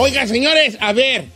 Oigan, 0.00 0.28
señores, 0.28 0.78
a 0.80 0.92
ver, 0.92 1.26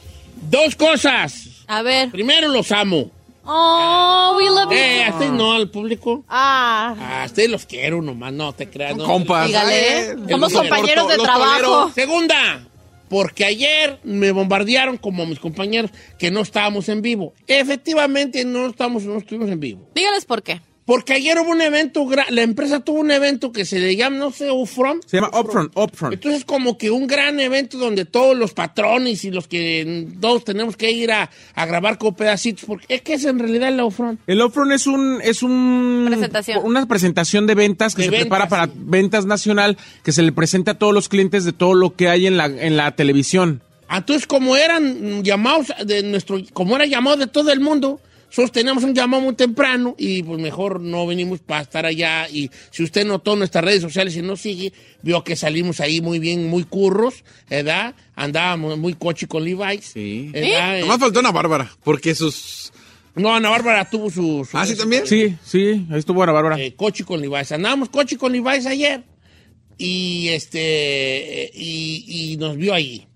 dos 0.48 0.76
cosas. 0.76 1.64
A 1.66 1.82
ver. 1.82 2.10
Primero, 2.10 2.48
los 2.48 2.70
amo. 2.70 3.10
Oh, 3.44 4.34
we 4.36 4.44
love 4.48 4.70
you. 4.70 4.76
Eh, 4.76 5.04
a 5.04 5.10
ustedes 5.10 5.32
no, 5.32 5.52
al 5.52 5.68
público. 5.68 6.24
Ah. 6.28 7.22
A 7.22 7.26
ustedes 7.26 7.50
los 7.50 7.66
quiero 7.66 8.00
nomás, 8.00 8.32
no 8.32 8.52
te 8.52 8.70
creas. 8.70 8.96
No, 8.96 9.04
Compas. 9.04 9.48
Dígale. 9.48 10.16
Somos 10.28 10.52
compañeros 10.52 11.08
de 11.08 11.16
trabajo. 11.16 11.90
Segunda, 11.92 12.64
porque 13.08 13.44
ayer 13.44 13.98
me 14.04 14.30
bombardearon 14.30 14.96
como 14.96 15.26
mis 15.26 15.40
compañeros 15.40 15.90
que 16.16 16.30
no 16.30 16.40
estábamos 16.40 16.88
en 16.88 17.02
vivo. 17.02 17.34
Efectivamente, 17.48 18.44
no 18.44 18.66
estamos, 18.66 19.02
no 19.02 19.18
estuvimos 19.18 19.50
en 19.50 19.58
vivo. 19.58 19.88
Dígales 19.92 20.24
por 20.24 20.44
qué. 20.44 20.60
Porque 20.84 21.12
ayer 21.12 21.38
hubo 21.38 21.52
un 21.52 21.60
evento, 21.62 22.04
la 22.30 22.42
empresa 22.42 22.80
tuvo 22.80 23.00
un 23.00 23.12
evento 23.12 23.52
que 23.52 23.64
se 23.64 23.78
le 23.78 23.94
llama, 23.94 24.16
no 24.16 24.32
sé, 24.32 24.50
Upfront. 24.50 25.04
Se 25.06 25.18
llama 25.18 25.30
Upfront, 25.38 25.72
Upfront. 25.76 26.14
Entonces, 26.14 26.44
como 26.44 26.76
que 26.76 26.90
un 26.90 27.06
gran 27.06 27.38
evento 27.38 27.78
donde 27.78 28.04
todos 28.04 28.36
los 28.36 28.52
patrones 28.52 29.24
y 29.24 29.30
los 29.30 29.46
que 29.46 30.08
todos 30.20 30.44
tenemos 30.44 30.76
que 30.76 30.90
ir 30.90 31.12
a, 31.12 31.30
a 31.54 31.66
grabar 31.66 31.98
con 31.98 32.14
pedacitos, 32.16 32.64
porque 32.64 32.86
es 32.88 33.02
que 33.02 33.14
es 33.14 33.24
en 33.24 33.38
realidad 33.38 33.68
el 33.68 33.80
Upfront. 33.80 34.20
El 34.26 34.42
Upfront 34.42 34.72
es 34.72 34.86
un 34.88 35.20
es 35.22 35.42
un 35.44 36.04
Presentación. 36.08 36.60
una 36.64 36.86
presentación 36.86 37.46
de 37.46 37.54
ventas 37.54 37.94
que 37.94 38.02
De 38.02 38.06
se 38.06 38.10
ventas, 38.10 38.26
prepara 38.26 38.48
para 38.48 38.64
sí. 38.66 38.72
ventas 38.76 39.24
nacional 39.24 39.78
que 40.02 40.10
se 40.10 40.22
le 40.22 40.32
presenta 40.32 40.72
a 40.72 40.78
todos 40.78 40.92
los 40.92 41.08
clientes 41.08 41.44
de 41.44 41.52
todo 41.52 41.74
lo 41.74 41.94
que 41.94 42.08
hay 42.08 42.26
en 42.26 42.36
la 42.36 42.46
en 42.46 42.76
la 42.76 42.90
televisión. 42.96 43.62
Entonces, 43.88 44.26
como 44.26 44.56
eran 44.56 45.22
llamados 45.22 45.66
de 45.84 46.02
nuestro, 46.02 46.40
como 46.54 46.74
era 46.76 46.86
llamado 46.86 47.18
de 47.18 47.26
todo 47.26 47.52
el 47.52 47.60
mundo, 47.60 48.00
nosotros 48.32 48.52
teníamos 48.52 48.82
un 48.82 48.94
llamado 48.94 49.22
muy 49.22 49.34
temprano 49.34 49.94
y 49.98 50.22
pues 50.22 50.40
mejor 50.40 50.80
no 50.80 51.06
venimos 51.06 51.40
para 51.40 51.60
estar 51.60 51.84
allá. 51.84 52.26
Y 52.30 52.50
si 52.70 52.82
usted 52.82 53.04
notó 53.06 53.36
nuestras 53.36 53.62
redes 53.62 53.82
sociales 53.82 54.16
y 54.16 54.22
nos 54.22 54.40
sigue, 54.40 54.72
vio 55.02 55.22
que 55.22 55.36
salimos 55.36 55.80
ahí 55.80 56.00
muy 56.00 56.18
bien, 56.18 56.48
muy 56.48 56.64
curros, 56.64 57.24
¿verdad? 57.50 57.94
Andábamos 58.14 58.78
muy 58.78 58.94
coche 58.94 59.26
con 59.26 59.44
Levi's. 59.44 59.84
Sí. 59.92 60.30
¿verdad? 60.32 60.80
Nomás 60.80 60.98
faltó 60.98 61.18
Ana 61.20 61.30
Bárbara, 61.30 61.70
porque 61.84 62.14
sus... 62.14 62.72
No, 63.14 63.34
Ana 63.34 63.50
Bárbara 63.50 63.84
tuvo 63.90 64.08
su... 64.08 64.48
su- 64.50 64.56
¿Ah, 64.56 64.64
sí 64.64 64.74
también? 64.76 65.06
Sí, 65.06 65.36
sí, 65.44 65.86
ahí 65.90 65.98
estuvo 65.98 66.22
Ana 66.22 66.32
Bárbara. 66.32 66.58
eh, 66.58 66.72
coche 66.74 67.04
con 67.04 67.20
Levi's. 67.20 67.52
Andábamos 67.52 67.90
coche 67.90 68.16
con 68.16 68.32
Levi's 68.32 68.64
ayer 68.64 69.02
y 69.76 70.28
este 70.28 71.44
eh, 71.44 71.50
y, 71.54 72.32
y 72.32 72.36
nos 72.38 72.56
vio 72.56 72.72
ahí. 72.72 73.06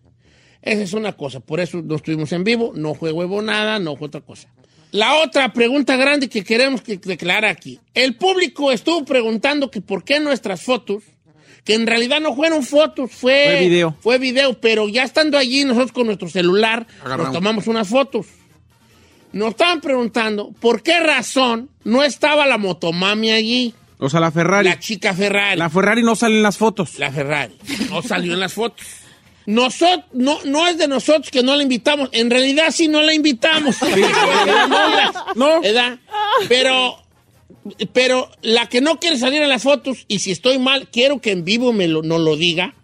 Esa 0.62 0.82
es 0.82 0.92
una 0.94 1.12
cosa, 1.12 1.40
por 1.40 1.60
eso 1.60 1.80
no 1.80 1.94
estuvimos 1.94 2.32
en 2.32 2.42
vivo, 2.44 2.72
no 2.74 2.94
fue 2.94 3.12
huevo 3.12 3.40
nada, 3.40 3.78
no 3.78 3.96
fue 3.96 4.08
otra 4.08 4.20
cosa. 4.20 4.48
La 4.96 5.16
otra 5.16 5.52
pregunta 5.52 5.94
grande 5.96 6.30
que 6.30 6.42
queremos 6.42 6.80
que 6.80 6.96
declarar 6.96 7.44
aquí. 7.44 7.78
El 7.92 8.14
público 8.14 8.72
estuvo 8.72 9.04
preguntando 9.04 9.70
que 9.70 9.82
por 9.82 10.04
qué 10.04 10.20
nuestras 10.20 10.62
fotos, 10.62 11.02
que 11.64 11.74
en 11.74 11.86
realidad 11.86 12.18
no 12.20 12.34
fueron 12.34 12.62
fotos, 12.62 13.10
fue, 13.12 13.44
Fue 13.46 13.60
video. 13.60 13.96
Fue 14.00 14.18
video, 14.18 14.58
pero 14.58 14.88
ya 14.88 15.02
estando 15.02 15.36
allí 15.36 15.64
nosotros 15.66 15.92
con 15.92 16.06
nuestro 16.06 16.30
celular 16.30 16.86
Agarramos. 17.00 17.26
nos 17.26 17.34
tomamos 17.34 17.66
unas 17.66 17.86
fotos. 17.86 18.26
Nos 19.32 19.50
estaban 19.50 19.82
preguntando 19.82 20.52
por 20.60 20.82
qué 20.82 20.98
razón 20.98 21.68
no 21.84 22.02
estaba 22.02 22.46
la 22.46 22.56
motomami 22.56 23.32
allí. 23.32 23.74
O 23.98 24.08
sea, 24.08 24.20
la 24.20 24.30
Ferrari. 24.30 24.66
La 24.66 24.78
chica 24.78 25.12
Ferrari. 25.12 25.58
La 25.58 25.66
La, 25.66 25.70
Ferrari 25.70 26.02
no 26.02 26.16
sale 26.16 26.36
en 26.36 26.42
las 26.42 26.56
fotos. 26.56 26.92
Ferrari. 26.92 27.54
No 27.90 28.00
salió 28.00 28.32
en 28.32 28.40
las 28.40 28.54
fotos. 28.54 28.86
Nosotros, 29.46 30.04
no, 30.12 30.38
no 30.44 30.66
es 30.66 30.76
de 30.76 30.88
nosotros 30.88 31.30
que 31.30 31.42
no 31.42 31.56
la 31.56 31.62
invitamos. 31.62 32.08
En 32.12 32.30
realidad 32.30 32.66
sí 32.70 32.88
no 32.88 33.02
la 33.02 33.14
invitamos. 33.14 33.76
No. 35.34 35.60
¿Verdad? 35.60 35.98
Pero, 36.48 36.96
pero 37.92 38.30
la 38.42 38.68
que 38.68 38.80
no 38.80 38.98
quiere 38.98 39.18
salir 39.18 39.42
en 39.42 39.48
las 39.48 39.62
fotos, 39.62 40.04
y 40.08 40.20
si 40.20 40.30
estoy 40.30 40.58
mal, 40.58 40.88
quiero 40.88 41.20
que 41.20 41.30
en 41.30 41.44
vivo 41.44 41.72
me 41.72 41.88
lo, 41.88 42.02
nos 42.02 42.20
lo 42.20 42.36
diga, 42.36 42.74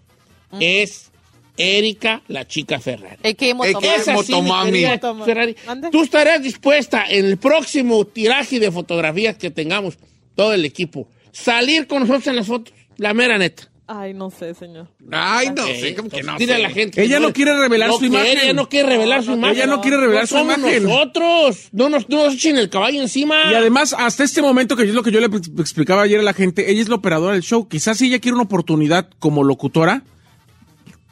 es 0.61 1.11
Erika, 1.57 2.23
la 2.29 2.47
chica 2.47 2.81
Ferrari. 2.81 3.17
Que 3.23 3.35
que 3.35 3.51
Es 3.51 4.07
mi 4.07 4.13
Motomami. 4.15 4.85
Ferrari. 5.25 5.57
Tú 5.91 6.03
estarás 6.03 6.43
dispuesta 6.43 7.05
en 7.09 7.27
el 7.27 7.39
próximo 7.39 8.05
tiraje 8.07 8.61
de 8.61 8.71
fotografías 8.71 9.37
que 9.37 9.51
tengamos, 9.51 9.99
todo 10.35 10.55
el 10.55 10.65
equipo, 10.65 11.09
salir 11.33 11.87
con 11.87 12.01
nosotros 12.01 12.27
en 12.29 12.37
las 12.37 12.47
fotos, 12.47 12.75
la 12.97 13.15
mera 13.15 13.39
neta. 13.39 13.72
Ay, 13.95 14.15
no 14.15 14.31
sé, 14.31 14.55
señor. 14.55 14.89
Ay, 15.11 15.51
no 15.55 15.67
sé, 15.67 15.95
como 15.95 16.09
que 16.09 16.23
no 16.23 16.39
dile 16.39 16.55
a 16.55 16.59
la 16.59 16.71
gente. 16.71 17.03
Ella 17.03 17.21
no 17.21 17.33
quiere 17.35 17.53
revelar 17.55 17.89
no 17.89 17.95
su 17.95 18.01
quiere, 18.01 18.15
imagen. 18.17 18.39
Ella 18.39 18.53
no 18.55 18.69
quiere 18.71 18.89
revelar 18.89 19.23
su 19.23 19.33
imagen. 19.33 19.57
Ella 19.57 19.67
no 19.67 19.81
quiere 19.83 19.97
revelar 19.99 20.23
No 20.23 20.27
su 20.29 20.35
somos 20.35 20.57
imagen. 20.57 20.85
nosotros. 20.85 21.69
No 21.73 21.89
nos, 21.91 22.09
no 22.09 22.25
nos 22.25 22.35
echen 22.35 22.57
el 22.57 22.71
caballo 22.71 23.03
encima. 23.03 23.51
Y 23.51 23.55
además, 23.55 23.95
hasta 23.99 24.25
este 24.25 24.41
momento, 24.41 24.77
que 24.77 24.85
es 24.85 24.95
lo 24.95 25.03
que 25.03 25.11
yo 25.13 25.21
le 25.21 25.27
explicaba 25.59 26.03
ayer 26.03 26.21
a 26.21 26.23
la 26.23 26.33
gente, 26.33 26.71
ella 26.71 26.81
es 26.81 26.89
la 26.89 26.95
operadora 26.95 27.35
del 27.35 27.43
show. 27.43 27.69
Quizás 27.69 27.99
si 27.99 28.07
ella 28.07 28.19
quiere 28.19 28.35
una 28.35 28.45
oportunidad 28.45 29.11
como 29.19 29.45
locutora, 29.45 30.03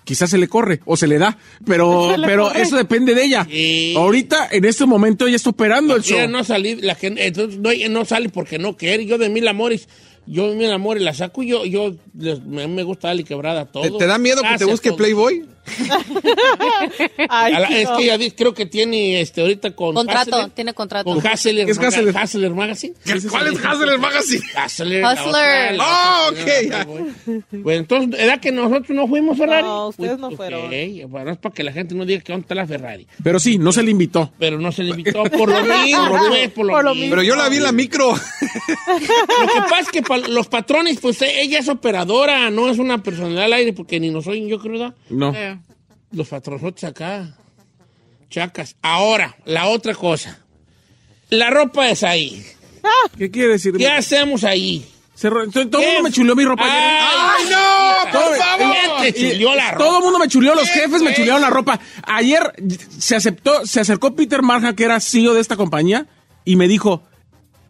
quizás 0.04 0.30
se 0.30 0.38
le 0.38 0.48
corre 0.48 0.80
o 0.86 0.96
se 0.96 1.06
le 1.06 1.18
da, 1.18 1.36
pero, 1.66 2.16
le 2.16 2.26
pero 2.26 2.44
corre. 2.48 2.62
eso 2.62 2.76
depende 2.76 3.14
de 3.14 3.24
ella. 3.24 3.46
Sí. 3.48 3.94
Ahorita, 3.96 4.48
en 4.50 4.64
este 4.64 4.86
momento, 4.86 5.26
ella 5.26 5.36
está 5.36 5.50
operando 5.50 5.94
el 5.96 6.02
show. 6.02 6.26
No 6.28 6.44
salir, 6.44 6.82
la 6.82 6.94
gente, 6.94 7.26
entonces 7.26 7.60
no, 7.60 7.70
ella 7.70 7.88
no 7.88 8.04
sale 8.04 8.28
porque 8.30 8.58
no 8.58 8.76
quiere. 8.76 9.04
Yo 9.06 9.18
de 9.18 9.28
mil 9.28 9.46
amores, 9.46 9.88
yo 10.32 10.48
de 10.48 10.56
mil 10.56 10.70
amores 10.70 11.02
la 11.02 11.12
saco 11.14 11.42
y 11.42 11.48
yo, 11.48 11.64
yo 11.64 11.92
les- 12.18 12.42
me, 12.44 12.66
me 12.68 12.82
gusta 12.82 13.08
darle 13.08 13.24
quebrada 13.24 13.62
a 13.62 13.66
todo. 13.66 13.82
¿Te, 13.82 13.90
te 13.90 14.06
da 14.06 14.18
miedo 14.18 14.42
que 14.42 14.58
te 14.58 14.64
busque. 14.64 14.92
Playboy? 14.92 15.46
Ay, 17.28 17.52
la- 17.52 17.62
es 17.68 17.88
que 17.90 18.18
dice- 18.18 18.34
creo 18.36 18.54
que 18.54 18.66
tiene 18.66 19.20
este 19.20 19.40
ahorita 19.40 19.74
con 19.74 19.94
Contrato, 19.94 20.36
Hassler, 20.36 20.50
tiene 20.50 20.74
contrato. 20.74 21.04
con 21.12 21.26
Hassler, 21.26 21.66
¿Qué 21.66 21.72
es 21.72 21.78
Hassler? 21.78 22.16
Hassler 22.16 22.50
Magazine. 22.54 22.94
¿Cuál 23.30 23.46
es 23.48 23.64
Hassler 23.64 23.98
Magazine? 23.98 24.42
Hassler. 24.54 25.04
Hustler. 25.04 25.74
la 25.76 25.84
Oh, 25.84 26.28
otra, 26.28 26.86
ok, 26.86 27.36
Bueno, 27.52 27.80
entonces, 27.80 28.20
¿era 28.20 28.38
que 28.40 28.52
nosotros 28.52 28.90
no 28.90 29.06
fuimos 29.08 29.36
Ferrari? 29.38 29.66
No, 29.66 29.88
ustedes 29.88 30.18
no 30.18 30.28
Ok, 30.28 30.36
fueron. 30.36 30.70
Bueno, 31.10 31.30
es 31.32 31.38
para 31.38 31.54
que 31.54 31.62
la 31.64 31.72
gente 31.72 31.94
no 31.94 32.04
diga 32.04 32.20
que 32.20 32.32
dónde 32.32 32.44
está 32.44 32.54
la 32.54 32.66
Ferrari. 32.66 33.06
Pero 33.22 33.38
sí, 33.38 33.58
no 33.58 33.72
se 33.72 33.82
le 33.82 33.90
invitó. 33.90 34.32
Pero 34.38 34.58
no 34.58 34.72
se 34.72 34.82
le 34.82 34.90
invitó 34.90 35.24
por 35.24 35.48
lo 35.50 35.62
mismo, 35.84 36.18
pues, 36.28 36.50
por 36.50 36.66
lo, 36.66 36.72
Por 36.74 36.84
lo 36.84 36.94
mismo. 36.94 37.10
Pero 37.10 37.22
yo 37.22 37.36
la 37.36 37.48
vi 37.48 37.56
en 37.56 37.62
la 37.64 37.72
micro. 37.72 38.12
Lo 38.90 39.46
que 39.46 39.60
pasa 39.68 39.80
es 39.80 39.88
que 39.88 40.02
pa- 40.02 40.18
los 40.18 40.48
patrones, 40.48 40.98
pues 41.00 41.20
eh, 41.22 41.42
ella 41.42 41.58
es 41.58 41.68
operadora, 41.68 42.50
no 42.50 42.68
es 42.68 42.78
una 42.78 43.02
personalidad 43.02 43.44
al 43.44 43.52
aire, 43.54 43.72
porque 43.72 44.00
ni 44.00 44.10
nos 44.10 44.26
oyen, 44.26 44.48
yo 44.48 44.58
creo, 44.58 44.72
¿verdad? 44.78 44.94
No. 45.08 45.32
Eh. 45.34 45.58
Los 46.12 46.28
patronotes 46.28 46.84
acá. 46.84 47.36
Chacas. 48.28 48.76
Ahora, 48.82 49.36
la 49.44 49.66
otra 49.68 49.94
cosa. 49.94 50.38
La 51.30 51.50
ropa 51.50 51.88
es 51.90 52.02
ahí. 52.02 52.44
¿Qué 53.16 53.30
quiere 53.30 53.52
decir? 53.52 53.74
¿Qué 53.76 53.88
hacemos 53.88 54.44
ahí? 54.44 54.88
Se 55.14 55.28
ro- 55.28 55.48
todo 55.50 55.82
el 55.82 55.86
mundo 55.86 56.02
me 56.04 56.10
chuleó 56.12 56.34
mi 56.34 56.44
ropa. 56.44 56.62
ayer. 56.64 56.98
¡Ay, 57.00 57.44
no! 57.50 58.10
Todo- 58.12 58.28
¡Por 58.30 58.36
favor! 58.38 58.76
¿Quién 59.00 59.12
te 59.14 59.20
chuleó 59.20 59.54
la 59.54 59.70
ropa? 59.72 59.84
Todo 59.84 59.98
el 59.98 60.04
mundo 60.04 60.18
me 60.18 60.28
chuleó, 60.28 60.54
los 60.54 60.64
¿Qué 60.70 60.80
jefes 60.80 61.02
me 61.02 61.14
chulearon 61.14 61.42
la 61.42 61.50
ropa. 61.50 61.78
Ayer 62.04 62.52
se 62.98 63.16
aceptó, 63.16 63.66
se 63.66 63.80
acercó 63.80 64.14
Peter 64.16 64.42
Marja, 64.42 64.74
que 64.74 64.84
era 64.84 64.98
CEO 64.98 65.34
de 65.34 65.40
esta 65.40 65.56
compañía, 65.56 66.06
y 66.44 66.56
me 66.56 66.68
dijo, 66.68 67.02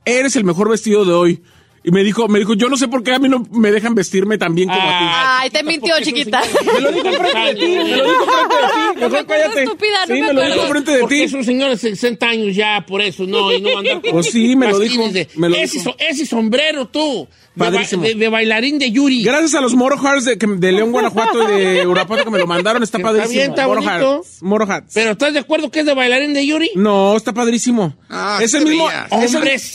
eres 0.04 0.36
el 0.36 0.44
mejor 0.44 0.70
vestido 0.70 1.04
de 1.04 1.12
hoy. 1.12 1.42
Y 1.82 1.90
me 1.92 2.04
dijo, 2.04 2.28
me 2.28 2.38
dijo, 2.38 2.52
yo 2.54 2.68
no 2.68 2.76
sé 2.76 2.88
por 2.88 3.02
qué 3.02 3.14
a 3.14 3.18
mí 3.18 3.26
no 3.28 3.42
me 3.52 3.70
dejan 3.72 3.94
vestirme 3.94 4.36
tan 4.36 4.54
bien 4.54 4.68
como 4.68 4.80
a 4.80 4.84
ti. 4.98 5.04
Ah, 5.08 5.38
Ay, 5.40 5.50
te 5.50 5.62
mintió, 5.62 5.94
chiquita. 6.02 6.42
Me 6.74 6.80
lo 6.80 6.92
dijo 6.92 7.08
enfrente 7.08 7.38
de 7.40 7.54
ti, 7.54 7.66
me 7.68 7.96
lo 7.96 8.04
dijo 8.04 8.22
enfrente 8.22 8.56
de 8.56 8.68
ti. 8.68 8.80
Me 8.94 9.00
Mejor 9.00 9.18
acuerdo, 9.20 9.26
cállate. 9.26 9.62
estúpida, 9.62 9.98
no 10.06 10.14
sí, 10.14 10.20
me 10.20 10.26
me 10.26 10.32
lo 10.34 10.42
dijo 10.44 10.62
enfrente 10.66 10.90
de 10.98 11.04
ti. 11.06 11.22
es 11.22 11.32
un 11.32 11.44
señor 11.44 11.70
de 11.70 11.78
60 11.78 12.26
años 12.26 12.54
ya, 12.54 12.84
por 12.86 13.00
eso, 13.00 13.24
no, 13.26 13.50
y 13.50 13.62
no 13.62 13.78
andar 13.78 14.02
con 14.02 14.10
Pues 14.12 14.26
sí, 14.30 14.54
me 14.56 14.68
lo 14.68 14.78
dijo, 14.78 15.04
me 15.36 15.48
lo 15.48 15.56
ese, 15.56 15.78
dijo. 15.78 15.90
so- 15.92 15.96
ese 15.98 16.26
sombrero 16.26 16.86
tú, 16.88 17.26
de, 17.54 17.64
ba- 17.64 17.70
Padrísimo. 17.70 18.02
de- 18.02 18.14
de 18.14 18.28
bailarín 18.28 18.78
de 18.78 18.90
Yuri. 18.90 19.22
Gracias 19.22 19.54
a 19.54 19.62
los 19.62 19.74
Moro 19.74 19.96
Hearts 19.98 20.26
de, 20.26 20.72
León, 20.72 20.92
Guanajuato 20.92 21.58
y 21.58 21.62
de 21.62 21.86
Urapato 21.86 22.24
que 22.24 22.30
me 22.30 22.38
lo 22.38 22.46
mandaron, 22.46 22.82
está 22.82 22.98
Está 22.98 23.08
padrísimo. 23.08 23.32
bien, 23.32 23.50
está 23.50 23.66
Moro 23.66 23.80
bonito. 23.80 24.12
Hearts. 24.16 24.42
Moro 24.42 24.66
Hearts. 24.66 24.92
Pero 24.92 25.12
¿estás 25.12 25.32
de 25.32 25.38
acuerdo 25.38 25.70
que 25.70 25.80
es 25.80 25.86
de 25.86 25.94
bailarín 25.94 26.34
de 26.34 26.46
Yuri? 26.46 26.72
No, 26.74 27.16
está 27.16 27.32
padrísimo. 27.32 27.94
Ah, 28.10 28.38
es 28.42 28.52
el 28.52 28.66
mismo, 28.66 28.86
veías. 28.86 29.06
es 29.24 29.30
el, 29.30 29.36
Hombres, 29.36 29.74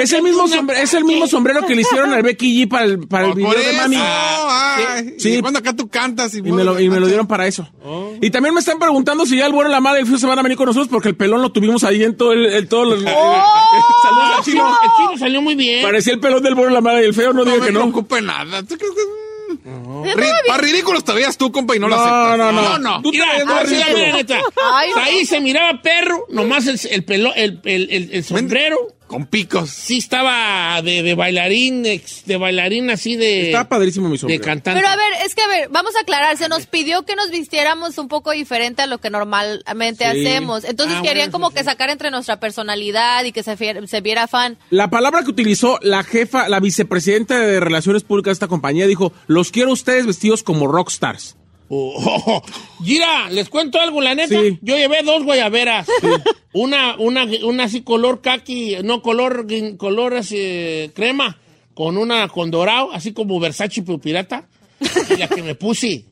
es 0.00 0.12
el 0.12 0.22
mismo 0.22 0.44
es 0.46 0.94
el 0.94 1.04
mismo 1.04 1.09
ataque. 1.18 1.30
sombrero 1.30 1.66
que 1.66 1.74
le 1.74 1.82
hicieron 1.82 2.12
al 2.12 2.22
Becky 2.22 2.64
G 2.64 2.68
para 2.68 2.84
el, 2.84 3.06
para 3.08 3.26
el 3.26 3.32
Oh, 3.32 3.34
video 3.34 3.52
de 3.52 3.72
Mami. 3.74 3.96
ay, 4.00 5.14
Sí. 5.18 5.34
Y 5.36 5.40
cuando 5.40 5.58
acá 5.58 5.74
tú 5.74 5.88
cantas 5.88 6.34
y, 6.34 6.38
Y 6.38 6.42
me, 6.52 6.64
lo, 6.64 6.78
y 6.80 6.88
me 6.88 6.98
lo 7.00 7.06
dieron 7.06 7.26
para 7.26 7.46
eso. 7.46 7.68
Y 8.20 8.30
también 8.30 8.54
me 8.54 8.60
están 8.60 8.78
preguntando 8.78 9.26
si 9.26 9.36
ya 9.36 9.46
el 9.46 9.52
bueno, 9.52 9.70
la 9.70 9.80
mala 9.80 9.98
y 9.98 10.02
el 10.02 10.06
feo 10.08 10.18
se 10.18 10.26
van 10.26 10.38
a 10.38 10.42
venir 10.42 10.56
con 10.56 10.66
nosotros 10.66 10.88
porque 10.88 11.08
el 11.08 11.16
pelón 11.16 11.42
lo 11.42 11.50
tuvimos 11.52 11.84
ahí 11.84 12.02
en 12.04 12.16
todo 12.16 12.32
el, 12.32 12.46
en 12.46 12.68
todos 12.68 12.88
los... 12.88 13.00
Saludos 14.02 14.30
al 14.32 14.38
El 14.38 14.44
chino. 14.44 14.64
chino, 14.64 14.78
el 14.82 14.90
chino 14.96 15.18
salió 15.18 15.42
muy 15.42 15.54
bien. 15.54 15.82
Parecía 15.82 16.12
el 16.14 16.20
pelón 16.20 16.42
del 16.42 16.54
bueno, 16.54 16.70
la 16.72 16.80
mala 16.80 17.02
y 17.02 17.06
el 17.06 17.14
feo, 17.14 17.32
no, 17.32 17.44
No 17.44 17.50
diga 17.52 17.60
me 17.60 17.66
que 17.66 17.72
no. 17.72 17.80
preocupe 17.80 18.20
nada. 18.22 18.62
¿Tú 18.62 18.76
crees 18.76 18.92
que.? 18.92 19.20
Ri- 20.14 20.30
Para 20.46 20.58
ridículos 20.62 21.02
te 21.04 21.12
veías 21.12 21.36
tú, 21.36 21.50
compa, 21.50 21.74
y 21.74 21.80
no, 21.80 21.88
lo 21.88 21.96
No, 21.96 22.02
aceptas. 22.02 22.38
no, 22.38 22.52
no. 22.52 22.62
no, 22.62 22.78
no. 22.78 23.02
Tú 23.02 23.10
te 23.10 23.18
Mira. 23.18 23.26
Ay, 24.72 24.90
no. 24.94 25.02
Ahí 25.02 25.24
se 25.26 25.40
miraba 25.40 25.82
perro, 25.82 26.24
nomás 26.30 26.66
el, 26.66 26.78
el, 26.90 27.04
pelo, 27.04 27.32
el, 27.34 27.60
el, 27.64 27.88
el- 27.90 28.10
el 28.12 28.24
sombrero. 28.24 28.76
Con 29.10 29.26
picos. 29.26 29.70
Sí 29.70 29.98
estaba 29.98 30.80
de, 30.82 31.02
de 31.02 31.14
bailarín, 31.16 31.82
de 31.82 32.36
bailarín 32.36 32.90
así 32.90 33.16
de... 33.16 33.46
Está 33.46 33.68
padrísimo 33.68 34.06
mi 34.06 34.12
de 34.12 34.18
sombrero. 34.18 34.44
cantante. 34.44 34.80
Pero 34.80 34.86
a 34.92 34.94
ver, 34.94 35.26
es 35.26 35.34
que 35.34 35.42
a 35.42 35.48
ver, 35.48 35.68
vamos 35.68 35.96
a 35.96 36.02
aclarar, 36.02 36.36
se 36.36 36.48
nos 36.48 36.66
pidió 36.66 37.04
que 37.04 37.16
nos 37.16 37.28
vistiéramos 37.32 37.98
un 37.98 38.06
poco 38.06 38.30
diferente 38.30 38.82
a 38.82 38.86
lo 38.86 38.98
que 38.98 39.10
normalmente 39.10 40.04
Sí. 40.12 40.26
hacemos. 40.26 40.62
Entonces 40.62 40.98
Ah, 40.98 41.02
querían 41.02 41.30
bueno, 41.30 41.32
como 41.32 41.48
sí, 41.48 41.54
que 41.54 41.60
sí. 41.60 41.64
sacar 41.66 41.90
entre 41.90 42.12
nuestra 42.12 42.38
personalidad 42.38 43.24
y 43.24 43.32
que 43.32 43.42
se, 43.42 43.56
se 43.88 44.00
viera 44.00 44.28
fan. 44.28 44.58
La 44.70 44.90
palabra 44.90 45.24
que 45.24 45.30
utilizó 45.30 45.80
la 45.82 46.04
jefa, 46.04 46.48
la 46.48 46.60
vicepresidenta 46.60 47.36
de 47.40 47.58
Relaciones 47.58 48.04
Públicas 48.04 48.30
de 48.30 48.34
esta 48.34 48.46
compañía 48.46 48.86
dijo, 48.86 49.12
los 49.26 49.50
quiero 49.50 49.72
ustedes 49.72 50.06
vestidos 50.06 50.44
como 50.44 50.68
rockstars. 50.68 51.36
Oh, 51.72 51.94
oh, 51.96 52.22
oh. 52.26 52.84
Gira, 52.84 53.30
les 53.30 53.48
cuento 53.48 53.80
algo, 53.80 54.00
la 54.00 54.14
neta. 54.14 54.40
Sí. 54.40 54.58
Yo 54.60 54.76
llevé 54.76 55.02
dos 55.04 55.22
guayaberas. 55.22 55.86
Una, 56.52 56.96
una, 56.98 57.24
una 57.44 57.64
así 57.64 57.82
color 57.82 58.20
kaki, 58.20 58.78
no, 58.82 59.02
color, 59.02 59.46
color 59.76 60.14
así, 60.14 60.90
crema, 60.94 61.38
con 61.74 61.96
una 61.96 62.28
con 62.28 62.50
dorado, 62.50 62.92
así 62.92 63.12
como 63.12 63.38
Versace 63.38 63.82
pero 63.82 63.98
pirata. 63.98 64.48
Y 65.10 65.16
la 65.16 65.28
que 65.28 65.42
me 65.42 65.54
puse. 65.54 66.06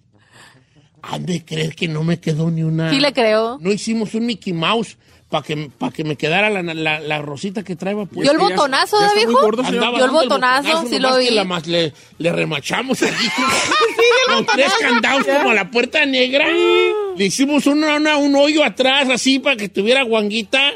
Han 1.03 1.27
de 1.27 1.45
creer 1.45 1.75
que 1.75 1.89
no 1.89 2.05
me 2.05 2.21
quedó 2.21 2.51
ni 2.51 2.63
una. 2.63 2.91
Sí 2.91 3.01
le 3.01 3.13
creo. 3.13 3.59
No 3.61 3.73
hicimos 3.73 4.15
un 4.15 4.27
Mickey 4.27 4.53
Mouse 4.53 4.97
para 5.29 5.43
que, 5.45 5.71
pa' 5.77 5.91
que 5.91 6.05
me 6.05 6.17
quedara 6.17 6.49
la, 6.51 6.63
la, 6.63 7.01
la 7.01 7.19
rosita 7.23 7.63
que 7.63 7.77
traía. 7.77 8.05
Pues. 8.07 8.27
¿Yo 8.27 8.33
el 8.33 8.39
botonazo, 8.39 8.97
ya 9.01 9.13
viejo? 9.15 9.33
gordo, 9.33 9.63
señor. 9.65 9.79
Andaba 9.85 9.99
Yo 9.99 10.05
el 10.07 10.11
botonazo, 10.11 10.87
sí 10.89 10.99
lo 10.99 11.19
vi. 11.19 11.31
la 11.31 11.45
más 11.45 11.67
le, 11.67 11.93
le 12.19 12.33
remachamos 12.33 13.03
allí 13.03 13.29
con 14.29 14.47
tres 14.55 14.73
candados 14.81 15.25
como 15.27 15.51
a 15.51 15.55
la 15.55 15.71
puerta 15.71 16.05
negra. 16.07 16.47
Le 17.17 17.25
hicimos 17.25 17.67
una, 17.67 17.97
una- 17.97 18.17
un 18.17 18.35
hoyo 18.37 18.65
atrás 18.65 19.09
así 19.11 19.39
para 19.39 19.57
que 19.57 19.69
tuviera 19.69 20.03
guanguita. 20.03 20.73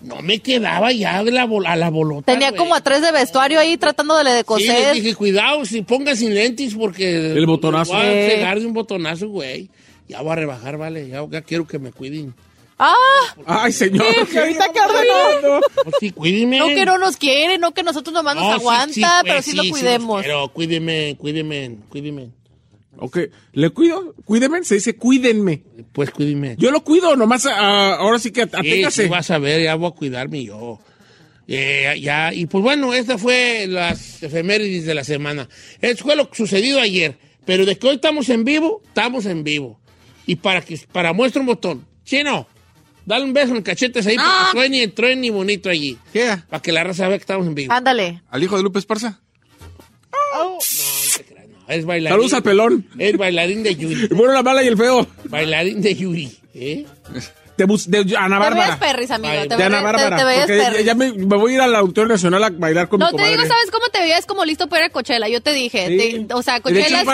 No 0.00 0.20
me 0.20 0.40
quedaba 0.40 0.90
ya 0.90 1.22
de 1.22 1.30
la, 1.30 1.46
bol- 1.46 1.64
a 1.64 1.76
la 1.76 1.88
bolota. 1.88 2.32
Tenía 2.32 2.50
como 2.56 2.74
a 2.74 2.80
tres 2.80 3.02
de 3.02 3.12
vestuario 3.12 3.60
ahí 3.60 3.76
tratándole 3.76 4.30
de 4.32 4.38
Sí, 4.38 4.64
les 4.66 4.74
coser. 4.76 4.94
dije, 4.96 5.14
cuidado, 5.14 5.64
si 5.64 5.82
pongan 5.82 6.16
sin 6.16 6.34
lentes 6.34 6.74
porque... 6.74 7.32
El 7.34 7.46
botonazo. 7.46 7.92
Voy 7.92 8.02
a 8.06 8.12
Eh. 8.12 8.28
pegar 8.34 8.58
de 8.58 8.66
un 8.66 8.72
botonazo, 8.72 9.28
güey. 9.28 9.70
Ya 10.08 10.20
voy 10.22 10.32
a 10.32 10.34
rebajar, 10.34 10.76
vale. 10.76 11.06
Ya, 11.06 11.24
ya 11.30 11.42
quiero 11.42 11.68
que 11.68 11.78
me 11.78 11.92
cuiden. 11.92 12.34
Ah, 12.78 12.94
Ay, 13.46 13.72
señor. 13.72 14.04
que 14.28 14.38
ahorita 14.38 14.72
que 14.72 14.80
ordeno. 14.80 15.60
Pues 15.82 15.94
sí, 16.00 16.10
cuídeme. 16.10 16.58
No 16.58 16.68
que 16.68 16.84
no 16.84 16.98
nos 16.98 17.16
quiere, 17.16 17.58
no 17.58 17.72
que 17.72 17.82
nosotros 17.82 18.12
nomás 18.14 18.34
nos 18.36 18.44
No, 18.44 18.50
sí, 18.54 18.60
aguanta, 18.60 18.92
sí, 18.92 19.00
pues, 19.00 19.22
pero 19.24 19.42
sí, 19.42 19.52
lo 19.56 19.62
cuidemos. 19.70 20.22
Pero 20.22 20.48
cuídeme, 20.52 21.16
cuídeme, 21.18 21.76
cuídeme. 21.88 22.30
Ok, 22.98 23.18
¿le 23.52 23.70
cuido? 23.70 24.14
Cuídeme, 24.24 24.62
se 24.64 24.76
dice 24.76 24.96
cuídenme. 24.96 25.62
Pues 25.92 26.10
cuídeme. 26.10 26.56
Yo 26.58 26.70
lo 26.70 26.84
cuido, 26.84 27.16
nomás 27.16 27.46
ah, 27.46 27.94
ahora 27.98 28.18
sí 28.18 28.30
que 28.30 28.42
Sí, 28.44 28.50
aténgase. 28.52 29.04
sí, 29.04 29.08
vas 29.08 29.30
a 29.30 29.38
ver, 29.38 29.62
ya 29.62 29.74
voy 29.76 29.88
a 29.88 29.94
cuidarme 29.94 30.44
yo. 30.44 30.78
Eh, 31.48 31.98
ya, 32.00 32.32
y 32.32 32.46
pues 32.46 32.62
bueno, 32.62 32.94
esta 32.94 33.18
fue 33.18 33.66
las 33.68 34.22
efemérides 34.22 34.84
de 34.86 34.94
la 34.94 35.04
semana. 35.04 35.48
Eso 35.80 36.04
fue 36.04 36.16
lo 36.16 36.28
sucedido 36.32 36.80
ayer. 36.80 37.18
Pero 37.44 37.64
de 37.66 37.76
que 37.76 37.88
hoy 37.88 37.96
estamos 37.96 38.28
en 38.28 38.44
vivo, 38.44 38.82
estamos 38.86 39.26
en 39.26 39.42
vivo. 39.42 39.80
Y 40.26 40.36
para 40.36 40.60
que 40.60 40.78
para 40.92 41.12
muestra 41.12 41.40
un 41.40 41.46
botón. 41.46 41.86
Chino, 42.04 42.46
dale 43.06 43.24
un 43.24 43.32
beso 43.32 43.50
en 43.50 43.56
el 43.58 43.62
cachetes 43.62 44.06
ahí 44.06 44.16
para 44.16 44.68
que 44.68 44.88
truene 44.88 45.26
y 45.26 45.30
bonito 45.30 45.68
allí. 45.70 45.98
¿Qué? 46.12 46.36
Para 46.48 46.62
que 46.62 46.72
la 46.72 46.84
raza 46.84 47.08
vea 47.08 47.18
que 47.18 47.22
estamos 47.22 47.46
en 47.46 47.54
vivo. 47.54 47.72
Ándale. 47.72 48.22
¿Al 48.30 48.42
hijo 48.42 48.56
de 48.56 48.62
Lupe 48.62 48.78
Esparza? 48.78 49.20
No, 50.34 50.54
no 50.54 50.58
te 51.16 51.24
creas, 51.24 51.46
no, 51.48 51.56
es 51.68 51.84
bailarín. 51.84 52.14
Saludos 52.14 52.32
al 52.32 52.42
pelón. 52.42 52.86
Es 52.98 53.16
bailarín 53.16 53.62
de 53.62 53.74
Yuri. 53.76 54.02
El 54.10 54.16
bueno, 54.16 54.32
la 54.32 54.42
mala 54.42 54.62
y 54.62 54.68
el 54.68 54.76
feo. 54.76 55.06
bailarín 55.24 55.80
de 55.82 55.94
Yuri. 55.94 56.32
¿eh? 56.54 56.86
De, 57.56 57.64
bus- 57.66 57.90
de 57.90 57.98
Ana 57.98 58.06
Te 58.06 58.14
veías 58.16 58.40
Bárbara. 58.40 58.78
perris, 58.78 59.10
amigo. 59.10 59.32
Ay, 59.34 59.46
Te 59.46 59.56
De 59.56 59.64
Ana 59.64 59.78
te- 59.78 59.84
Bárbara. 59.84 60.16
te 60.16 60.24
veías 60.24 60.46
porque 60.68 60.84
ya, 60.84 60.94
me, 60.94 61.12
me 61.12 61.36
voy 61.36 61.52
a 61.52 61.54
ir 61.56 61.60
al 61.60 61.74
Auditorio 61.76 62.08
Nacional 62.08 62.42
a 62.44 62.50
bailar 62.50 62.88
con 62.88 62.98
No, 62.98 63.10
mi 63.12 63.16
te 63.18 63.28
digo. 63.28 63.42
¿sabes 63.42 63.70
cómo 63.70 63.86
te 63.92 64.00
veías 64.00 64.24
como 64.24 64.44
listo 64.46 64.68
para 64.68 64.84
ir 64.86 64.90
a 64.90 64.92
Coachella? 64.92 65.28
Yo 65.28 65.42
te 65.42 65.52
dije. 65.52 65.86
Sí. 65.88 66.24
te- 66.26 66.34
o 66.34 66.42
sea, 66.42 66.60
Coachella 66.60 67.02
es 67.02 67.04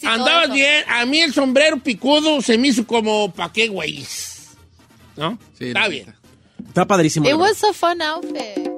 todo 0.00 0.10
Andabas 0.12 0.52
bien. 0.52 0.84
A 0.88 1.04
mí 1.04 1.20
el 1.20 1.32
sombrero 1.34 1.78
picudo 1.78 2.40
se 2.42 2.56
me 2.58 2.68
hizo 2.68 2.86
como, 2.86 3.32
¿pa' 3.32 3.52
qué, 3.52 3.66
güey? 3.68 4.06
¿No? 5.16 5.38
Sí, 5.58 5.68
Está 5.68 5.88
bien. 5.88 6.06
neta. 6.06 6.18
Está 6.68 6.86
padrísimo. 6.86 7.28
It 7.28 7.34
was 7.36 7.62
a 7.64 7.72
fun 7.72 8.00
outfit. 8.02 8.70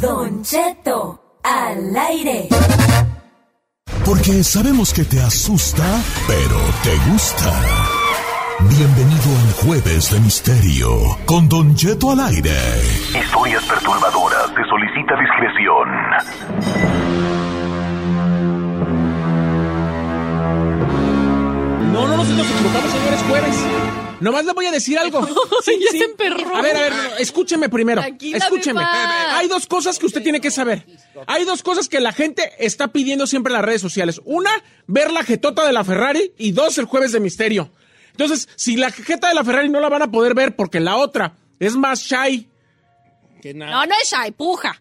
Don 0.00 0.42
Cheto, 0.42 1.38
al 1.42 1.96
aire. 1.96 2.48
Porque 4.04 4.42
sabemos 4.42 4.92
que 4.92 5.04
te 5.04 5.20
asusta, 5.20 6.02
pero 6.26 6.58
te 6.82 6.96
gusta. 7.10 7.99
Bienvenido 8.68 9.30
al 9.46 9.52
Jueves 9.54 10.10
de 10.12 10.20
Misterio 10.20 10.90
con 11.24 11.48
Don 11.48 11.74
Cheto 11.74 12.12
al 12.12 12.20
aire. 12.20 12.52
Historias 13.18 13.64
perturbadoras. 13.64 14.48
Se 14.54 14.64
solicita 14.68 15.14
discreción. 15.18 15.88
No, 21.92 22.06
no, 22.06 22.16
no, 22.16 22.24
si 22.24 22.32
nos 22.32 22.46
equivocamos, 22.48 22.90
señores, 22.92 23.20
jueves. 23.28 23.56
Nomás 24.20 24.44
le 24.44 24.52
voy 24.52 24.66
a 24.66 24.70
decir 24.70 24.98
algo. 24.98 25.26
Sí, 25.64 25.72
Ya 25.80 25.90
sí. 25.90 25.98
se 25.98 26.04
emperró. 26.04 26.56
A 26.56 26.62
ver, 26.62 26.76
a 26.76 26.80
ver, 26.80 26.92
escúcheme 27.18 27.68
primero. 27.68 28.00
Tranquila, 28.00 28.38
escúcheme. 28.38 28.82
Hay 28.82 29.48
dos 29.48 29.66
cosas 29.66 29.98
que 29.98 30.06
usted 30.06 30.22
tiene 30.22 30.40
que 30.40 30.50
saber. 30.50 30.86
Hay 31.26 31.44
dos 31.44 31.62
cosas 31.62 31.88
que 31.88 32.00
la 32.00 32.12
gente 32.12 32.50
está 32.58 32.88
pidiendo 32.88 33.26
siempre 33.26 33.50
en 33.52 33.56
las 33.58 33.64
redes 33.64 33.80
sociales. 33.82 34.20
Una, 34.24 34.50
ver 34.86 35.10
la 35.10 35.22
jetota 35.24 35.66
de 35.66 35.72
la 35.72 35.84
Ferrari. 35.84 36.32
Y 36.38 36.52
dos, 36.52 36.78
el 36.78 36.84
jueves 36.86 37.12
de 37.12 37.20
misterio. 37.20 37.70
Entonces, 38.12 38.48
si 38.56 38.76
la 38.76 38.90
jeta 38.90 39.28
de 39.28 39.34
la 39.34 39.44
Ferrari 39.44 39.68
no 39.68 39.80
la 39.80 39.88
van 39.88 40.02
a 40.02 40.10
poder 40.10 40.34
ver 40.34 40.56
porque 40.56 40.80
la 40.80 40.96
otra 40.96 41.34
es 41.58 41.76
más 41.76 42.00
shy, 42.02 42.48
Que 43.42 43.54
nada. 43.54 43.72
No, 43.72 43.86
no 43.86 43.92
es 44.02 44.10
shy, 44.10 44.30
puja. 44.32 44.80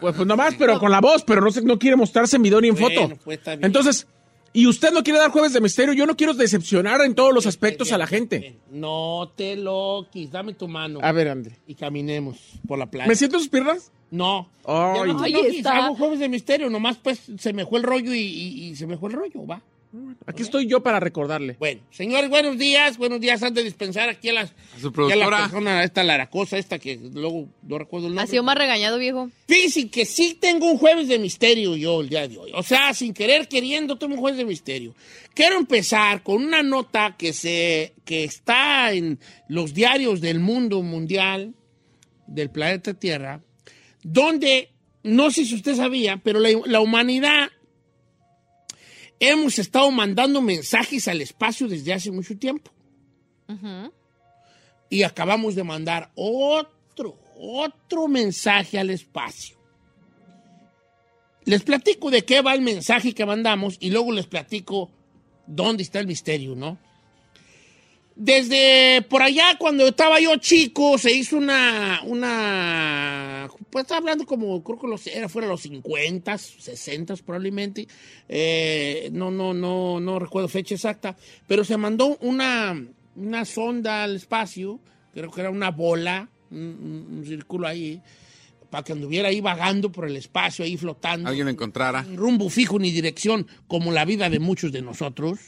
pues, 0.00 0.14
pues 0.14 0.26
nomás, 0.26 0.54
pero 0.58 0.78
con 0.78 0.90
la 0.90 1.00
voz, 1.00 1.24
pero 1.24 1.40
no, 1.40 1.50
se- 1.50 1.62
no 1.62 1.78
quiere 1.78 1.96
mostrarse 1.96 2.36
en 2.36 2.42
video 2.42 2.60
ni 2.60 2.68
en 2.68 2.74
Bueno, 2.76 3.08
foto. 3.08 3.20
pues, 3.24 3.38
está 3.38 3.56
bien. 3.56 3.64
Entonces, 3.64 4.06
y 4.52 4.66
usted 4.66 4.90
no 4.92 5.02
quiere 5.02 5.18
dar 5.18 5.30
jueves 5.30 5.52
de 5.52 5.60
misterio, 5.60 5.92
yo 5.92 6.06
no 6.06 6.16
quiero 6.16 6.32
decepcionar 6.32 7.00
en 7.02 7.14
todos 7.14 7.34
los 7.34 7.46
aspectos 7.46 7.92
a 7.92 7.98
la 7.98 8.06
gente. 8.06 8.56
No 8.70 9.30
te 9.36 9.56
lo 9.56 10.06
quis. 10.10 10.30
Dame 10.30 10.54
tu 10.54 10.66
mano. 10.68 11.00
A 11.02 11.12
ver, 11.12 11.28
André. 11.28 11.58
Y 11.66 11.74
caminemos 11.74 12.38
por 12.66 12.78
la 12.78 12.86
playa. 12.86 13.08
¿Me 13.08 13.16
siento 13.16 13.36
en 13.36 13.40
sus 13.42 13.50
piernas? 13.50 13.90
No. 14.10 14.48
Ya 14.66 15.04
no 15.04 15.22
Ahí 15.22 15.32
loquis, 15.32 15.56
está. 15.58 15.84
Hago 15.86 15.96
jueves 15.96 16.20
de 16.20 16.28
misterio. 16.28 16.70
Nomás 16.70 16.96
pues 16.96 17.20
se 17.38 17.52
me 17.52 17.66
fue 17.66 17.80
el 17.80 17.84
rollo 17.84 18.14
y, 18.14 18.18
y- 18.20 18.64
y 18.68 18.76
se 18.76 18.86
me 18.86 18.96
fue 18.96 19.10
el 19.10 19.16
rollo, 19.16 19.46
va. 19.46 19.60
Aquí 20.26 20.42
estoy 20.42 20.66
yo 20.66 20.82
para 20.82 21.00
recordarle. 21.00 21.56
Bueno, 21.58 21.80
señores, 21.90 22.28
buenos 22.28 22.58
días. 22.58 22.98
Buenos 22.98 23.20
días. 23.20 23.42
Antes 23.42 23.62
de 23.62 23.64
dispensar 23.64 24.08
aquí 24.08 24.28
a, 24.28 24.32
las, 24.34 24.50
A 24.76 24.80
su 24.80 24.88
aquí 24.88 24.94
productora. 24.94 25.30
la 25.30 25.42
persona, 25.44 25.84
esta 25.84 26.04
laracosa, 26.04 26.58
esta 26.58 26.78
que 26.78 26.96
luego 27.14 27.48
no 27.62 27.78
recuerdo 27.78 28.08
el 28.08 28.14
nombre. 28.14 28.24
Ha 28.24 28.26
sido 28.26 28.42
más 28.42 28.56
regañado, 28.58 28.98
viejo. 28.98 29.30
Fíjense 29.46 29.88
que 29.88 30.04
sí 30.04 30.36
tengo 30.40 30.70
un 30.70 30.78
jueves 30.78 31.08
de 31.08 31.18
misterio 31.18 31.76
yo 31.76 32.00
el 32.00 32.08
día 32.08 32.28
de 32.28 32.36
hoy. 32.36 32.50
O 32.54 32.62
sea, 32.62 32.92
sin 32.94 33.14
querer, 33.14 33.48
queriendo, 33.48 33.96
tengo 33.96 34.14
un 34.14 34.20
jueves 34.20 34.38
de 34.38 34.44
misterio. 34.44 34.94
Quiero 35.34 35.56
empezar 35.56 36.22
con 36.22 36.44
una 36.44 36.62
nota 36.62 37.14
que, 37.16 37.32
se, 37.32 37.94
que 38.04 38.24
está 38.24 38.92
en 38.92 39.18
los 39.48 39.72
diarios 39.72 40.20
del 40.20 40.40
mundo 40.40 40.82
mundial, 40.82 41.54
del 42.26 42.50
planeta 42.50 42.94
Tierra, 42.94 43.40
donde, 44.02 44.70
no 45.02 45.30
sé 45.30 45.44
si 45.44 45.54
usted 45.54 45.76
sabía, 45.76 46.18
pero 46.18 46.40
la, 46.40 46.50
la 46.66 46.80
humanidad 46.80 47.48
hemos 49.20 49.58
estado 49.58 49.90
mandando 49.90 50.40
mensajes 50.40 51.08
al 51.08 51.20
espacio 51.20 51.68
desde 51.68 51.92
hace 51.92 52.10
mucho 52.10 52.36
tiempo. 52.36 52.70
Y 54.88 55.02
acabamos 55.02 55.54
de 55.54 55.64
mandar 55.64 56.10
otro, 56.14 57.18
otro 57.38 58.08
mensaje 58.08 58.78
al 58.78 58.90
espacio. 58.90 59.56
Les 61.44 61.62
platico 61.62 62.10
de 62.10 62.24
qué 62.24 62.42
va 62.42 62.54
el 62.54 62.60
mensaje 62.60 63.14
que 63.14 63.24
mandamos 63.24 63.76
y 63.78 63.90
luego 63.90 64.12
les 64.12 64.26
platico 64.26 64.90
dónde 65.46 65.84
está 65.84 66.00
el 66.00 66.06
misterio, 66.06 66.56
¿no? 66.56 66.78
Desde 68.18 69.02
por 69.10 69.20
allá, 69.20 69.56
cuando 69.58 69.86
estaba 69.86 70.18
yo 70.18 70.36
chico, 70.36 70.96
se 70.96 71.12
hizo 71.12 71.36
una, 71.36 72.00
una, 72.04 73.46
pues 73.68 73.82
estaba 73.84 73.98
hablando 73.98 74.24
como, 74.24 74.64
creo 74.64 74.78
que 74.78 74.86
los, 74.86 75.06
era 75.06 75.28
fuera 75.28 75.46
los 75.48 75.60
50, 75.60 76.38
60 76.38 77.14
probablemente, 77.16 77.86
eh, 78.26 79.10
no, 79.12 79.30
no, 79.30 79.52
no, 79.52 80.00
no 80.00 80.18
recuerdo 80.18 80.48
fecha 80.48 80.74
exacta, 80.74 81.14
pero 81.46 81.62
se 81.62 81.76
mandó 81.76 82.16
una, 82.22 82.82
una 83.16 83.44
sonda 83.44 84.04
al 84.04 84.16
espacio, 84.16 84.80
creo 85.12 85.30
que 85.30 85.42
era 85.42 85.50
una 85.50 85.70
bola, 85.70 86.30
un, 86.50 86.58
un- 86.58 87.18
un 87.18 87.26
círculo 87.26 87.66
ahí, 87.68 88.00
para 88.70 88.82
que 88.82 88.92
anduviera 88.92 89.28
ahí 89.28 89.42
vagando 89.42 89.92
por 89.92 90.06
el 90.08 90.16
espacio, 90.16 90.64
ahí 90.64 90.78
flotando 90.78 91.28
Alguien 91.28 91.48
encontrara. 91.48 92.02
rumbo 92.14 92.48
fijo 92.48 92.78
ni 92.78 92.90
dirección, 92.92 93.46
como 93.68 93.92
la 93.92 94.06
vida 94.06 94.30
de 94.30 94.38
muchos 94.38 94.72
de 94.72 94.80
nosotros, 94.80 95.38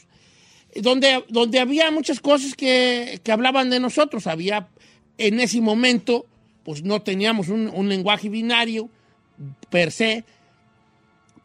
donde, 0.74 1.24
donde 1.28 1.58
había 1.58 1.90
muchas 1.90 2.20
cosas 2.20 2.54
que, 2.54 3.20
que 3.22 3.32
hablaban 3.32 3.70
de 3.70 3.80
nosotros. 3.80 4.26
Había, 4.26 4.68
en 5.16 5.40
ese 5.40 5.60
momento, 5.60 6.26
pues 6.68 6.82
no 6.82 7.00
teníamos 7.00 7.48
un, 7.48 7.88
lenguaje 7.88 8.28
binario 8.28 8.90
per 9.70 9.90
se, 9.90 10.24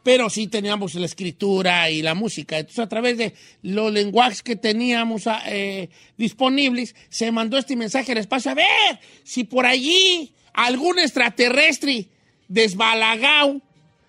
pero 0.02 0.28
sí 0.28 0.48
teníamos 0.48 0.94
la 0.96 1.06
escritura 1.06 1.88
y 1.88 2.02
la 2.02 2.14
música. 2.14 2.58
Entonces, 2.58 2.80
a 2.80 2.90
través 2.90 3.16
de 3.16 3.32
los 3.62 3.90
lenguajes 3.90 4.42
que 4.42 4.54
teníamos 4.54 5.26
ah, 5.26 5.42
eh, 5.46 5.88
disponibles, 6.18 6.94
se 7.08 7.32
mandó 7.32 7.56
este 7.56 7.74
mensaje 7.74 8.12
al 8.12 8.18
espacio. 8.18 8.50
A 8.50 8.54
ver, 8.54 9.00
si 9.22 9.44
por 9.44 9.64
allí 9.64 10.34
algún 10.52 10.98
extraterrestre 10.98 12.08
desbalagado 12.48 13.62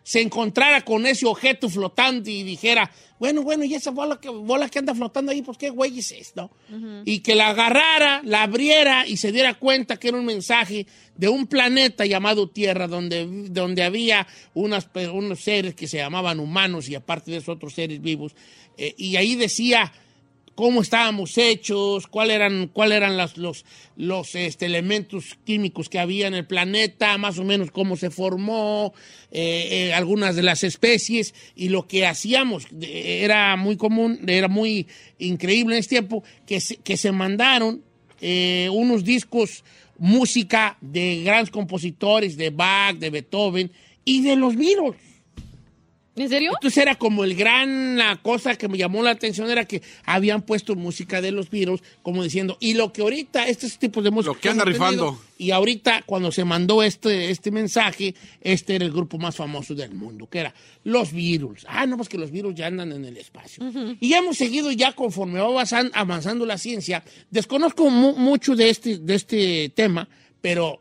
se 0.05 0.21
encontrara 0.21 0.81
con 0.81 1.07
ese 1.07 1.25
objeto 1.25 1.67
flotante 1.67 2.29
y 2.29 2.43
dijera, 2.43 2.91
bueno, 3.17 3.41
bueno, 3.41 3.63
y 3.63 3.73
esa 3.73 3.89
bola 3.89 4.19
que, 4.21 4.29
bola 4.29 4.69
que 4.69 4.77
anda 4.77 4.93
flotando 4.93 5.31
ahí, 5.31 5.41
pues 5.41 5.57
qué 5.57 5.71
güey 5.71 5.97
es 5.97 6.11
esto. 6.11 6.51
Y 7.05 7.21
que 7.21 7.33
la 7.33 7.49
agarrara, 7.49 8.21
la 8.23 8.43
abriera 8.43 9.07
y 9.07 9.17
se 9.17 9.31
diera 9.31 9.55
cuenta 9.55 9.97
que 9.97 10.09
era 10.09 10.17
un 10.17 10.25
mensaje 10.25 10.85
de 11.15 11.27
un 11.27 11.47
planeta 11.47 12.05
llamado 12.05 12.47
Tierra, 12.47 12.87
donde, 12.87 13.25
donde 13.49 13.81
había 13.81 14.27
unas, 14.53 14.87
unos 15.11 15.39
seres 15.39 15.73
que 15.73 15.87
se 15.87 15.97
llamaban 15.97 16.39
humanos 16.39 16.87
y 16.87 16.93
aparte 16.93 17.31
de 17.31 17.37
eso 17.37 17.53
otros 17.53 17.73
seres 17.73 17.99
vivos. 17.99 18.35
Eh, 18.77 18.93
y 18.99 19.15
ahí 19.15 19.33
decía 19.33 19.91
cómo 20.55 20.81
estábamos 20.81 21.37
hechos, 21.37 22.07
cuáles 22.07 22.37
eran, 22.37 22.69
cuál 22.71 22.91
eran 22.93 23.17
las- 23.17 23.37
los, 23.37 23.65
los 23.97 24.33
este, 24.35 24.65
elementos 24.65 25.37
químicos 25.45 25.89
que 25.89 25.99
había 25.99 26.27
en 26.27 26.33
el 26.33 26.45
planeta, 26.47 27.17
más 27.17 27.37
o 27.39 27.43
menos 27.43 27.71
cómo 27.71 27.97
se 27.97 28.09
formó, 28.09 28.93
eh, 29.31 29.67
eh, 29.89 29.93
algunas 29.93 30.35
de 30.35 30.43
las 30.43 30.63
especies, 30.63 31.33
y 31.55 31.69
lo 31.69 31.87
que 31.87 32.05
hacíamos 32.05 32.67
era 32.81 33.55
muy 33.57 33.75
común, 33.75 34.19
era 34.27 34.47
muy 34.47 34.87
increíble 35.19 35.75
en 35.75 35.79
este 35.81 35.95
tiempo, 35.97 36.23
que 36.47 36.59
se, 36.61 36.77
que 36.77 36.95
se 36.97 37.11
mandaron 37.11 37.81
eh, 38.21 38.69
unos 38.71 39.03
discos, 39.03 39.63
música 39.97 40.77
de 40.81 41.21
grandes 41.23 41.51
compositores, 41.51 42.37
de 42.37 42.49
Bach, 42.49 42.95
de 42.97 43.09
Beethoven 43.09 43.71
y 44.05 44.21
de 44.21 44.35
los 44.35 44.55
Beatles. 44.55 44.95
¿En 46.17 46.29
serio? 46.29 46.51
Entonces 46.55 46.77
era 46.81 46.95
como 46.95 47.23
el 47.25 47.35
gran 47.35 47.97
la 47.97 48.15
cosa 48.21 48.55
que 48.57 48.67
me 48.69 48.77
llamó 48.77 49.03
la 49.03 49.11
atención 49.11 49.49
era 49.49 49.65
que 49.65 49.81
habían 50.05 50.41
puesto 50.43 50.75
música 50.75 51.19
de 51.21 51.31
los 51.31 51.49
Beatles, 51.49 51.81
como 52.01 52.23
diciendo, 52.23 52.57
y 52.61 52.73
lo 52.73 52.93
que 52.93 53.01
ahorita, 53.01 53.47
estos 53.47 53.77
tipos 53.77 54.03
de 54.03 54.11
música. 54.11 54.33
Lo 54.33 54.39
que 54.39 54.49
anda 54.49 54.63
rifando. 54.63 55.19
Y 55.37 55.51
ahorita, 55.51 56.03
cuando 56.05 56.31
se 56.31 56.45
mandó 56.45 56.81
este, 56.83 57.29
este 57.31 57.51
mensaje, 57.51 58.15
este 58.39 58.75
era 58.75 58.85
el 58.85 58.91
grupo 58.91 59.17
más 59.17 59.35
famoso 59.35 59.75
del 59.75 59.93
mundo, 59.93 60.27
que 60.29 60.39
era 60.39 60.53
los 60.85 61.11
Beatles. 61.11 61.65
Ah, 61.67 61.85
no, 61.85 61.97
pues 61.97 62.07
que 62.07 62.17
los 62.17 62.31
Beatles 62.31 62.55
ya 62.55 62.67
andan 62.67 62.93
en 62.93 63.03
el 63.03 63.17
espacio. 63.17 63.65
Y 63.99 64.09
ya 64.09 64.19
hemos 64.19 64.37
seguido 64.37 64.71
ya 64.71 64.93
conforme 64.93 65.41
va 65.41 65.47
avanzan- 65.49 65.91
avanzando 65.93 66.45
la 66.45 66.57
ciencia. 66.57 67.03
Desconozco 67.29 67.89
mu- 67.89 68.15
mucho 68.15 68.55
de 68.55 68.69
este, 68.69 68.99
de 68.99 69.15
este 69.15 69.69
tema, 69.75 70.07
pero 70.39 70.79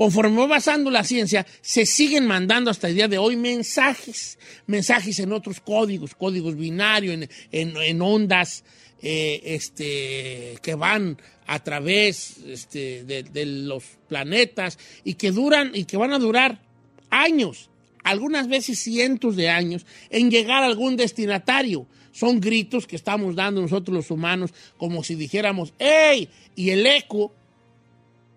conforme 0.00 0.38
va 0.38 0.44
avanzando 0.44 0.90
la 0.90 1.04
ciencia, 1.04 1.46
se 1.60 1.84
siguen 1.84 2.26
mandando 2.26 2.70
hasta 2.70 2.88
el 2.88 2.94
día 2.94 3.06
de 3.06 3.18
hoy 3.18 3.36
mensajes, 3.36 4.38
mensajes 4.66 5.18
en 5.18 5.30
otros 5.30 5.60
códigos, 5.60 6.14
códigos 6.14 6.56
binarios, 6.56 7.28
en 7.52 8.00
ondas 8.00 8.64
eh, 9.02 9.42
este, 9.44 10.56
que 10.62 10.74
van 10.74 11.18
a 11.46 11.62
través 11.62 12.38
este, 12.46 13.04
de, 13.04 13.24
de 13.24 13.44
los 13.44 13.84
planetas 14.08 14.78
y 15.04 15.16
que 15.16 15.32
duran 15.32 15.72
y 15.74 15.84
que 15.84 15.98
van 15.98 16.14
a 16.14 16.18
durar 16.18 16.62
años, 17.10 17.68
algunas 18.02 18.48
veces 18.48 18.78
cientos 18.78 19.36
de 19.36 19.50
años, 19.50 19.84
en 20.08 20.30
llegar 20.30 20.62
a 20.62 20.66
algún 20.66 20.96
destinatario. 20.96 21.86
Son 22.10 22.40
gritos 22.40 22.86
que 22.86 22.96
estamos 22.96 23.36
dando 23.36 23.60
nosotros 23.60 23.94
los 23.94 24.10
humanos, 24.10 24.54
como 24.78 25.04
si 25.04 25.14
dijéramos, 25.14 25.74
¡Ey! 25.78 26.30
Y 26.56 26.70
el 26.70 26.86
eco 26.86 27.34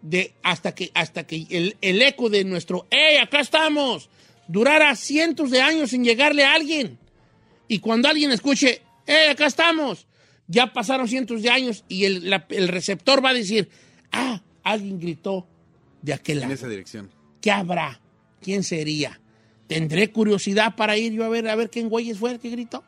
de 0.03 0.33
hasta 0.43 0.75
que 0.75 0.91
hasta 0.93 1.25
que 1.25 1.47
el, 1.49 1.75
el 1.81 2.01
eco 2.03 2.29
de 2.29 2.43
nuestro 2.43 2.85
¡Ey, 2.91 3.17
acá 3.17 3.39
estamos! 3.39 4.09
durara 4.47 4.95
cientos 4.95 5.49
de 5.49 5.61
años 5.61 5.89
sin 5.91 6.03
llegarle 6.03 6.43
a 6.43 6.53
alguien. 6.53 6.99
Y 7.67 7.79
cuando 7.79 8.09
alguien 8.09 8.31
escuche 8.31 8.81
¡Ey, 9.07 9.29
acá 9.31 9.47
estamos! 9.47 10.05
Ya 10.47 10.73
pasaron 10.73 11.07
cientos 11.07 11.41
de 11.41 11.49
años 11.49 11.85
y 11.87 12.03
el, 12.05 12.29
la- 12.29 12.45
el 12.49 12.67
receptor 12.67 13.23
va 13.23 13.29
a 13.29 13.33
decir 13.33 13.69
¡Ah! 14.11 14.41
Alguien 14.63 14.99
gritó 14.99 15.47
de 16.01 16.13
aquel 16.13 16.37
En 16.37 16.41
lado. 16.43 16.53
esa 16.53 16.67
dirección. 16.67 17.09
¿Qué 17.41 17.49
habrá? 17.51 17.99
¿Quién 18.41 18.63
sería? 18.63 19.19
¿Tendré 19.67 20.11
curiosidad 20.11 20.75
para 20.75 20.97
ir 20.97 21.13
yo 21.13 21.23
a 21.23 21.29
ver, 21.29 21.47
a 21.47 21.55
ver 21.55 21.69
quién 21.69 21.87
güeyes 21.89 22.17
fue 22.17 22.31
el 22.31 22.39
que 22.39 22.49
gritó? 22.49 22.83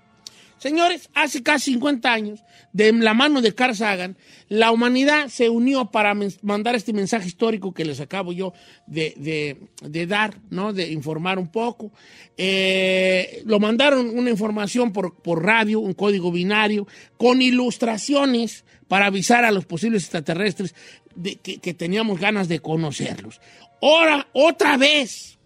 Señores, 0.57 1.09
hace 1.13 1.43
casi 1.43 1.71
50 1.73 2.11
años, 2.11 2.39
de 2.71 2.91
la 2.93 3.13
mano 3.13 3.41
de 3.41 3.53
Carl 3.53 3.75
Sagan, 3.75 4.17
la 4.49 4.71
humanidad 4.71 5.27
se 5.27 5.49
unió 5.49 5.91
para 5.91 6.15
mandar 6.41 6.75
este 6.75 6.91
mensaje 6.93 7.27
histórico 7.27 7.73
que 7.73 7.85
les 7.85 7.99
acabo 7.99 8.31
yo 8.33 8.53
de, 8.87 9.13
de- 9.17 9.57
de 9.87 10.07
dar, 10.07 10.37
¿no? 10.49 10.73
De 10.73 10.91
informar 10.91 11.39
un 11.39 11.49
poco. 11.51 11.91
Eh, 12.37 13.43
lo 13.45 13.59
mandaron 13.59 14.17
una 14.17 14.29
información 14.29 14.91
por, 14.93 15.15
por 15.21 15.43
radio, 15.43 15.79
un 15.79 15.93
código 15.93 16.31
binario, 16.31 16.87
con 17.17 17.41
ilustraciones 17.41 18.65
para 18.87 19.07
avisar 19.07 19.45
a 19.45 19.51
los 19.51 19.65
posibles 19.65 20.03
extraterrestres 20.03 20.73
de 21.15 21.35
que, 21.37 21.57
que 21.59 21.73
teníamos 21.73 22.19
ganas 22.19 22.47
de 22.47 22.59
conocerlos. 22.59 23.39
Ahora, 23.81 24.27
otra 24.33 24.77
vez, 24.77 25.37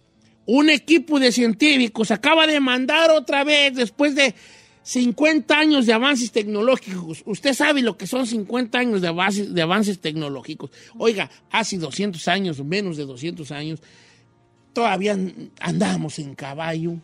un 0.46 0.70
equipo 0.70 1.20
de 1.20 1.32
científicos 1.32 2.12
acaba 2.12 2.48
de 2.48 2.60
mandar 2.60 3.12
otra 3.12 3.44
vez, 3.44 3.76
después 3.76 4.16
de 4.16 4.34
50 4.90 5.56
años 5.56 5.86
de 5.86 5.94
avances 5.94 6.32
tecnológicos. 6.32 7.22
Usted 7.28 7.54
sabe 7.54 7.84
lo 7.84 7.96
que 7.96 8.08
son 8.08 8.26
50 8.26 8.80
años 8.80 9.02
de 9.02 9.08
avances, 9.08 9.54
de 9.54 9.62
avances 9.62 10.00
tecnológicos. 10.00 10.72
Oiga, 10.98 11.30
hace 11.52 11.78
200 11.78 12.28
años, 12.28 12.64
menos 12.66 12.98
de 12.98 13.06
200 13.06 13.52
años, 13.52 13.82
todavía 14.74 15.16
andábamos 15.60 16.18
en 16.18 16.34
caballo. 16.34 16.96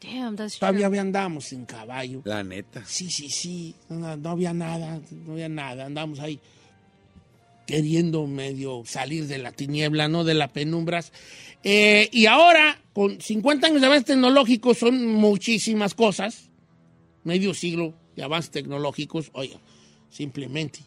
Damn, 0.00 0.36
that's 0.36 0.56
true. 0.56 0.68
Todavía 0.68 1.00
andábamos 1.00 1.52
en 1.52 1.64
caballo. 1.64 2.22
La 2.24 2.44
neta. 2.44 2.84
Sí, 2.86 3.10
sí, 3.10 3.28
sí. 3.28 3.74
No, 3.88 4.16
no 4.16 4.30
había 4.30 4.54
nada, 4.54 5.00
no 5.10 5.32
había 5.32 5.48
nada. 5.48 5.86
Andamos 5.86 6.20
ahí 6.20 6.38
queriendo 7.66 8.24
medio 8.28 8.84
salir 8.86 9.26
de 9.26 9.38
la 9.38 9.50
tiniebla, 9.50 10.06
no 10.06 10.22
de 10.22 10.34
las 10.34 10.52
penumbras. 10.52 11.10
Eh, 11.64 12.08
y 12.12 12.26
ahora, 12.26 12.80
con 12.92 13.20
50 13.20 13.66
años 13.66 13.80
de 13.80 13.86
avances 13.88 14.04
tecnológicos, 14.04 14.78
son 14.78 15.08
muchísimas 15.08 15.94
cosas. 15.94 16.47
Medio 17.28 17.52
siglo 17.52 17.92
de 18.16 18.22
avances 18.22 18.50
tecnológicos. 18.50 19.30
Oiga, 19.34 19.58
simplemente 20.08 20.80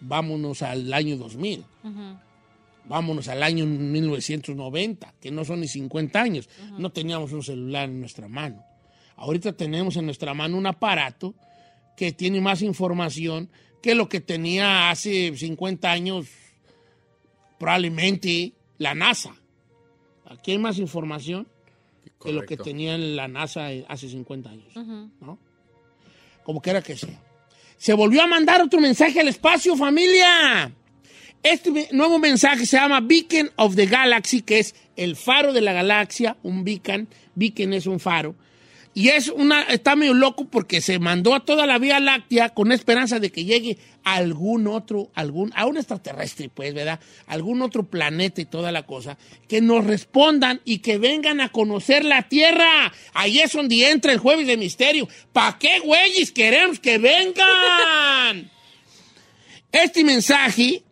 vámonos 0.00 0.62
al 0.62 0.94
año 0.94 1.16
2000. 1.16 1.64
Vámonos 2.84 3.26
al 3.26 3.42
año 3.42 3.66
1990, 3.66 5.14
que 5.20 5.32
no 5.32 5.44
son 5.44 5.62
ni 5.62 5.66
50 5.66 6.22
años. 6.22 6.48
No 6.78 6.92
teníamos 6.92 7.32
un 7.32 7.42
celular 7.42 7.88
en 7.88 7.98
nuestra 7.98 8.28
mano. 8.28 8.64
Ahorita 9.16 9.54
tenemos 9.54 9.96
en 9.96 10.04
nuestra 10.04 10.32
mano 10.32 10.56
un 10.56 10.66
aparato 10.66 11.34
que 11.96 12.12
tiene 12.12 12.40
más 12.40 12.62
información 12.62 13.50
que 13.82 13.96
lo 13.96 14.08
que 14.08 14.20
tenía 14.20 14.90
hace 14.90 15.36
50 15.36 15.90
años 15.90 16.28
probablemente 17.58 18.52
la 18.78 18.94
NASA. 18.94 19.34
Aquí 20.26 20.52
hay 20.52 20.58
más 20.58 20.78
información 20.78 21.48
que 22.24 22.32
lo 22.32 22.46
que 22.46 22.56
tenía 22.56 22.96
la 22.96 23.28
NASA 23.28 23.68
hace 23.88 24.08
50 24.08 24.50
años. 24.50 24.74
¿no? 25.20 25.38
Como 26.42 26.60
quiera 26.60 26.82
que 26.82 26.96
sea. 26.96 27.20
Se 27.76 27.92
volvió 27.92 28.22
a 28.22 28.26
mandar 28.26 28.62
otro 28.62 28.80
mensaje 28.80 29.20
al 29.20 29.28
espacio, 29.28 29.76
familia. 29.76 30.72
Este 31.42 31.88
nuevo 31.92 32.18
mensaje 32.18 32.64
se 32.64 32.78
llama 32.78 33.00
Beacon 33.00 33.50
of 33.56 33.76
the 33.76 33.86
Galaxy, 33.86 34.40
que 34.40 34.60
es 34.60 34.74
el 34.96 35.16
faro 35.16 35.52
de 35.52 35.60
la 35.60 35.74
galaxia, 35.74 36.38
un 36.42 36.64
beacon. 36.64 37.06
Beacon 37.34 37.74
es 37.74 37.86
un 37.86 38.00
faro. 38.00 38.34
Y 38.96 39.08
es 39.08 39.28
una, 39.28 39.62
está 39.64 39.96
medio 39.96 40.14
loco 40.14 40.46
porque 40.46 40.80
se 40.80 41.00
mandó 41.00 41.34
a 41.34 41.44
toda 41.44 41.66
la 41.66 41.78
Vía 41.78 41.98
Láctea 41.98 42.50
con 42.50 42.70
esperanza 42.70 43.18
de 43.18 43.32
que 43.32 43.44
llegue 43.44 43.76
algún 44.04 44.68
otro, 44.68 45.10
algún, 45.14 45.52
a 45.56 45.66
un 45.66 45.76
extraterrestre, 45.76 46.48
pues, 46.48 46.72
¿verdad? 46.74 47.00
Algún 47.26 47.60
otro 47.62 47.84
planeta 47.84 48.40
y 48.40 48.44
toda 48.44 48.70
la 48.70 48.84
cosa, 48.84 49.18
que 49.48 49.60
nos 49.60 49.84
respondan 49.84 50.60
y 50.64 50.78
que 50.78 50.98
vengan 50.98 51.40
a 51.40 51.50
conocer 51.50 52.04
la 52.04 52.28
Tierra. 52.28 52.92
Ahí 53.14 53.40
es 53.40 53.52
donde 53.52 53.90
entra 53.90 54.12
el 54.12 54.18
jueves 54.18 54.46
de 54.46 54.56
misterio. 54.56 55.08
¿Para 55.32 55.58
qué, 55.58 55.80
güeyes, 55.80 56.30
queremos 56.30 56.78
que 56.78 56.98
vengan? 56.98 58.50
Este 59.72 60.04
mensaje 60.04 60.84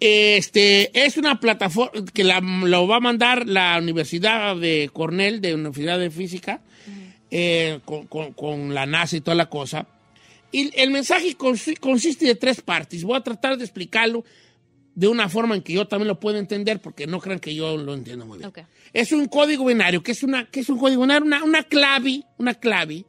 este, 0.00 0.90
es 1.06 1.16
una 1.16 1.40
plataforma 1.40 2.04
que 2.12 2.24
la, 2.24 2.40
lo 2.40 2.86
va 2.86 2.96
a 2.96 3.00
mandar 3.00 3.46
la 3.46 3.78
Universidad 3.78 4.56
de 4.56 4.90
Cornell, 4.92 5.40
de 5.40 5.54
Universidad 5.54 5.98
de 5.98 6.10
Física, 6.10 6.62
eh, 7.36 7.80
con, 7.84 8.06
con- 8.06 8.32
con 8.32 8.72
la 8.74 8.86
NASA 8.86 9.16
y 9.16 9.20
toda 9.20 9.34
la 9.34 9.50
cosa. 9.50 9.88
Y 10.52 10.70
el 10.80 10.92
mensaje 10.92 11.36
consi- 11.36 11.76
consiste 11.80 12.26
de 12.26 12.36
tres 12.36 12.60
partes. 12.60 13.02
Voy 13.02 13.16
a 13.16 13.20
tratar 13.22 13.58
de 13.58 13.64
explicarlo 13.64 14.24
de 14.94 15.08
una 15.08 15.28
forma 15.28 15.56
en 15.56 15.62
que 15.62 15.72
yo 15.72 15.88
también 15.88 16.06
lo 16.06 16.20
pueda 16.20 16.38
entender, 16.38 16.80
porque 16.80 17.08
no 17.08 17.18
crean 17.18 17.40
que 17.40 17.52
yo 17.52 17.76
lo 17.76 17.92
entiendo 17.94 18.24
muy 18.24 18.38
bien. 18.38 18.50
Ok. 18.50 18.60
Es 18.92 19.10
un 19.10 19.26
código 19.26 19.64
binario. 19.64 20.00
¿Qué 20.04 20.12
es, 20.12 20.22
una, 20.22 20.48
qué 20.48 20.60
es 20.60 20.68
un 20.68 20.78
código 20.78 21.02
binario? 21.02 21.26
Una, 21.26 21.42
una 21.42 21.64
clave, 21.64 22.22
una 22.38 22.54
clave 22.54 23.04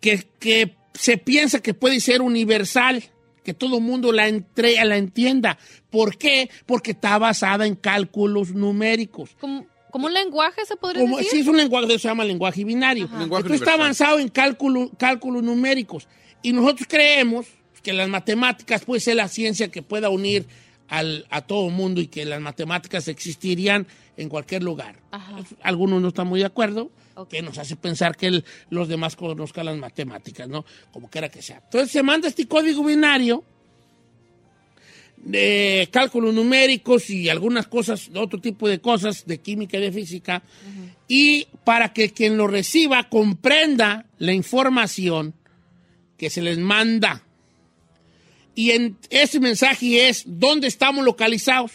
que, 0.00 0.26
que 0.38 0.74
se 0.94 1.18
piensa 1.18 1.60
que 1.60 1.74
puede 1.74 2.00
ser 2.00 2.22
universal, 2.22 3.04
que 3.44 3.52
todo 3.52 3.76
el 3.76 3.82
mundo 3.84 4.10
la, 4.10 4.26
entre, 4.28 4.82
la 4.86 4.96
entienda. 4.96 5.58
¿Por 5.90 6.16
qué? 6.16 6.48
Porque 6.64 6.92
está 6.92 7.18
basada 7.18 7.66
en 7.66 7.74
cálculos 7.74 8.52
numéricos. 8.54 9.36
¿Como, 9.38 9.66
como 9.90 10.06
un 10.06 10.14
lenguaje 10.14 10.64
se 10.66 10.76
podría 10.76 11.02
Como, 11.02 11.16
decir? 11.18 11.32
sí, 11.32 11.40
es 11.40 11.46
un 11.46 11.56
lenguaje, 11.56 11.86
eso 11.86 11.98
se 11.98 12.08
llama 12.08 12.24
lenguaje 12.24 12.64
binario. 12.64 13.04
Lenguaje 13.18 13.42
Entonces 13.46 13.60
está 13.60 13.74
avanzado 13.74 14.18
en 14.18 14.28
cálculo, 14.28 14.90
cálculos 14.98 15.42
numéricos. 15.42 16.06
Y 16.42 16.52
nosotros 16.52 16.86
creemos 16.88 17.46
que 17.82 17.92
las 17.92 18.08
matemáticas 18.08 18.84
puede 18.84 19.00
ser 19.00 19.16
la 19.16 19.28
ciencia 19.28 19.68
que 19.68 19.82
pueda 19.82 20.08
unir 20.10 20.46
al- 20.88 21.26
a 21.30 21.40
todo 21.40 21.68
el 21.68 21.72
mundo 21.74 22.00
y 22.00 22.06
que 22.08 22.24
las 22.24 22.40
matemáticas 22.40 23.08
existirían 23.08 23.86
en 24.16 24.28
cualquier 24.28 24.62
lugar. 24.62 25.00
Ajá. 25.10 25.36
Algunos 25.62 26.00
no 26.00 26.08
están 26.08 26.26
muy 26.28 26.40
de 26.40 26.46
acuerdo, 26.46 26.90
Ok. 27.14 27.28
que 27.30 27.42
nos 27.42 27.58
hace 27.58 27.74
pensar 27.76 28.16
que 28.16 28.26
el- 28.28 28.44
los 28.70 28.86
demás 28.88 29.16
conozcan 29.16 29.66
las 29.66 29.76
matemáticas, 29.76 30.48
¿no? 30.48 30.64
Como 30.92 31.08
quiera 31.10 31.28
que 31.28 31.42
sea. 31.42 31.60
Entonces 31.64 31.90
se 31.90 32.02
manda 32.02 32.28
este 32.28 32.46
código 32.46 32.84
binario 32.84 33.42
de 35.26 35.88
cálculos 35.90 36.32
numéricos 36.32 37.10
y 37.10 37.28
algunas 37.28 37.66
cosas, 37.66 38.10
otro 38.14 38.40
tipo 38.40 38.68
de 38.68 38.80
cosas 38.80 39.26
de 39.26 39.38
química 39.38 39.76
y 39.76 39.80
de 39.80 39.92
física, 39.92 40.42
y 41.08 41.48
para 41.64 41.92
que 41.92 42.10
quien 42.10 42.36
lo 42.36 42.46
reciba 42.46 43.08
comprenda 43.08 44.06
la 44.18 44.32
información 44.32 45.34
que 46.16 46.30
se 46.30 46.42
les 46.42 46.58
manda. 46.58 47.24
Y 48.54 48.70
en 48.70 48.96
ese 49.10 49.40
mensaje 49.40 50.08
es 50.08 50.22
dónde 50.26 50.68
estamos 50.68 51.04
localizados. 51.04 51.72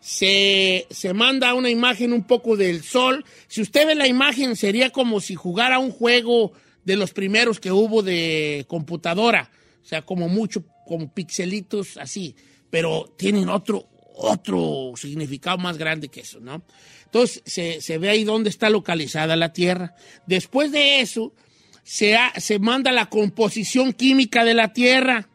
Se, 0.00 0.86
se 0.90 1.12
manda 1.12 1.54
una 1.54 1.70
imagen 1.70 2.12
un 2.12 2.24
poco 2.24 2.56
del 2.56 2.82
sol. 2.82 3.24
Si 3.48 3.60
usted 3.60 3.86
ve 3.86 3.94
la 3.94 4.06
imagen, 4.06 4.56
sería 4.56 4.90
como 4.90 5.20
si 5.20 5.34
jugara 5.34 5.80
un 5.80 5.90
juego 5.90 6.52
de 6.84 6.96
los 6.96 7.12
primeros 7.12 7.60
que 7.60 7.72
hubo 7.72 8.02
de 8.02 8.64
computadora. 8.68 9.50
O 9.82 9.86
sea, 9.86 10.02
como 10.02 10.28
mucho, 10.28 10.64
como 10.92 11.12
pixelitos 11.12 11.96
así. 11.96 12.36
Pero 12.70 13.14
tienen 13.16 13.48
otro, 13.48 13.88
otro 14.14 14.92
significado 14.96 15.58
más 15.58 15.78
grande 15.78 16.08
que 16.08 16.20
eso, 16.20 16.38
¿no? 16.40 16.62
Entonces, 17.04 17.42
se, 17.46 17.80
se 17.80 17.98
ve 17.98 18.10
ahí 18.10 18.24
dónde 18.24 18.50
está 18.50 18.68
localizada 18.70 19.36
la 19.36 19.52
Tierra. 19.52 19.94
Después 20.26 20.70
de 20.70 21.00
eso, 21.00 21.34
se, 21.82 22.16
se 22.36 22.58
manda 22.58 22.92
la 22.92 23.06
composición 23.06 23.92
química 23.92 24.44
de 24.44 24.54
la 24.54 24.72
Tierra 24.72 25.28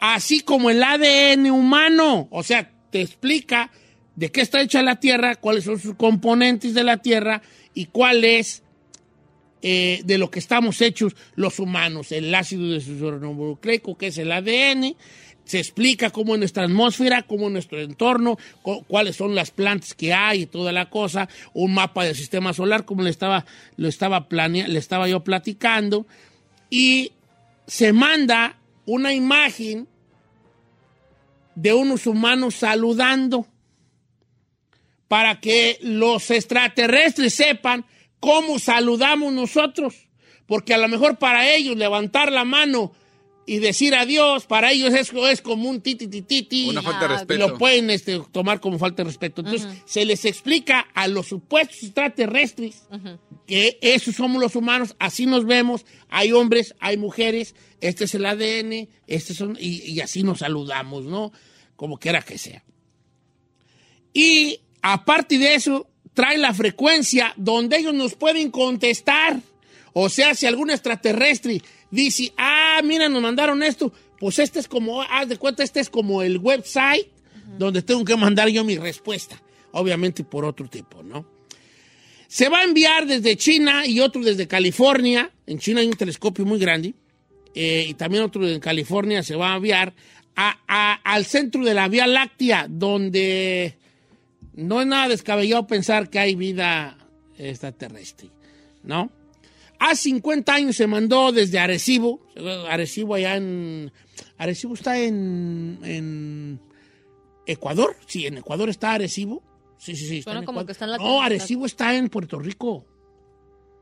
así 0.00 0.40
como 0.40 0.70
el 0.70 0.82
ADN 0.82 1.50
humano. 1.50 2.28
O 2.30 2.42
sea, 2.42 2.70
te 2.90 3.00
explica 3.00 3.70
de 4.14 4.30
qué 4.30 4.40
está 4.40 4.60
hecha 4.60 4.82
la 4.82 5.00
Tierra, 5.00 5.36
cuáles 5.36 5.64
son 5.64 5.78
sus 5.78 5.96
componentes 5.96 6.74
de 6.74 6.84
la 6.84 6.98
Tierra 6.98 7.42
y 7.74 7.86
cuál 7.86 8.24
es 8.24 8.62
eh, 9.68 10.00
de 10.04 10.16
lo 10.16 10.30
que 10.30 10.38
estamos 10.38 10.80
hechos 10.80 11.16
los 11.34 11.58
humanos. 11.58 12.12
El 12.12 12.32
ácido 12.32 12.68
desoxirribonucleico, 12.68 13.98
que 13.98 14.06
es 14.08 14.18
el 14.18 14.30
ADN. 14.30 14.94
Se 15.44 15.58
explica 15.58 16.10
cómo 16.10 16.34
es 16.34 16.38
nuestra 16.38 16.62
atmósfera, 16.64 17.22
cómo 17.22 17.46
es 17.46 17.52
nuestro 17.52 17.80
entorno, 17.80 18.38
cu- 18.62 18.84
cuáles 18.84 19.16
son 19.16 19.34
las 19.34 19.50
plantas 19.50 19.92
que 19.94 20.12
hay 20.14 20.42
y 20.42 20.46
toda 20.46 20.70
la 20.70 20.88
cosa. 20.88 21.28
Un 21.52 21.74
mapa 21.74 22.04
del 22.04 22.14
sistema 22.14 22.52
solar, 22.52 22.84
como 22.84 23.02
le 23.02 23.10
estaba, 23.10 23.44
lo 23.76 23.88
estaba, 23.88 24.24
le 24.30 24.78
estaba 24.78 25.08
yo 25.08 25.24
platicando. 25.24 26.06
Y 26.70 27.10
se 27.66 27.92
manda 27.92 28.56
una 28.84 29.12
imagen 29.14 29.88
de 31.56 31.74
unos 31.74 32.06
humanos 32.06 32.54
saludando 32.54 33.46
para 35.08 35.40
que 35.40 35.78
los 35.82 36.30
extraterrestres 36.30 37.34
sepan 37.34 37.84
cómo 38.20 38.58
saludamos 38.58 39.32
nosotros. 39.32 39.94
Porque 40.46 40.74
a 40.74 40.78
lo 40.78 40.88
mejor 40.88 41.18
para 41.18 41.50
ellos 41.54 41.76
levantar 41.76 42.30
la 42.30 42.44
mano 42.44 42.92
y 43.48 43.58
decir 43.58 43.94
adiós, 43.94 44.46
para 44.46 44.72
ellos 44.72 44.92
es, 44.94 45.12
es 45.12 45.40
como 45.40 45.68
un 45.68 45.80
titi 45.80 46.06
titi 46.08 46.22
titi. 46.42 46.68
Una 46.68 46.82
falta 46.82 47.00
de 47.00 47.04
Ah, 47.06 47.08
Y 47.08 47.18
respeto. 47.18 47.48
lo 47.48 47.58
pueden 47.58 47.90
este, 47.90 48.20
tomar 48.32 48.60
como 48.60 48.78
falta 48.78 49.02
de 49.02 49.08
respeto. 49.08 49.42
Entonces, 49.42 49.68
se 49.86 50.04
les 50.04 50.24
explica 50.24 50.80
a 50.94 51.06
los 51.08 51.26
supuestos 51.26 51.82
extraterrestres 51.82 52.82
que 53.46 53.78
esos 53.80 54.16
somos 54.16 54.40
los 54.42 54.56
humanos, 54.56 54.96
así 54.98 55.26
nos 55.26 55.44
vemos, 55.46 55.84
hay 56.08 56.32
hombres, 56.32 56.74
hay 56.80 56.96
mujeres, 56.96 57.54
este 57.80 58.04
es 58.04 58.14
el 58.16 58.26
ADN, 58.26 58.88
este 59.06 59.34
son, 59.34 59.56
y, 59.60 59.82
y 59.92 60.00
así 60.00 60.24
nos 60.24 60.40
saludamos, 60.40 61.04
¿no? 61.04 61.30
Como 61.76 61.98
quiera 61.98 62.22
que 62.22 62.38
sea. 62.38 62.64
Y 64.12 64.60
aparte 64.82 65.38
de 65.38 65.54
eso, 65.54 65.88
trae 66.16 66.36
la 66.38 66.52
frecuencia 66.52 67.32
donde 67.36 67.76
ellos 67.76 67.94
nos 67.94 68.14
pueden 68.14 68.50
contestar. 68.50 69.38
O 69.92 70.08
sea, 70.08 70.34
si 70.34 70.46
algún 70.46 70.70
extraterrestre 70.70 71.62
dice, 71.90 72.32
ah, 72.36 72.80
mira, 72.82 73.08
nos 73.08 73.22
mandaron 73.22 73.62
esto, 73.62 73.92
pues 74.18 74.38
este 74.40 74.58
es 74.58 74.66
como, 74.66 75.02
haz 75.02 75.28
de 75.28 75.36
cuenta, 75.36 75.62
este 75.62 75.78
es 75.80 75.88
como 75.90 76.22
el 76.22 76.38
website 76.38 77.06
donde 77.58 77.82
tengo 77.82 78.04
que 78.04 78.16
mandar 78.16 78.48
yo 78.48 78.64
mi 78.64 78.76
respuesta. 78.76 79.40
Obviamente 79.72 80.24
por 80.24 80.44
otro 80.44 80.66
tipo, 80.68 81.02
¿no? 81.02 81.26
Se 82.28 82.48
va 82.48 82.60
a 82.60 82.64
enviar 82.64 83.06
desde 83.06 83.36
China 83.36 83.86
y 83.86 84.00
otro 84.00 84.20
desde 84.22 84.48
California. 84.48 85.30
En 85.46 85.58
China 85.58 85.80
hay 85.80 85.86
un 85.86 85.94
telescopio 85.96 86.44
muy 86.44 86.58
grande. 86.58 86.94
eh, 87.58 87.86
y 87.88 87.94
también 87.94 88.22
otro 88.22 88.46
en 88.46 88.60
California 88.60 89.22
se 89.22 89.34
va 89.34 89.52
a 89.54 89.56
enviar 89.56 89.94
a- 90.34 90.58
a- 90.68 91.00
al 91.14 91.24
centro 91.24 91.64
de 91.64 91.72
la 91.72 91.88
Vía 91.88 92.06
Láctea, 92.06 92.66
donde 92.68 93.78
no 94.56 94.80
es 94.80 94.86
nada 94.86 95.08
descabellado 95.08 95.66
pensar 95.66 96.10
que 96.10 96.18
hay 96.18 96.34
vida 96.34 96.96
extraterrestre, 97.38 98.30
¿no? 98.82 99.10
Hace 99.78 100.04
50 100.04 100.54
años 100.54 100.76
se 100.76 100.86
mandó 100.86 101.32
desde 101.32 101.58
Arecibo, 101.58 102.20
Arecibo 102.68 103.14
allá 103.14 103.36
en... 103.36 103.92
Arecibo 104.38 104.72
está 104.74 104.98
en, 104.98 105.78
en 105.82 106.60
Ecuador, 107.46 107.96
sí, 108.06 108.26
en 108.26 108.38
Ecuador 108.38 108.68
está 108.70 108.92
Arecibo. 108.94 109.42
Sí, 109.78 109.94
sí, 109.94 110.06
sí. 110.08 110.18
Está 110.18 110.32
en 110.38 110.44
como 110.46 110.64
que 110.64 110.72
está 110.72 110.86
en 110.86 110.92
la- 110.92 110.96
No, 110.96 111.20
Arecibo 111.20 111.66
está 111.66 111.94
en 111.94 112.08
Puerto 112.08 112.38
Rico. 112.38 112.86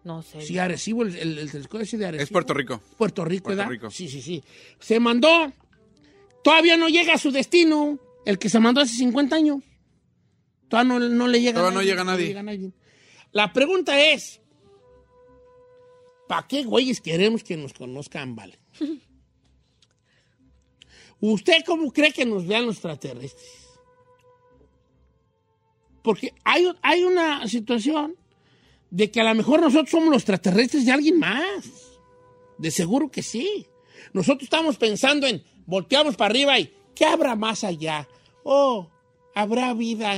No 0.02 0.22
sé. 0.22 0.40
Sí, 0.42 0.58
Arecibo, 0.58 1.04
el, 1.04 1.14
el, 1.16 1.38
el 1.38 1.50
telescopio 1.50 1.82
ese 1.84 1.96
de 1.96 2.06
Arecibo. 2.06 2.24
Es 2.24 2.30
Puerto 2.30 2.52
Rico. 2.54 2.80
Puerto 2.98 3.24
Rico, 3.24 3.44
Puerto 3.44 3.58
¿verdad? 3.58 3.70
Rico. 3.70 3.90
Sí, 3.90 4.08
sí, 4.08 4.20
sí. 4.20 4.42
Se 4.80 4.98
mandó. 4.98 5.52
Todavía 6.42 6.76
no 6.76 6.88
llega 6.88 7.14
a 7.14 7.18
su 7.18 7.30
destino. 7.30 7.98
El 8.26 8.38
que 8.38 8.48
se 8.48 8.58
mandó 8.58 8.80
hace 8.80 8.94
50 8.96 9.36
años. 9.36 9.58
Todavía 10.68 10.98
no, 10.98 11.08
no 11.08 11.28
le 11.28 11.40
llega 11.40 11.60
Todavía 11.60 11.78
no 11.78 11.82
llega 11.82 12.04
nadie. 12.04 12.42
nadie. 12.42 12.72
La 13.32 13.52
pregunta 13.52 14.00
es: 14.00 14.40
¿para 16.28 16.46
qué 16.46 16.64
güeyes 16.64 17.00
queremos 17.00 17.44
que 17.44 17.56
nos 17.56 17.72
conozcan, 17.72 18.34
vale? 18.34 18.58
¿Usted 21.20 21.64
cómo 21.64 21.92
cree 21.92 22.12
que 22.12 22.26
nos 22.26 22.46
vean 22.46 22.66
los 22.66 22.76
extraterrestres? 22.76 23.64
Porque 26.02 26.34
hay, 26.44 26.70
hay 26.82 27.04
una 27.04 27.48
situación 27.48 28.14
de 28.90 29.10
que 29.10 29.20
a 29.20 29.24
lo 29.24 29.34
mejor 29.34 29.60
nosotros 29.60 29.90
somos 29.90 30.10
los 30.10 30.18
extraterrestres 30.18 30.84
de 30.84 30.92
alguien 30.92 31.18
más. 31.18 31.64
De 32.58 32.70
seguro 32.70 33.10
que 33.10 33.22
sí. 33.22 33.66
Nosotros 34.12 34.44
estamos 34.44 34.76
pensando 34.76 35.26
en, 35.26 35.42
volteamos 35.66 36.14
para 36.16 36.30
arriba 36.30 36.58
y, 36.58 36.72
¿qué 36.94 37.06
habrá 37.06 37.34
más 37.36 37.64
allá? 37.64 38.06
Oh, 38.42 38.90
habrá 39.34 39.74
vida. 39.74 40.14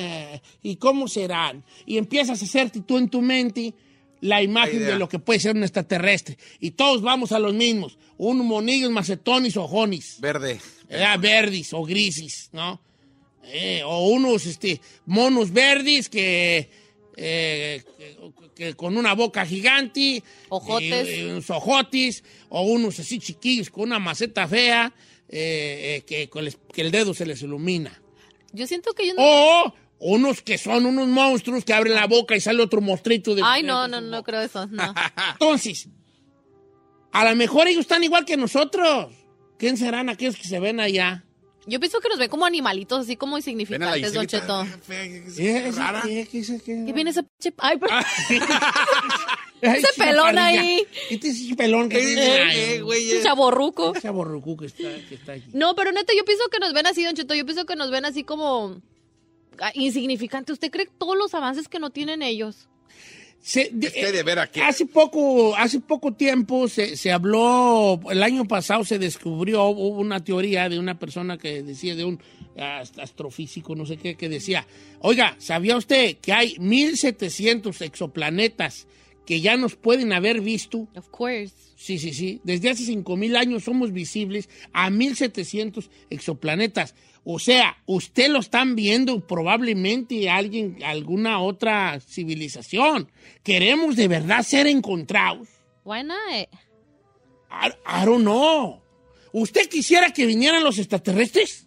¿Y 0.62 0.76
cómo 0.76 1.08
serán? 1.08 1.64
Y 1.86 1.98
empiezas 1.98 2.40
a 2.42 2.44
hacerte 2.44 2.80
tú 2.80 2.98
en 2.98 3.08
tu 3.08 3.20
mente 3.22 3.74
la 4.20 4.42
imagen 4.42 4.78
de 4.80 4.98
lo 4.98 5.08
que 5.08 5.18
puede 5.18 5.40
ser 5.40 5.54
un 5.56 5.62
extraterrestre. 5.62 6.38
Y 6.60 6.72
todos 6.72 7.02
vamos 7.02 7.32
a 7.32 7.38
los 7.38 7.54
mismos. 7.54 7.98
Un 8.18 8.38
monillos, 8.46 8.90
macetonis 8.90 9.56
o 9.56 9.66
jonis. 9.68 10.16
Verde. 10.20 10.60
Eh, 10.88 11.04
verdis 11.20 11.72
o 11.74 11.82
grisis, 11.84 12.48
¿no? 12.52 12.80
Eh, 13.44 13.82
o 13.84 14.08
unos 14.08 14.46
este, 14.46 14.80
monos 15.04 15.52
verdis 15.52 16.08
que, 16.08 16.68
eh, 17.16 17.82
que- 17.98 18.16
que 18.54 18.74
con 18.74 18.96
una 18.96 19.14
boca 19.14 19.44
gigante. 19.44 20.22
Ojotes. 20.48 21.08
eh, 21.08 21.28
unos 21.30 21.50
ojotis. 21.50 22.24
O 22.48 22.62
unos 22.62 22.98
así 22.98 23.18
chiquillos 23.18 23.70
con 23.70 23.84
una 23.84 23.98
maceta 23.98 24.48
fea 24.48 24.92
eh, 25.28 25.98
eh, 25.98 26.04
que, 26.06 26.30
que 26.72 26.80
el 26.82 26.90
dedo 26.90 27.12
se 27.12 27.26
les 27.26 27.42
ilumina. 27.42 28.00
Yo 28.56 28.66
siento 28.66 28.92
que 28.94 29.06
yo 29.06 29.14
no... 29.14 29.22
O 29.22 29.74
unos 29.98 30.42
que 30.42 30.58
son 30.58 30.86
unos 30.86 31.08
monstruos 31.08 31.64
que 31.64 31.74
abren 31.74 31.94
la 31.94 32.06
boca 32.06 32.34
y 32.34 32.40
sale 32.40 32.62
otro 32.62 32.80
monstruito 32.80 33.34
de 33.34 33.42
Ay, 33.44 33.62
no, 33.62 33.86
no, 33.86 34.00
no 34.00 34.22
creo 34.22 34.40
eso, 34.40 34.66
no. 34.66 34.94
Entonces, 35.32 35.88
a 37.12 37.28
lo 37.28 37.36
mejor 37.36 37.68
ellos 37.68 37.82
están 37.82 38.02
igual 38.02 38.24
que 38.24 38.36
nosotros. 38.36 39.12
¿Quién 39.58 39.76
serán 39.76 40.08
aquellos 40.08 40.36
que 40.36 40.44
se 40.44 40.58
ven 40.58 40.80
allá? 40.80 41.24
Yo 41.66 41.80
pienso 41.80 42.00
que 42.00 42.08
nos 42.08 42.18
ven 42.18 42.30
como 42.30 42.46
animalitos, 42.46 43.00
así 43.00 43.16
como 43.16 43.36
insignificantes, 43.36 44.14
Don. 44.14 44.26
Cheto. 44.26 44.66
¿Qué, 44.86 45.72
viene 46.94 47.10
ese 47.10 47.22
pinche... 47.22 47.54
Ay, 47.58 47.78
pero... 47.78 47.94
Ay, 49.62 49.78
ese 49.78 49.88
pelón 49.96 50.38
ahí. 50.38 50.86
Este 51.10 51.28
es 51.28 51.40
ese 51.40 51.56
pelón 51.56 51.88
que 51.88 51.98
Eh, 51.98 52.04
tiene 52.04 52.76
eh, 52.76 52.82
Ese 52.96 53.18
eh. 53.18 53.22
chaborruco. 53.22 53.94
Ese 53.94 54.08
aborrucú 54.08 54.56
que 54.56 54.66
está, 54.66 54.88
que 55.08 55.14
está 55.14 55.32
aquí. 55.32 55.44
No, 55.52 55.74
pero 55.74 55.92
neta, 55.92 56.12
yo 56.16 56.24
pienso 56.24 56.44
que 56.50 56.58
nos 56.58 56.72
ven 56.72 56.86
así, 56.86 57.02
Don 57.04 57.14
Cheto. 57.14 57.34
Yo 57.34 57.44
pienso 57.46 57.64
que 57.66 57.76
nos 57.76 57.90
ven 57.90 58.04
así 58.04 58.22
como 58.24 58.80
ah, 59.60 59.70
insignificantes. 59.74 60.52
¿Usted 60.54 60.70
cree 60.70 60.88
todos 60.98 61.16
los 61.16 61.32
avances 61.34 61.68
que 61.68 61.78
no 61.78 61.90
tienen 61.90 62.22
ellos? 62.22 62.68
Se- 63.40 63.70
de- 63.72 63.86
Es 63.88 63.92
que 63.92 64.12
de 64.12 64.22
ver 64.24 64.38
aquí. 64.40 64.60
Hace 64.60 64.86
poco, 64.86 65.54
hace 65.56 65.78
poco 65.80 66.12
tiempo 66.12 66.68
se, 66.68 66.96
se 66.96 67.12
habló, 67.12 68.00
el 68.10 68.22
año 68.24 68.44
pasado 68.48 68.84
se 68.84 68.98
descubrió, 68.98 69.66
hubo 69.66 70.00
una 70.00 70.24
teoría 70.24 70.68
de 70.68 70.78
una 70.80 70.98
persona 70.98 71.38
que 71.38 71.62
decía, 71.62 71.94
de 71.94 72.04
un 72.04 72.18
ast- 72.56 72.98
astrofísico, 73.00 73.76
no 73.76 73.86
sé 73.86 73.98
qué, 73.98 74.16
que 74.16 74.28
decía, 74.28 74.66
oiga, 75.00 75.36
¿sabía 75.38 75.76
usted 75.76 76.16
que 76.16 76.32
hay 76.32 76.56
1700 76.58 77.80
exoplanetas 77.82 78.88
que 79.26 79.40
ya 79.40 79.56
nos 79.56 79.74
pueden 79.76 80.12
haber 80.12 80.40
visto? 80.40 80.88
Of 80.94 81.08
course. 81.10 81.52
Sí, 81.76 81.98
sí, 81.98 82.14
sí. 82.14 82.40
Desde 82.44 82.70
hace 82.70 82.84
5.000 82.84 83.36
años 83.36 83.64
somos 83.64 83.92
visibles 83.92 84.48
a 84.72 84.88
1.700 84.88 85.88
exoplanetas. 86.08 86.94
O 87.24 87.38
sea, 87.40 87.76
usted 87.86 88.28
lo 88.28 88.38
están 88.38 88.76
viendo 88.76 89.26
probablemente 89.26 90.30
alguien, 90.30 90.78
alguna 90.84 91.40
otra 91.40 91.98
civilización. 92.00 93.10
Queremos 93.42 93.96
de 93.96 94.08
verdad 94.08 94.44
ser 94.44 94.68
encontrados. 94.68 95.48
Why 95.84 96.04
not? 96.04 96.48
I, 97.50 97.72
I 97.84 98.04
don't 98.06 98.22
know. 98.22 98.80
¿Usted 99.32 99.68
quisiera 99.68 100.12
que 100.12 100.24
vinieran 100.24 100.62
los 100.62 100.78
extraterrestres? 100.78 101.66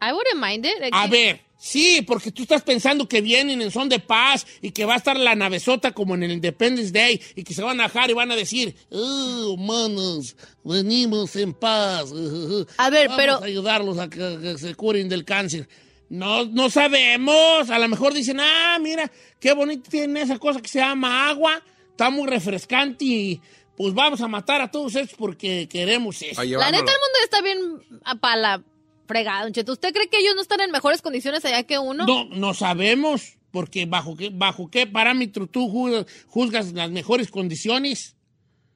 I 0.00 0.12
wouldn't 0.12 0.40
mind 0.40 0.64
it. 0.64 0.90
A 0.92 1.06
ver, 1.08 1.40
sí, 1.62 2.00
porque 2.06 2.32
tú 2.32 2.42
estás 2.42 2.62
pensando 2.62 3.06
que 3.06 3.20
vienen 3.20 3.60
en 3.60 3.70
son 3.70 3.90
de 3.90 3.98
paz 4.00 4.46
y 4.62 4.70
que 4.70 4.86
va 4.86 4.94
a 4.94 4.96
estar 4.96 5.18
la 5.18 5.34
navezota 5.34 5.92
como 5.92 6.14
en 6.14 6.22
el 6.22 6.32
Independence 6.32 6.90
Day 6.90 7.20
y 7.36 7.44
que 7.44 7.52
se 7.52 7.62
van 7.62 7.78
a 7.80 7.84
bajar 7.84 8.10
y 8.10 8.14
van 8.14 8.30
a 8.30 8.36
decir, 8.36 8.74
oh, 8.90 9.54
humanos, 9.58 10.36
venimos 10.64 11.36
en 11.36 11.52
paz. 11.52 12.10
A 12.78 12.88
ver, 12.90 13.08
Vamos 13.08 13.16
pero- 13.22 13.34
a 13.42 13.44
ayudarlos 13.44 13.98
a 13.98 14.08
que, 14.08 14.38
que 14.40 14.56
se 14.58 14.74
curen 14.74 15.08
del 15.10 15.24
cáncer. 15.26 15.68
No, 16.08 16.44
no 16.46 16.70
sabemos. 16.70 17.68
A 17.70 17.78
lo 17.78 17.88
mejor 17.88 18.14
dicen, 18.14 18.40
ah, 18.40 18.78
mira, 18.80 19.12
qué 19.38 19.52
bonito 19.52 19.88
tiene 19.90 20.22
esa 20.22 20.38
cosa 20.38 20.60
que 20.60 20.68
se 20.68 20.78
llama 20.80 21.28
agua. 21.28 21.62
Está 21.90 22.10
muy 22.10 22.26
refrescante 22.26 23.04
y 23.04 23.40
pues 23.76 23.94
vamos 23.94 24.20
a 24.20 24.28
matar 24.28 24.60
a 24.60 24.70
todos 24.70 24.94
estos 24.96 25.16
porque 25.18 25.68
queremos 25.70 26.20
eso. 26.22 26.40
A 26.40 26.44
La 26.44 26.70
neta, 26.70 26.78
el 26.78 26.98
mundo 26.98 27.18
está 27.22 27.42
bien 27.42 28.18
para 28.20 28.36
la 28.36 28.62
fregada, 29.10 29.42
Don 29.42 29.52
Cheto. 29.52 29.72
¿Usted 29.72 29.92
cree 29.92 30.08
que 30.08 30.18
ellos 30.18 30.34
no 30.34 30.42
están 30.42 30.60
en 30.60 30.70
mejores 30.70 31.02
condiciones 31.02 31.44
allá 31.44 31.62
que 31.64 31.78
uno? 31.78 32.06
No, 32.06 32.24
no 32.26 32.54
sabemos, 32.54 33.36
porque 33.50 33.84
bajo 33.86 34.16
qué, 34.16 34.30
bajo 34.32 34.70
qué 34.70 34.86
parámetro 34.86 35.46
tú 35.46 35.68
ju- 35.68 36.06
juzgas 36.28 36.72
las 36.72 36.90
mejores 36.90 37.30
condiciones. 37.30 38.14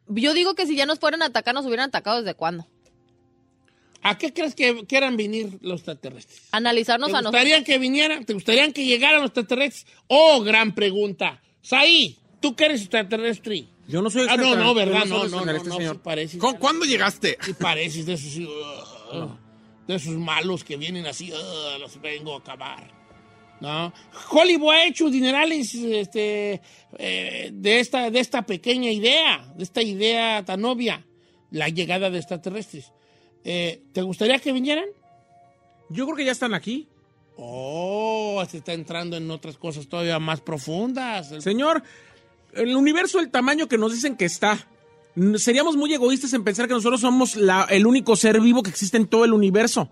Yo 0.08 0.34
digo 0.34 0.54
que 0.54 0.66
si 0.66 0.76
ya 0.76 0.84
nos 0.86 0.98
fueran 0.98 1.22
a 1.22 1.26
atacar, 1.26 1.54
nos 1.54 1.64
hubieran 1.66 1.88
atacado 1.88 2.18
desde 2.22 2.34
cuándo. 2.34 2.66
¿A 4.02 4.18
qué 4.18 4.34
crees 4.34 4.54
que 4.54 4.84
quieran 4.86 5.16
venir 5.16 5.58
los 5.62 5.80
extraterrestres? 5.80 6.42
Analizarnos 6.52 7.10
¿Te 7.10 7.16
a 7.16 7.22
nosotros. 7.22 7.40
gustaría 7.40 7.64
que 7.64 7.78
vinieran? 7.78 8.24
¿Te 8.26 8.34
gustaría 8.34 8.70
que 8.70 8.84
llegaran 8.84 9.20
los 9.22 9.28
extraterrestres? 9.30 9.86
Oh, 10.08 10.42
gran 10.42 10.74
pregunta. 10.74 11.40
Saí, 11.62 12.18
¿tú 12.40 12.54
que 12.54 12.66
eres 12.66 12.82
extraterrestre? 12.82 13.64
Yo 13.88 14.02
no 14.02 14.10
soy 14.10 14.26
Ah, 14.28 14.36
no, 14.36 14.54
no, 14.56 14.72
extraterrestre, 14.72 14.84
¿verdad? 14.84 15.06
yo 15.06 15.14
No, 15.14 15.20
soy 15.20 15.30
no, 15.30 15.36
no, 15.36 15.36
extraterrestre, 15.36 15.68
no, 15.70 15.76
señor. 15.76 15.94
sí 15.96 16.00
pareces. 16.04 16.40
¿Cu- 16.40 16.58
¿Cuándo 16.58 16.84
llegaste? 16.84 17.38
Sí 17.42 17.52
pareces 17.54 18.04
de 18.04 18.12
esos, 18.12 18.36
uh, 18.36 19.28
de 19.86 19.94
esos 19.94 20.14
malos 20.14 20.64
que 20.64 20.76
vienen 20.76 21.06
así, 21.06 21.32
uh, 21.32 21.78
los 21.78 22.00
vengo 22.00 22.34
a 22.34 22.38
acabar. 22.38 23.04
¿No? 23.60 23.92
Hollywood 24.30 24.72
ha 24.72 24.84
hecho 24.84 25.08
dinerales 25.08 25.74
este, 25.74 26.60
eh, 26.98 27.50
de, 27.52 27.80
esta, 27.80 28.10
de 28.10 28.18
esta 28.18 28.42
pequeña 28.42 28.90
idea, 28.90 29.52
de 29.54 29.62
esta 29.62 29.80
idea 29.80 30.44
tan 30.44 30.64
obvia, 30.64 31.06
la 31.50 31.68
llegada 31.68 32.10
de 32.10 32.18
extraterrestres. 32.18 32.92
Eh, 33.44 33.82
¿Te 33.92 34.02
gustaría 34.02 34.38
que 34.38 34.52
vinieran? 34.52 34.86
Yo 35.88 36.04
creo 36.04 36.16
que 36.16 36.24
ya 36.24 36.32
están 36.32 36.52
aquí. 36.52 36.88
Oh, 37.36 38.44
se 38.48 38.58
está 38.58 38.72
entrando 38.72 39.16
en 39.16 39.30
otras 39.30 39.56
cosas 39.56 39.88
todavía 39.88 40.18
más 40.18 40.40
profundas. 40.40 41.32
Señor, 41.42 41.82
el 42.52 42.74
universo, 42.76 43.20
el 43.20 43.30
tamaño 43.30 43.68
que 43.68 43.78
nos 43.78 43.92
dicen 43.92 44.16
que 44.16 44.24
está. 44.24 44.66
Seríamos 45.36 45.76
muy 45.76 45.92
egoístas 45.94 46.32
en 46.32 46.42
pensar 46.42 46.66
que 46.66 46.74
nosotros 46.74 47.00
somos 47.00 47.36
la- 47.36 47.64
el 47.70 47.86
único 47.86 48.16
ser 48.16 48.40
vivo 48.40 48.62
que 48.62 48.70
existe 48.70 48.96
en 48.96 49.06
todo 49.06 49.24
el 49.24 49.32
universo. 49.32 49.88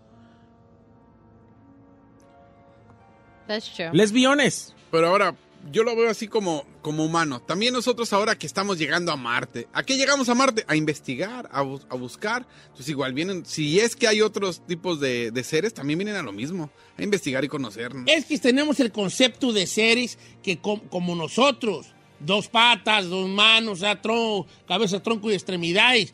That's 3.46 3.72
true. 3.74 3.90
Lesbiones. 3.92 4.74
Pero 4.90 5.08
ahora, 5.08 5.34
yo 5.70 5.84
lo 5.84 5.94
veo 5.96 6.10
así 6.10 6.26
como, 6.28 6.64
como 6.80 7.04
humano. 7.04 7.40
También 7.40 7.72
nosotros 7.72 8.12
ahora 8.12 8.36
que 8.36 8.46
estamos 8.46 8.78
llegando 8.78 9.12
a 9.12 9.16
Marte. 9.16 9.68
¿A 9.72 9.82
qué 9.82 9.96
llegamos 9.96 10.28
a 10.28 10.34
Marte? 10.34 10.64
A 10.68 10.76
investigar, 10.76 11.48
a, 11.52 11.62
bus- 11.62 11.86
a 11.88 11.94
buscar. 11.96 12.46
Entonces 12.66 12.88
igual 12.88 13.12
vienen, 13.14 13.44
si 13.46 13.78
es 13.80 13.94
que 13.96 14.06
hay 14.08 14.20
otros 14.22 14.64
tipos 14.66 15.00
de, 15.00 15.30
de 15.30 15.44
seres, 15.44 15.72
también 15.74 15.98
vienen 15.98 16.16
a 16.16 16.22
lo 16.22 16.32
mismo. 16.32 16.70
A 16.98 17.02
investigar 17.02 17.44
y 17.44 17.48
conocernos. 17.48 18.04
Es 18.08 18.24
que 18.26 18.38
tenemos 18.38 18.80
el 18.80 18.90
concepto 18.92 19.52
de 19.52 19.66
seres 19.66 20.18
que 20.42 20.58
com- 20.58 20.80
como 20.90 21.14
nosotros, 21.14 21.86
dos 22.24 22.48
patas, 22.48 23.08
dos 23.08 23.28
manos, 23.28 23.72
o 23.78 23.80
sea, 23.80 24.00
tron- 24.00 24.46
cabeza, 24.66 25.02
tronco 25.02 25.30
y 25.30 25.34
extremidades. 25.34 26.12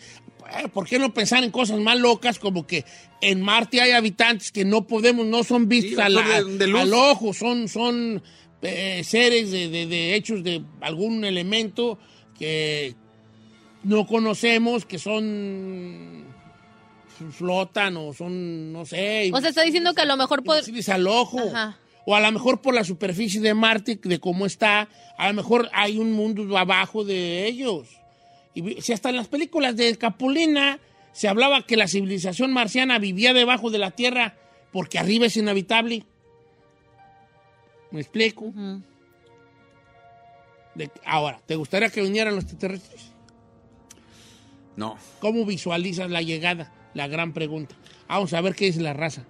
Eh, 0.58 0.68
¿Por 0.72 0.86
qué 0.86 0.98
no 0.98 1.12
pensar 1.12 1.44
en 1.44 1.50
cosas 1.50 1.78
más 1.80 1.98
locas 1.98 2.38
como 2.38 2.66
que 2.66 2.84
en 3.20 3.42
Marte 3.42 3.80
hay 3.82 3.90
habitantes 3.90 4.50
que 4.50 4.64
no 4.64 4.86
podemos, 4.86 5.26
no 5.26 5.44
son 5.44 5.68
vistos 5.68 5.96
Sí, 5.96 6.00
a 6.00 6.08
la- 6.08 6.40
son 6.40 6.58
de- 6.58 6.64
de 6.64 6.70
luz. 6.72 6.80
al 6.80 6.94
ojo, 6.94 7.32
son, 7.34 7.68
son 7.68 8.22
eh, 8.62 9.02
seres 9.04 9.50
de, 9.50 9.68
de- 9.68 9.86
de 9.86 10.14
hechos 10.14 10.42
de 10.42 10.64
algún 10.80 11.24
elemento 11.24 11.98
que 12.38 12.94
no 13.84 14.06
conocemos, 14.06 14.84
que 14.84 14.98
son 14.98 16.24
flotan 17.32 17.96
o 17.96 18.12
son, 18.14 18.72
no 18.72 18.84
sé. 18.86 19.30
O 19.34 19.40
sea, 19.40 19.50
está 19.50 19.62
diciendo 19.62 19.92
que 19.94 20.02
a 20.02 20.06
lo 20.06 20.16
mejor 20.16 20.42
pod- 20.44 20.88
al 20.92 21.06
ojo. 21.06 21.38
Ajá. 21.40 21.78
O 22.10 22.14
a 22.16 22.20
lo 22.20 22.32
mejor 22.32 22.62
por 22.62 22.72
la 22.72 22.84
superficie 22.84 23.38
de 23.38 23.52
Marte, 23.52 24.00
de 24.02 24.18
cómo 24.18 24.46
está, 24.46 24.88
a 25.18 25.28
lo 25.28 25.34
mejor 25.34 25.68
hay 25.74 25.98
un 25.98 26.12
mundo 26.12 26.56
abajo 26.56 27.04
de 27.04 27.46
ellos. 27.46 27.86
Y 28.54 28.80
si 28.80 28.94
hasta 28.94 29.10
en 29.10 29.16
las 29.16 29.28
películas 29.28 29.76
de 29.76 29.94
Capulina 29.98 30.78
se 31.12 31.28
hablaba 31.28 31.66
que 31.66 31.76
la 31.76 31.86
civilización 31.86 32.50
marciana 32.50 32.98
vivía 32.98 33.34
debajo 33.34 33.68
de 33.68 33.76
la 33.76 33.90
Tierra 33.90 34.36
porque 34.72 34.98
arriba 34.98 35.26
es 35.26 35.36
inhabitable. 35.36 36.06
¿Me 37.90 38.00
explico? 38.00 38.54
De- 40.74 40.90
ahora, 41.04 41.42
¿te 41.44 41.56
gustaría 41.56 41.90
que 41.90 42.00
vinieran 42.00 42.34
los 42.36 42.44
extraterrestres? 42.44 43.12
No. 44.76 44.96
¿Cómo 45.20 45.44
visualizas 45.44 46.10
la 46.10 46.22
llegada? 46.22 46.72
La 46.94 47.06
gran 47.06 47.34
pregunta. 47.34 47.74
Vamos 48.08 48.32
a 48.32 48.40
ver 48.40 48.54
qué 48.54 48.64
dice 48.64 48.80
la 48.80 48.94
raza. 48.94 49.26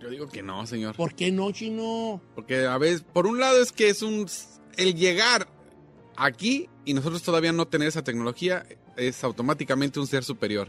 Yo 0.00 0.08
digo 0.08 0.28
que 0.28 0.42
no, 0.42 0.66
señor. 0.66 0.94
¿Por 0.96 1.14
qué 1.14 1.30
no, 1.30 1.50
chino? 1.52 2.20
Porque 2.34 2.66
a 2.66 2.78
veces, 2.78 3.02
por 3.02 3.26
un 3.26 3.38
lado 3.38 3.60
es 3.62 3.72
que 3.72 3.88
es 3.88 4.02
un... 4.02 4.26
El 4.76 4.94
llegar 4.94 5.48
aquí 6.16 6.68
y 6.84 6.94
nosotros 6.94 7.22
todavía 7.22 7.52
no 7.52 7.66
tener 7.68 7.88
esa 7.88 8.02
tecnología 8.02 8.64
es 8.96 9.22
automáticamente 9.24 10.00
un 10.00 10.06
ser 10.06 10.24
superior. 10.24 10.68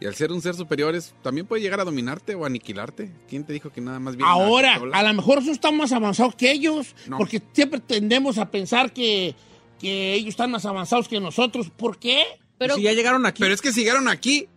Y 0.00 0.06
al 0.06 0.14
ser 0.14 0.32
un 0.32 0.42
ser 0.42 0.54
superior 0.54 0.94
es, 0.94 1.14
también 1.22 1.46
puede 1.46 1.62
llegar 1.62 1.80
a 1.80 1.84
dominarte 1.84 2.34
o 2.34 2.44
aniquilarte. 2.44 3.12
¿Quién 3.28 3.44
te 3.44 3.52
dijo 3.52 3.70
que 3.70 3.80
nada 3.80 4.00
más 4.00 4.16
viene 4.16 4.30
Ahora, 4.30 4.80
a 4.92 5.02
lo 5.02 5.14
mejor 5.14 5.36
nosotros 5.36 5.56
estamos 5.56 5.78
más 5.78 5.92
avanzados 5.92 6.34
que 6.34 6.50
ellos, 6.50 6.96
No. 7.06 7.16
porque 7.18 7.40
siempre 7.52 7.80
tendemos 7.80 8.38
a 8.38 8.50
pensar 8.50 8.92
que, 8.92 9.36
que 9.78 10.14
ellos 10.14 10.30
están 10.30 10.50
más 10.50 10.64
avanzados 10.66 11.06
que 11.06 11.20
nosotros. 11.20 11.70
¿Por 11.70 11.98
qué? 11.98 12.24
Pero, 12.58 12.74
si 12.74 12.82
ya 12.82 12.92
llegaron 12.92 13.24
aquí. 13.24 13.40
Pero 13.40 13.54
es 13.54 13.60
que 13.60 13.72
si 13.72 13.82
llegaron 13.82 14.08
aquí, 14.08 14.48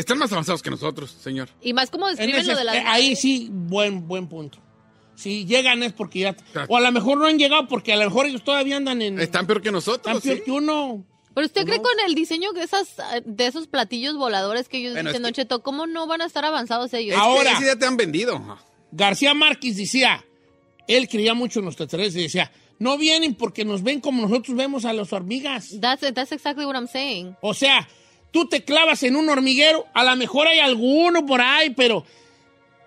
están 0.00 0.18
más 0.18 0.30
avanzados 0.32 0.62
que 0.62 0.70
nosotros, 0.70 1.10
señor. 1.10 1.48
y 1.60 1.72
más 1.72 1.90
como 1.90 2.08
En 2.08 2.16
describen 2.16 2.40
ese- 2.42 2.52
lo 2.52 2.58
de 2.58 2.64
las... 2.64 2.76
eh, 2.76 2.82
ahí 2.86 3.16
sí, 3.16 3.48
buen, 3.50 4.06
buen 4.06 4.28
punto. 4.28 4.58
Si 5.16 5.46
llegan 5.46 5.82
es 5.82 5.92
porque 5.94 6.18
ya... 6.20 6.36
O 6.68 6.76
a 6.76 6.80
lo 6.80 6.92
mejor 6.92 7.16
no 7.18 7.24
han 7.26 7.38
llegado 7.38 7.66
porque 7.68 7.92
a 7.92 7.96
lo 7.96 8.04
mejor 8.04 8.26
ellos 8.26 8.44
todavía 8.44 8.76
andan 8.76 9.00
en... 9.00 9.18
Están 9.18 9.46
peor 9.46 9.62
que 9.62 9.72
nosotros. 9.72 10.16
Están 10.16 10.20
peor 10.20 10.36
sí. 10.36 10.42
que 10.44 10.50
uno. 10.52 11.04
Pero 11.34 11.46
usted 11.46 11.64
cree 11.64 11.80
con 11.80 11.92
el 12.06 12.14
diseño 12.14 12.52
de 12.52 12.62
esas 12.62 12.96
de 13.24 13.46
esos 13.46 13.66
platillos 13.66 14.16
voladores 14.16 14.68
que 14.68 14.78
ellos 14.78 14.92
Bueno, 14.92 15.08
dicen, 15.10 15.22
es 15.22 15.26
Don 15.26 15.32
Cheto, 15.34 15.62
¿cómo 15.62 15.86
no 15.86 16.06
van 16.06 16.20
a 16.22 16.26
estar 16.26 16.44
avanzados 16.44 16.92
ellos? 16.94 17.14
Es 17.14 17.20
que 17.20 17.26
Ahora- 17.26 17.52
ese 17.52 17.66
ya 17.66 17.76
te 17.76 17.86
han 17.86 17.96
vendido. 17.96 18.58
García 18.92 19.32
Márquez 19.34 19.76
decía, 19.76 20.24
él 20.88 21.08
creía 21.08 21.32
mucho 21.34 21.58
en 21.60 21.64
los 21.66 21.72
extraterrestres 21.72 22.16
y 22.20 22.22
decía, 22.24 22.52
no 22.78 22.96
vienen 22.98 23.34
porque 23.34 23.64
nos 23.64 23.82
ven 23.82 24.00
como 24.00 24.22
nosotros 24.28 24.56
vemos 24.56 24.84
a 24.84 24.92
las 24.92 25.12
hormigas. 25.12 25.78
That's, 25.80 26.12
that's 26.14 26.32
exactly 26.32 26.64
what 26.66 26.74
I'm 26.74 26.88
saying. 26.88 27.36
O 27.40 27.52
sea, 27.54 27.86
tú 28.30 28.46
te 28.46 28.64
clavas 28.64 29.02
en 29.02 29.16
un 29.16 29.28
hormiguero, 29.28 29.86
a 29.94 30.04
lo 30.04 30.16
mejor 30.16 30.46
hay 30.46 30.58
alguno 30.58 31.24
por 31.26 31.40
ahí, 31.40 31.70
pero 31.70 32.04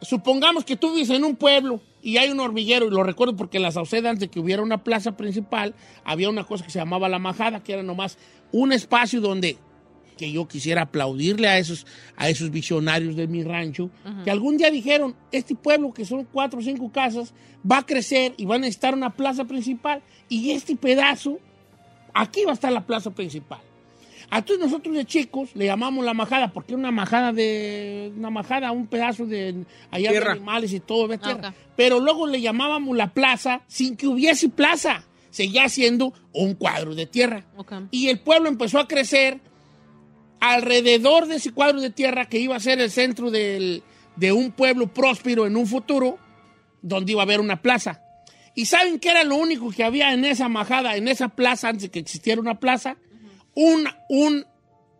supongamos 0.02 0.64
que 0.64 0.76
tú 0.76 0.94
vives 0.94 1.10
en 1.10 1.24
un 1.24 1.36
pueblo 1.36 1.82
y 2.02 2.18
hay 2.18 2.30
un 2.30 2.40
hormiguero, 2.40 2.88
y 2.88 2.92
lo 2.92 3.04
recuerdo 3.04 3.36
porque 3.36 3.58
en 3.58 3.64
la 3.64 3.72
Sauceda, 3.72 4.10
antes 4.10 4.22
de 4.22 4.30
que 4.30 4.40
hubiera 4.40 4.62
una 4.62 4.84
plaza 4.84 5.18
principal, 5.18 5.76
había 6.04 6.30
una 6.30 6.46
cosa 6.46 6.64
que 6.64 6.72
se 6.72 6.80
llamaba 6.80 7.10
la 7.10 7.20
majada, 7.20 7.62
que 7.64 7.74
era 7.74 7.84
nomás 7.84 8.18
un 8.52 8.72
espacio 8.72 9.22
donde 9.22 9.58
que 10.18 10.32
yo 10.34 10.50
quisiera 10.50 10.82
aplaudirle 10.82 11.48
a 11.48 11.60
esos, 11.60 11.88
a 12.18 12.28
esos 12.28 12.52
visionarios 12.52 13.16
de 13.16 13.26
mi 13.28 13.42
rancho, 13.42 13.90
que 14.26 14.30
algún 14.30 14.58
día 14.58 14.70
dijeron, 14.70 15.16
este 15.32 15.56
pueblo 15.56 15.94
que 15.94 16.04
son 16.04 16.26
cuatro 16.26 16.60
o 16.60 16.62
cinco 16.62 16.92
casas, 16.92 17.34
va 17.70 17.78
a 17.78 17.86
crecer 17.86 18.34
y 18.36 18.44
va 18.44 18.56
a 18.56 18.58
necesitar 18.58 18.94
una 18.94 19.12
plaza 19.12 19.46
principal, 19.46 20.02
y 20.28 20.52
este 20.52 20.76
pedazo, 20.76 21.40
aquí 22.14 22.44
va 22.44 22.52
a 22.52 22.54
estar 22.54 22.72
la 22.72 22.86
plaza 22.86 23.12
principal. 23.12 23.62
Entonces 24.32 24.60
nosotros 24.64 24.96
de 24.96 25.06
chicos 25.06 25.50
le 25.56 25.66
llamamos 25.66 26.06
la 26.06 26.14
majada, 26.14 26.52
porque 26.54 26.74
era 26.74 26.80
una 26.80 26.92
majada 26.92 27.34
de, 27.34 28.12
una 28.16 28.30
majada, 28.30 28.72
un 28.72 28.86
pedazo 28.88 29.26
de 29.26 29.66
allá 29.90 30.10
Tierra. 30.12 30.26
de 30.28 30.32
animales 30.34 30.72
y 30.74 30.80
todo 30.80 31.08
de 31.08 31.18
tierra. 31.18 31.50
ok. 31.50 31.56
Pero 31.76 32.00
luego 32.00 32.28
le 32.28 32.40
llamábamos 32.42 32.96
la 32.96 33.14
plaza 33.14 33.62
sin 33.68 33.96
que 33.98 34.08
hubiese 34.08 34.50
plaza. 34.50 35.04
Seguía 35.32 35.68
siendo 35.70 36.14
un 36.34 36.54
cuadro 36.56 36.96
de 36.96 37.06
tierra. 37.06 37.46
Y 37.92 38.10
el 38.10 38.20
pueblo 38.20 38.50
empezó 38.50 38.80
a 38.80 38.88
crecer 38.88 39.40
alrededor 40.40 41.28
de 41.28 41.36
ese 41.36 41.52
cuadro 41.52 41.82
de 41.82 41.90
tierra 41.90 42.26
que 42.28 42.40
iba 42.40 42.56
a 42.56 42.60
ser 42.60 42.80
el 42.80 42.90
centro 42.92 43.30
del- 43.32 43.84
de 44.16 44.32
un 44.32 44.52
pueblo 44.52 44.88
próspero 44.88 45.46
en 45.46 45.56
un 45.58 45.68
futuro, 45.68 46.18
donde 46.82 47.12
iba 47.12 47.22
a 47.22 47.24
haber 47.26 47.40
una 47.42 47.62
plaza. 47.62 48.02
¿Y 48.56 48.66
saben 48.66 49.00
qué 49.00 49.10
era 49.10 49.24
lo 49.24 49.36
único 49.36 49.70
que 49.72 49.84
había 49.84 50.14
en 50.14 50.26
esa 50.26 50.50
majada, 50.50 50.96
en 50.98 51.08
esa 51.08 51.30
plaza, 51.30 51.70
antes 51.70 51.84
de 51.84 51.90
que 51.90 52.00
existiera 52.00 52.42
una 52.42 52.60
plaza? 52.60 52.98
Un, 53.62 53.90
un, 54.08 54.46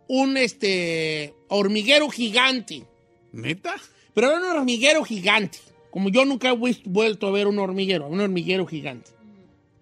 un 0.06 0.36
este, 0.36 1.32
hormiguero 1.48 2.10
gigante. 2.10 2.84
¿Neta? 3.32 3.74
Pero 4.12 4.28
era 4.28 4.38
un 4.38 4.44
hormiguero 4.44 5.02
gigante. 5.02 5.58
Como 5.90 6.10
yo 6.10 6.26
nunca 6.26 6.50
he 6.50 6.78
vuelto 6.84 7.26
a 7.26 7.30
ver 7.30 7.46
un 7.46 7.58
hormiguero, 7.58 8.06
un 8.06 8.20
hormiguero 8.20 8.66
gigante. 8.66 9.12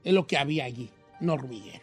Es 0.04 0.12
lo 0.12 0.28
que 0.28 0.36
había 0.36 0.64
allí, 0.64 0.88
un 1.20 1.30
hormiguero. 1.30 1.80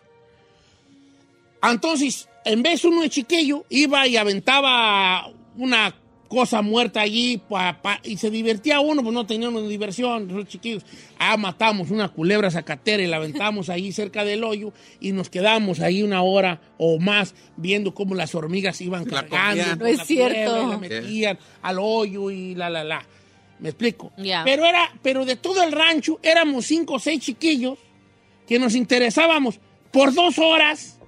Entonces, 1.62 2.30
en 2.46 2.64
vez 2.64 2.86
uno 2.86 3.02
de 3.02 3.10
chiquillo, 3.10 3.66
iba 3.68 4.08
y 4.08 4.16
aventaba 4.16 5.30
una 5.58 5.94
cosa 6.36 6.62
muerta 6.62 7.00
allí 7.00 7.38
pa- 7.38 7.82
pa- 7.82 8.02
y 8.04 8.18
se 8.18 8.30
divertía 8.30 8.82
uno, 8.82 9.02
pues 9.02 9.14
no 9.14 9.26
teníamos 9.26 9.70
diversión, 9.70 10.28
los 10.28 10.48
chiquillos. 10.48 10.84
Ah, 11.18 11.38
matamos 11.38 11.92
una 11.92 12.10
culebra 12.10 12.52
zacatera 12.52 13.02
y 13.02 13.08
la 13.08 13.16
aventamos 13.18 13.70
ahí 13.70 13.94
cerca 13.94 14.26
del 14.26 14.44
hoyo 14.44 14.74
y 15.00 15.14
nos 15.14 15.30
quedamos 15.30 15.80
ahí 15.80 16.04
una 16.04 16.22
hora 16.24 16.60
o 16.78 17.00
más 17.00 17.36
viendo 17.56 17.94
cómo 17.94 18.16
las 18.16 18.36
hormigas 18.36 18.82
iban 18.82 19.06
La 19.06 19.22
cargando. 19.26 19.76
No 19.78 19.86
es 19.86 19.98
la 20.00 20.06
cierto. 20.06 20.64
y 20.64 20.70
la 20.72 20.78
metían 20.78 21.40
al 21.62 21.78
hoyo 21.80 22.30
y 22.32 22.54
la, 22.56 22.70
la, 22.70 22.84
la. 22.84 23.06
¿Me 23.60 23.70
explico? 23.70 24.12
Pero 24.44 24.66
era, 24.66 24.92
pero 25.02 25.24
de 25.24 25.38
todo 25.38 25.64
el 25.64 25.72
rancho 25.72 26.20
éramos 26.22 26.66
cinco 26.66 26.96
o 26.96 27.00
seis 27.00 27.22
chiquillos 27.24 27.80
que 28.46 28.60
nos 28.60 28.76
interesábamos 28.76 29.60
por 29.92 30.14
dos 30.14 30.38
horas 30.40 31.00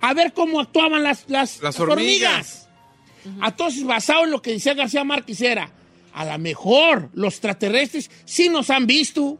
a 0.00 0.14
ver 0.14 0.32
cómo 0.32 0.60
actuaban 0.60 1.02
las, 1.02 1.24
las, 1.28 1.60
Las 1.60 1.78
hormigas. 1.80 2.68
Entonces, 3.24 3.84
basado 3.84 4.24
en 4.24 4.30
lo 4.30 4.40
que 4.42 4.52
decía 4.52 4.74
García 4.74 5.04
Márquez, 5.04 5.40
era, 5.40 5.70
a 6.12 6.24
lo 6.24 6.38
mejor 6.38 7.10
los 7.14 7.34
extraterrestres 7.34 8.10
sí 8.24 8.48
nos 8.48 8.70
han 8.70 8.86
visto, 8.86 9.38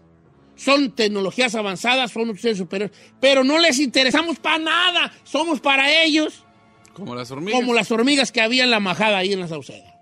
son 0.57 0.93
tecnologías 0.95 1.55
avanzadas, 1.55 2.11
son 2.13 2.37
seres 2.39 2.59
superiores, 2.59 2.97
pero 3.21 3.45
no 3.45 3.59
les 3.59 3.79
interesamos 3.79 4.39
para 4.39 4.59
nada, 4.59 5.13
somos 5.25 5.61
para 5.61 6.03
ellos 6.05 6.45
Como 6.93 7.15
las 7.15 7.31
hormigas. 7.31 7.59
como 7.61 7.75
las 7.75 7.91
hormigas 7.91 8.31
que 8.33 8.41
había 8.43 8.65
en 8.65 8.71
la 8.71 8.81
majada 8.81 9.19
ahí 9.19 9.33
en 9.33 9.41
la 9.41 9.49
Sauceda. 9.49 9.95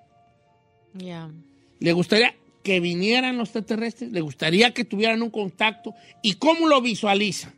Ya. 0.95 1.31
¿Le 1.79 1.93
gustaría 1.93 2.35
que 2.65 2.81
vinieran 2.81 3.37
los 3.39 3.49
extraterrestres? 3.51 4.11
¿Le 4.11 4.21
gustaría 4.21 4.75
que 4.75 4.85
tuvieran 4.85 5.23
un 5.23 5.31
contacto? 5.31 5.95
¿Y 6.23 6.35
cómo 6.35 6.67
lo 6.67 6.81
visualizan? 6.83 7.55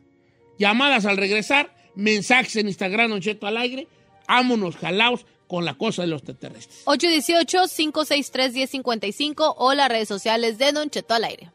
Llamadas 0.59 1.05
al 1.05 1.17
regresar, 1.17 1.73
mensajes 1.95 2.55
en 2.57 2.67
Instagram, 2.67 3.09
Don 3.09 3.19
Cheto 3.21 3.47
al 3.47 3.57
aire, 3.57 3.87
ámonos 4.27 4.77
jalaos 4.77 5.25
con 5.51 5.65
la 5.65 5.73
cosa 5.73 6.03
de 6.03 6.07
los 6.07 6.21
extraterrestres. 6.21 6.85
818-563-1055 6.85 9.55
o 9.57 9.73
las 9.73 9.89
redes 9.89 10.07
sociales 10.07 10.57
de 10.57 10.71
Don 10.71 10.89
Cheto 10.89 11.13
al 11.13 11.25
aire. 11.25 11.51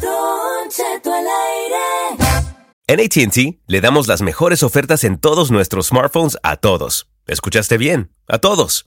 Don 0.00 0.68
Cheto 0.70 1.12
al 1.12 1.26
aire. 1.26 1.76
En 2.86 3.00
ATT 3.00 3.58
le 3.66 3.80
damos 3.80 4.06
las 4.06 4.22
mejores 4.22 4.62
ofertas 4.62 5.02
en 5.02 5.18
todos 5.18 5.50
nuestros 5.50 5.88
smartphones 5.88 6.38
a 6.44 6.56
todos. 6.56 7.08
¿Escuchaste 7.26 7.78
bien? 7.78 8.12
A 8.28 8.38
todos. 8.38 8.86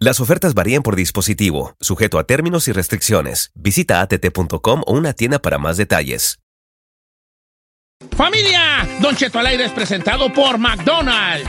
Las 0.00 0.20
ofertas 0.20 0.54
varían 0.54 0.84
por 0.84 0.94
dispositivo, 0.94 1.74
sujeto 1.80 2.20
a 2.20 2.24
términos 2.24 2.68
y 2.68 2.72
restricciones. 2.72 3.50
Visita 3.56 4.00
att.com 4.00 4.82
o 4.86 4.92
una 4.92 5.12
tienda 5.12 5.40
para 5.40 5.58
más 5.58 5.76
detalles. 5.76 6.38
Familia, 8.16 8.88
Don 9.00 9.16
Cheto 9.16 9.40
al 9.40 9.46
aire 9.46 9.64
es 9.64 9.72
presentado 9.72 10.32
por 10.32 10.56
McDonald's. 10.56 11.48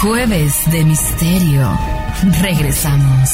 Jueves 0.00 0.70
de 0.70 0.84
Misterio. 0.84 1.78
Regresamos. 2.42 3.30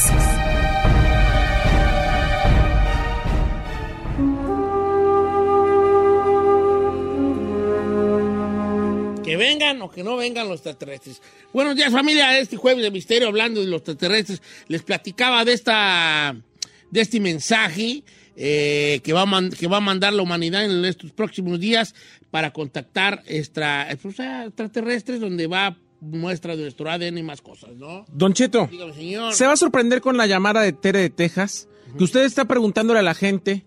Que 9.24 9.36
vengan 9.36 9.82
o 9.82 9.90
que 9.90 10.04
no 10.04 10.16
vengan 10.16 10.48
los 10.48 10.56
extraterrestres. 10.56 11.20
Buenos 11.52 11.74
días, 11.74 11.90
familia. 11.90 12.38
Este 12.38 12.56
jueves 12.56 12.84
de 12.84 12.92
misterio, 12.92 13.26
hablando 13.26 13.60
de 13.60 13.66
los 13.66 13.78
extraterrestres, 13.78 14.40
les 14.68 14.82
platicaba 14.82 15.44
de 15.44 15.54
esta, 15.54 16.36
de 16.90 17.00
este 17.00 17.18
mensaje 17.18 18.04
eh, 18.36 19.00
que, 19.02 19.12
va 19.12 19.22
a 19.22 19.80
mandar 19.80 20.12
la 20.12 20.22
humanidad 20.22 20.64
en 20.64 20.84
estos 20.84 21.10
próximos 21.10 21.58
días 21.58 21.92
para 22.30 22.52
contactar 22.52 23.24
extra, 23.26 23.88
pues, 24.00 24.20
extraterrestres, 24.20 25.18
donde 25.18 25.48
va 25.48 25.76
muestra 26.02 26.56
de 26.56 26.62
nuestro 26.62 26.90
ADN 26.90 27.18
y 27.18 27.22
más 27.22 27.40
cosas, 27.40 27.70
¿no? 27.76 28.04
Don 28.12 28.32
Cheto, 28.34 28.66
Dígame, 28.70 28.92
señor. 28.92 29.32
se 29.32 29.46
va 29.46 29.52
a 29.52 29.56
sorprender 29.56 30.00
con 30.00 30.16
la 30.16 30.26
llamada 30.26 30.60
de 30.62 30.72
Tere 30.72 30.98
de 30.98 31.10
Texas, 31.10 31.68
que 31.96 32.02
usted 32.04 32.24
está 32.24 32.44
preguntándole 32.46 32.98
a 32.98 33.02
la 33.02 33.14
gente 33.14 33.64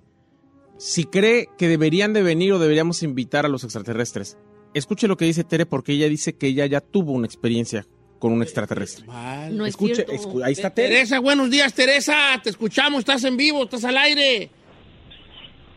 si 0.77 1.05
cree 1.05 1.47
que 1.57 1.67
deberían 1.69 2.11
de 2.13 2.21
venir 2.23 2.51
o 2.51 2.59
deberíamos 2.59 3.01
invitar 3.03 3.45
a 3.45 3.49
los 3.49 3.63
extraterrestres. 3.63 4.37
escuche 4.73 5.07
lo 5.07 5.15
que 5.15 5.23
dice 5.25 5.45
Tere 5.45 5.65
porque 5.65 5.93
ella 5.93 6.09
dice 6.09 6.35
que 6.35 6.47
ella 6.47 6.65
ya 6.65 6.81
tuvo 6.81 7.13
una 7.13 7.25
experiencia 7.25 7.85
con 8.19 8.33
un 8.33 8.41
extraterrestre. 8.43 9.05
No 9.51 9.65
es 9.65 9.69
Escuche, 9.69 10.05
escu- 10.07 10.43
ahí 10.43 10.51
está 10.53 10.69
Tere. 10.71 10.89
Teresa, 10.89 11.19
buenos 11.21 11.49
días, 11.49 11.73
Teresa. 11.73 12.13
Te 12.43 12.49
escuchamos, 12.49 12.99
estás 12.99 13.23
en 13.23 13.37
vivo, 13.37 13.63
estás 13.63 13.85
al 13.85 13.95
aire. 13.97 14.49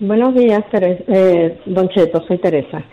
Buenos 0.01 0.35
días, 0.35 0.65
Teres- 0.73 1.05
eh, 1.09 1.61
Don 1.67 1.89
Cheto, 1.91 2.25
soy 2.27 2.39
Teresa. 2.39 2.85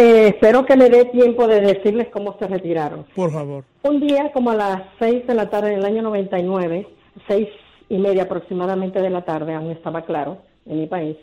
Eh, 0.00 0.28
espero 0.28 0.64
que 0.64 0.76
le 0.76 0.88
dé 0.88 1.04
tiempo 1.06 1.46
de 1.46 1.60
decirles 1.60 2.08
cómo 2.08 2.34
se 2.38 2.46
retiraron. 2.46 3.04
Por 3.14 3.30
favor. 3.30 3.64
Un 3.82 4.00
día, 4.00 4.32
como 4.32 4.50
a 4.50 4.54
las 4.54 4.82
seis 4.98 5.26
de 5.26 5.34
la 5.34 5.50
tarde 5.50 5.70
del 5.72 5.84
año 5.84 6.00
99, 6.00 6.86
seis 7.28 7.48
y 7.90 7.98
media 7.98 8.22
aproximadamente 8.22 9.02
de 9.02 9.10
la 9.10 9.22
tarde, 9.26 9.52
aún 9.54 9.70
estaba 9.72 10.02
claro 10.06 10.38
en 10.64 10.80
mi 10.80 10.86
país, 10.86 11.16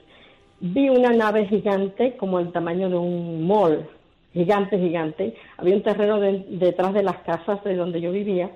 vi 0.60 0.90
una 0.90 1.10
nave 1.10 1.48
gigante 1.48 2.18
como 2.18 2.40
el 2.40 2.52
tamaño 2.52 2.88
de 2.90 2.98
un 2.98 3.48
mall, 3.48 3.88
gigante, 4.34 4.78
gigante. 4.78 5.34
Había 5.58 5.76
un 5.76 5.82
terreno 5.82 6.20
de- 6.20 6.46
detrás 6.50 6.94
de 6.94 7.02
las 7.02 7.18
casas 7.24 7.64
de 7.64 7.76
donde 7.76 8.00
yo 8.00 8.12
vivía, 8.12 8.52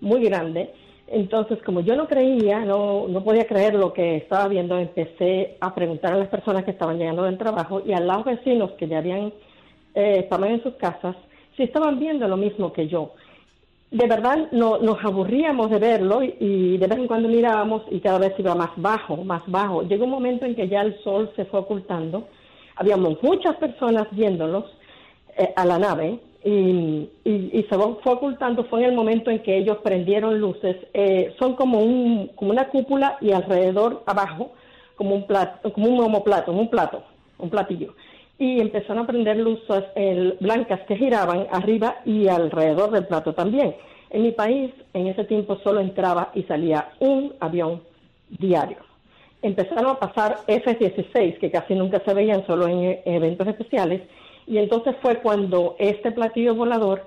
muy 0.00 0.22
grande. 0.22 0.70
Entonces, 1.08 1.58
como 1.64 1.80
yo 1.80 1.96
no 1.96 2.06
creía, 2.06 2.60
no, 2.60 3.08
no 3.08 3.24
podía 3.24 3.46
creer 3.46 3.74
lo 3.74 3.92
que 3.92 4.16
estaba 4.18 4.46
viendo, 4.46 4.78
empecé 4.78 5.56
a 5.60 5.74
preguntar 5.74 6.12
a 6.12 6.16
las 6.18 6.28
personas 6.28 6.64
que 6.64 6.70
estaban 6.70 6.96
llegando 6.98 7.24
del 7.24 7.38
trabajo 7.38 7.82
y 7.84 7.92
a 7.92 7.98
los 7.98 8.24
vecinos 8.24 8.70
que 8.78 8.86
ya 8.86 8.98
habían, 8.98 9.32
eh, 9.94 10.20
estaban 10.20 10.50
en 10.50 10.62
sus 10.62 10.74
casas, 10.74 11.16
si 11.56 11.62
estaban 11.62 11.98
viendo 11.98 12.26
lo 12.28 12.36
mismo 12.36 12.72
que 12.72 12.88
yo. 12.88 13.12
De 13.90 14.08
verdad 14.08 14.48
no, 14.50 14.78
nos 14.78 15.04
aburríamos 15.04 15.70
de 15.70 15.78
verlo 15.78 16.22
y, 16.22 16.34
y 16.40 16.78
de 16.78 16.86
vez 16.86 16.98
en 16.98 17.06
cuando 17.06 17.28
mirábamos 17.28 17.82
y 17.90 18.00
cada 18.00 18.18
vez 18.18 18.32
iba 18.38 18.54
más 18.54 18.70
bajo, 18.76 19.16
más 19.18 19.42
bajo. 19.46 19.82
Llegó 19.82 20.04
un 20.04 20.10
momento 20.10 20.44
en 20.46 20.56
que 20.56 20.68
ya 20.68 20.80
el 20.82 20.98
sol 21.04 21.30
se 21.36 21.44
fue 21.44 21.60
ocultando, 21.60 22.26
habíamos 22.76 23.22
muchas 23.22 23.54
personas 23.56 24.08
viéndolos 24.10 24.64
eh, 25.36 25.52
a 25.54 25.64
la 25.64 25.78
nave 25.78 26.18
y, 26.44 27.08
y- 27.24 27.66
se 27.70 27.76
fue 27.76 28.12
ocultando, 28.12 28.64
fue 28.64 28.80
en 28.80 28.90
el 28.90 28.96
momento 28.96 29.30
en 29.30 29.40
que 29.42 29.56
ellos 29.56 29.78
prendieron 29.84 30.40
luces, 30.40 30.76
eh, 30.92 31.32
son 31.38 31.54
como, 31.54 31.78
un, 31.80 32.28
como 32.34 32.50
una 32.50 32.68
cúpula 32.68 33.16
y 33.20 33.30
alrededor 33.32 34.02
abajo 34.06 34.52
como 34.96 35.14
un 35.14 35.26
plato, 35.26 35.72
como 35.72 35.86
un 35.88 36.00
homoplato, 36.00 36.52
un 36.52 36.68
plato, 36.68 37.02
un 37.38 37.48
platillo 37.48 37.94
y 38.38 38.60
empezaron 38.60 39.04
a 39.04 39.06
prender 39.06 39.36
luces 39.36 39.84
blancas 40.40 40.80
que 40.88 40.96
giraban 40.96 41.46
arriba 41.50 41.96
y 42.04 42.28
alrededor 42.28 42.90
del 42.90 43.06
plato 43.06 43.32
también. 43.32 43.76
En 44.10 44.22
mi 44.22 44.32
país, 44.32 44.72
en 44.92 45.06
ese 45.06 45.24
tiempo 45.24 45.58
solo 45.62 45.80
entraba 45.80 46.30
y 46.34 46.42
salía 46.44 46.90
un 47.00 47.32
avión 47.40 47.82
diario. 48.28 48.78
Empezaron 49.42 49.86
a 49.86 49.98
pasar 49.98 50.38
F-16, 50.46 51.38
que 51.38 51.50
casi 51.50 51.74
nunca 51.74 52.02
se 52.04 52.14
veían 52.14 52.46
solo 52.46 52.66
en 52.66 53.00
eventos 53.04 53.46
especiales, 53.46 54.02
y 54.46 54.58
entonces 54.58 54.96
fue 55.02 55.16
cuando 55.16 55.76
este 55.78 56.12
platillo 56.12 56.54
volador 56.54 57.04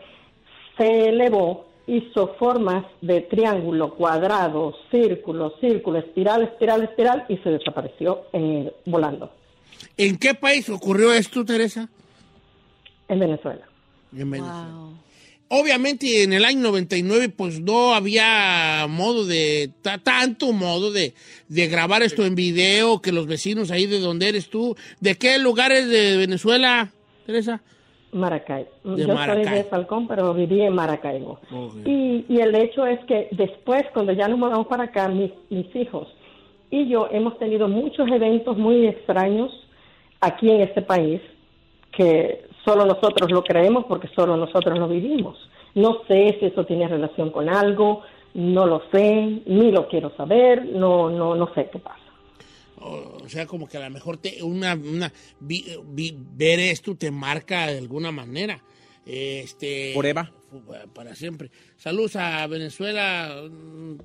se 0.78 1.10
elevó, 1.10 1.66
hizo 1.88 2.36
formas 2.40 2.86
de 3.02 3.22
triángulo, 3.22 3.96
cuadrado, 3.96 4.74
círculo, 4.92 5.54
círculo, 5.60 6.00
espiral, 6.00 6.44
espiral, 6.44 6.84
espiral, 6.84 7.26
y 7.28 7.38
se 7.38 7.50
desapareció 7.50 8.24
volando 8.86 9.32
¿En 9.98 10.18
qué 10.18 10.34
país 10.34 10.70
ocurrió 10.70 11.12
esto, 11.14 11.44
Teresa? 11.46 11.90
en 13.10 13.20
Venezuela. 13.20 13.66
En 14.14 14.30
Venezuela. 14.30 14.68
Obviamente 15.50 16.24
en 16.24 16.34
el 16.34 16.44
año 16.44 16.60
99 16.60 17.30
pues 17.30 17.62
no 17.62 17.94
había 17.94 18.86
modo 18.90 19.26
de, 19.26 19.70
ta- 19.82 19.98
tanto 19.98 20.52
modo 20.52 20.92
de, 20.92 21.14
de 21.48 21.68
grabar 21.68 22.02
esto 22.04 22.26
en 22.26 22.36
video 22.36 23.02
que 23.02 23.14
los 23.14 23.28
vecinos 23.28 23.72
ahí 23.72 23.86
de 23.86 24.00
donde 24.02 24.28
eres 24.28 24.50
tú. 24.50 24.76
¿De 25.00 25.16
qué 25.16 25.38
lugares 25.40 25.88
de 25.88 26.18
Venezuela, 26.18 26.90
Teresa? 27.26 27.62
Maracay. 28.12 28.66
De 28.84 29.04
Yo 29.06 29.14
Maracay. 29.14 29.46
soy 29.46 29.54
de 29.56 29.64
Falcón, 29.64 30.06
pero 30.10 30.34
viví 30.34 30.62
en 30.62 30.74
Maracaibo. 30.76 31.40
Y, 31.86 32.26
y 32.28 32.42
el 32.42 32.54
hecho 32.56 32.86
es 32.86 33.00
que 33.06 33.30
después, 33.32 33.84
cuando 33.94 34.12
ya 34.12 34.28
nos 34.28 34.38
mudamos 34.38 34.68
para 34.68 34.84
acá, 34.86 35.08
mis, 35.08 35.32
mis 35.50 35.74
hijos 35.78 36.10
y 36.70 36.90
yo 36.90 37.08
hemos 37.10 37.40
tenido 37.40 37.70
muchos 37.70 38.10
eventos 38.12 38.58
muy 38.58 38.86
extraños 38.86 39.50
aquí 40.22 40.50
en 40.50 40.62
este 40.62 40.82
país 40.82 41.22
que 41.92 42.46
solo 42.66 42.86
nosotros 42.86 43.32
lo 43.32 43.44
creemos 43.44 43.86
porque 43.86 44.08
solo 44.16 44.36
nosotros 44.38 44.78
lo 44.78 44.88
vivimos. 44.88 45.38
No 45.76 46.02
sé 46.08 46.38
si 46.40 46.46
eso 46.48 46.66
tiene 46.66 46.88
relación 46.88 47.32
con 47.32 47.50
algo, 47.50 48.02
no 48.34 48.66
lo 48.66 48.82
sé, 48.92 49.42
ni 49.46 49.72
lo 49.72 49.88
quiero 49.88 50.16
saber, 50.16 50.66
no, 50.66 51.10
no, 51.10 51.36
no 51.36 51.54
sé 51.54 51.70
qué 51.72 51.80
pasa. 51.80 52.00
O, 52.80 53.28
sea, 53.28 53.46
como 53.48 53.68
que 53.68 53.78
a 53.78 53.82
lo 53.82 53.90
mejor 53.90 54.18
te, 54.18 54.44
una, 54.44 54.76
una- 54.76 55.12
vi- 55.40 55.66
vi- 55.86 56.16
ver 56.36 56.60
esto 56.60 56.96
te 56.96 57.10
marca 57.10 57.68
de 57.68 57.80
alguna 57.80 58.12
manera. 58.12 58.60
Este, 59.06 59.94
Forever. 59.96 60.26
fu- 60.26 60.32
Para 60.94 61.14
siempre. 61.16 61.52
Saludos 61.78 62.16
a 62.16 62.46
Venezuela. 62.48 63.42
Un 63.44 64.02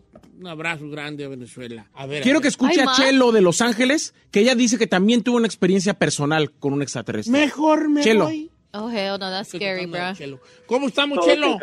abrazo 0.47 0.89
grande 0.89 1.25
a 1.25 1.29
Venezuela. 1.29 1.89
A 1.95 2.07
ver, 2.07 2.21
a 2.21 2.23
Quiero 2.23 2.39
ver. 2.39 2.43
que 2.43 2.49
escuche 2.49 2.81
¿Hay 2.81 2.87
a? 2.89 2.93
Chelo 2.95 3.31
de 3.33 3.41
Los 3.41 3.61
Ángeles, 3.61 4.15
que 4.31 4.41
ella 4.41 4.55
dice 4.55 4.77
que 4.79 4.87
también 4.89 5.23
tuvo 5.23 5.37
una 5.37 5.47
experiencia 5.47 5.95
personal 5.95 6.51
con 6.51 6.73
un 6.73 6.83
extraterrestre. 6.83 7.33
Mejor 7.33 7.89
me 7.89 8.03
Chelo. 8.03 8.25
voy. 8.25 8.51
Oh, 8.73 8.91
hell 8.91 9.13
no, 9.13 9.31
that's 9.31 9.49
Estoy 9.55 9.61
scary, 9.61 9.87
bro. 9.87 10.15
Chelo. 10.15 10.41
¿Cómo 10.67 10.89
estamos, 10.89 11.25
Chelo? 11.25 11.59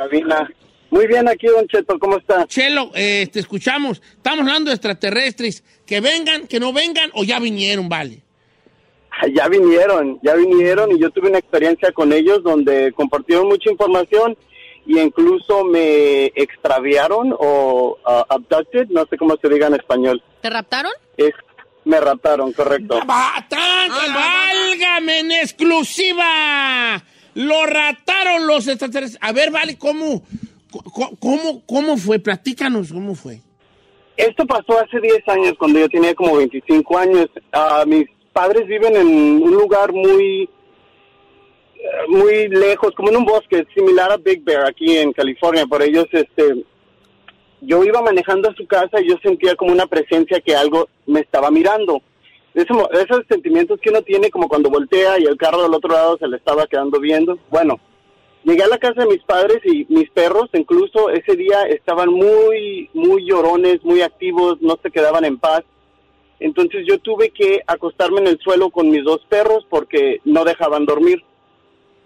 Muy 0.91 1.05
bien 1.07 1.27
aquí, 1.27 1.45
Don 1.47 1.67
Cheto, 1.67 1.99
¿cómo 1.99 2.17
está? 2.17 2.47
Chelo, 2.47 2.91
eh, 2.95 3.27
te 3.31 3.39
escuchamos. 3.39 4.01
Estamos 4.15 4.39
hablando 4.39 4.69
de 4.69 4.75
extraterrestres. 4.75 5.63
Que 5.85 6.01
vengan, 6.01 6.47
que 6.47 6.59
no 6.59 6.71
vengan 6.73 7.11
o 7.13 7.23
ya 7.23 7.39
vinieron, 7.39 7.89
vale. 7.89 8.23
Ya 9.35 9.47
vinieron, 9.49 10.19
ya 10.23 10.33
vinieron 10.35 10.91
y 10.95 10.99
yo 10.99 11.09
tuve 11.09 11.29
una 11.29 11.39
experiencia 11.39 11.91
con 11.91 12.13
ellos 12.13 12.41
donde 12.41 12.93
compartieron 12.93 13.47
mucha 13.47 13.69
información 13.69 14.37
y 14.89 14.99
incluso 14.99 15.63
me 15.65 16.25
extraviaron 16.35 17.31
o 17.37 17.95
uh, 18.03 18.23
abducted, 18.33 18.87
no 18.89 19.05
sé 19.07 19.17
cómo 19.17 19.35
se 19.39 19.47
diga 19.47 19.67
en 19.67 19.75
español. 19.75 20.23
¿Te 20.41 20.49
raptaron? 20.49 20.91
Es, 21.15 21.31
me 21.85 21.99
raptaron, 21.99 22.51
correcto. 22.53 22.99
¡Va- 23.07 23.45
tan- 23.47 23.89
¡Válgame 23.91 25.19
en 25.19 25.31
exclusiva! 25.33 27.03
Lo 27.35 27.65
rataron 27.67 28.47
los 28.47 28.67
extraterrestres. 28.67 29.21
A 29.21 29.31
ver, 29.31 29.51
vale, 29.51 29.77
¿cómo, 29.77 30.23
cómo, 31.19 31.61
cómo 31.67 31.97
fue? 31.97 32.17
Platícanos, 32.17 32.91
¿cómo 32.91 33.13
fue? 33.13 33.41
Esto 34.17 34.45
pasó 34.47 34.79
hace 34.79 34.99
10 34.99 35.27
años, 35.27 35.53
cuando 35.59 35.79
yo 35.79 35.87
tenía 35.89 36.15
como 36.15 36.37
25 36.37 36.97
años. 36.97 37.27
Ah, 37.53 37.83
mis 37.85 38.07
padres 38.33 38.65
viven 38.67 38.95
en 38.95 39.07
un 39.07 39.51
lugar 39.51 39.91
muy, 39.93 40.49
muy 42.07 42.47
lejos, 42.49 42.91
como 42.95 43.09
en 43.09 43.17
un 43.17 43.25
bosque, 43.25 43.65
similar 43.73 44.11
a 44.11 44.17
Big 44.17 44.43
Bear 44.43 44.65
aquí 44.65 44.97
en 44.97 45.13
California. 45.13 45.65
Por 45.65 45.81
ellos, 45.81 46.07
este, 46.11 46.65
yo 47.61 47.83
iba 47.83 48.01
manejando 48.01 48.49
a 48.49 48.55
su 48.55 48.65
casa 48.65 49.01
y 49.01 49.09
yo 49.09 49.15
sentía 49.21 49.55
como 49.55 49.71
una 49.71 49.87
presencia 49.87 50.41
que 50.41 50.55
algo 50.55 50.87
me 51.05 51.21
estaba 51.21 51.51
mirando. 51.51 52.01
Esos 52.53 53.23
sentimientos 53.29 53.79
que 53.79 53.89
uno 53.89 54.01
tiene 54.01 54.29
como 54.29 54.49
cuando 54.49 54.69
voltea 54.69 55.19
y 55.19 55.23
el 55.23 55.37
carro 55.37 55.63
del 55.63 55.73
otro 55.73 55.91
lado 55.91 56.17
se 56.17 56.27
le 56.27 56.37
estaba 56.37 56.67
quedando 56.67 56.99
viendo. 56.99 57.37
Bueno, 57.49 57.79
llegué 58.43 58.63
a 58.63 58.67
la 58.67 58.79
casa 58.79 59.01
de 59.01 59.07
mis 59.07 59.23
padres 59.23 59.59
y 59.63 59.85
mis 59.87 60.09
perros 60.09 60.49
incluso 60.53 61.09
ese 61.09 61.35
día 61.35 61.63
estaban 61.63 62.09
muy, 62.09 62.89
muy 62.93 63.25
llorones, 63.25 63.83
muy 63.83 64.01
activos, 64.01 64.57
no 64.61 64.77
se 64.81 64.91
quedaban 64.91 65.25
en 65.25 65.37
paz. 65.37 65.63
Entonces 66.39 66.85
yo 66.87 66.97
tuve 66.99 67.29
que 67.29 67.61
acostarme 67.67 68.21
en 68.21 68.27
el 68.27 68.39
suelo 68.39 68.69
con 68.71 68.89
mis 68.89 69.03
dos 69.03 69.21
perros 69.29 69.65
porque 69.69 70.21
no 70.25 70.43
dejaban 70.43 70.85
dormir. 70.85 71.23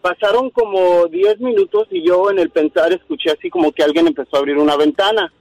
Pasaron 0.04 0.50
como 0.50 1.08
10 1.08 1.40
minutos 1.40 1.88
y 1.90 2.06
yo 2.06 2.30
en 2.30 2.38
el 2.38 2.50
pensar 2.50 2.92
escuché 2.92 3.32
así 3.32 3.50
como 3.50 3.72
que 3.72 3.84
alguien 3.84 4.06
empezó 4.06 4.36
a 4.36 4.40
abrir 4.40 4.58
una 4.58 4.76
ventana. 4.76 5.32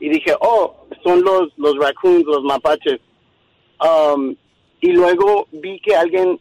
Y 0.00 0.08
dije, 0.08 0.34
oh, 0.40 0.74
son 1.04 1.22
los, 1.22 1.52
los 1.56 1.78
raccoons, 1.78 2.24
los 2.24 2.42
mapaches. 2.42 2.98
Um, 3.78 4.34
y 4.80 4.90
luego 4.90 5.46
vi 5.52 5.78
que 5.78 5.94
alguien 5.94 6.40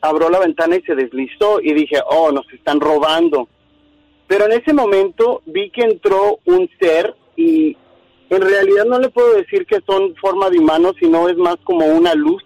abrió 0.00 0.30
la 0.30 0.38
ventana 0.38 0.76
y 0.76 0.80
se 0.80 0.94
deslizó 0.94 1.60
y 1.60 1.74
dije, 1.74 1.98
oh, 2.08 2.32
nos 2.32 2.50
están 2.50 2.80
robando. 2.80 3.46
Pero 4.26 4.46
en 4.46 4.52
ese 4.52 4.72
momento 4.72 5.42
vi 5.44 5.68
que 5.68 5.82
entró 5.82 6.38
un 6.46 6.66
ser 6.80 7.14
y 7.36 7.76
en 8.30 8.40
realidad 8.40 8.86
no 8.86 8.98
le 8.98 9.10
puedo 9.10 9.34
decir 9.34 9.66
que 9.66 9.82
son 9.86 10.16
forma 10.16 10.48
de 10.48 10.60
humano, 10.60 10.94
sino 10.98 11.28
es 11.28 11.36
más 11.36 11.56
como 11.62 11.84
una 11.84 12.14
luz. 12.14 12.42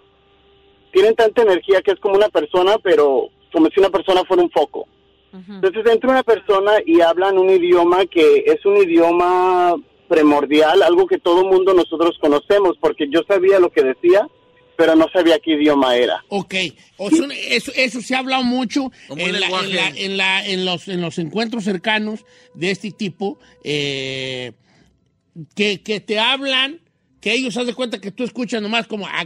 Tienen 0.90 1.14
tanta 1.14 1.42
energía 1.42 1.83
que 1.83 1.92
es 1.92 2.01
como 2.01 2.16
una 2.16 2.31
persona, 2.31 2.79
pero 2.83 3.29
como 3.55 3.69
si 3.73 3.81
una 3.81 3.88
persona 3.88 4.23
fuera 4.25 4.43
un 4.43 4.51
foco. 4.51 4.87
Entonces 5.33 5.83
entra 5.90 6.11
una 6.11 6.23
persona 6.23 6.73
y 6.87 7.01
hablan 7.01 7.38
un 7.38 7.49
idioma 7.51 8.05
que 8.07 8.44
es 8.46 8.65
un 8.67 8.77
idioma 8.77 9.75
primordial, 10.09 10.83
algo 10.83 11.07
que 11.07 11.19
todo 11.19 11.44
mundo 11.44 11.73
nosotros 11.75 12.17
conocemos, 12.21 12.77
porque 12.81 13.07
yo 13.11 13.23
sabía 13.27 13.59
lo 13.59 13.71
que 13.73 13.83
decía, 13.83 14.29
pero 14.77 14.94
no 14.94 15.07
sabía 15.13 15.38
qué 15.40 15.52
idioma 15.55 15.96
era. 15.96 16.23
Ok, 16.29 16.55
o 16.98 17.11
sea, 17.11 17.27
eso, 17.48 17.73
eso 17.75 18.00
se 18.00 18.15
ha 18.15 18.19
hablado 18.21 18.44
mucho 18.44 18.92
en, 19.09 19.40
la- 19.40 19.46
en, 19.65 19.75
la- 19.75 19.88
en 20.05 20.17
la- 20.17 20.46
en 20.46 20.65
los, 20.65 20.87
en 20.88 21.00
los 21.00 21.19
encuentros 21.19 21.65
cercanos 21.65 22.25
de 22.55 22.71
este 22.71 22.90
tipo, 22.92 23.38
eh, 23.65 24.52
que, 25.57 25.83
que 25.83 25.98
te 26.00 26.19
hablan, 26.21 26.81
que 27.21 27.33
ellos 27.33 27.55
de 27.67 27.75
cuenta 27.75 28.00
que 28.00 28.13
tú 28.13 28.23
escuchas 28.23 28.63
nomás 28.63 28.87
como, 28.87 29.07
"Ah, 29.09 29.25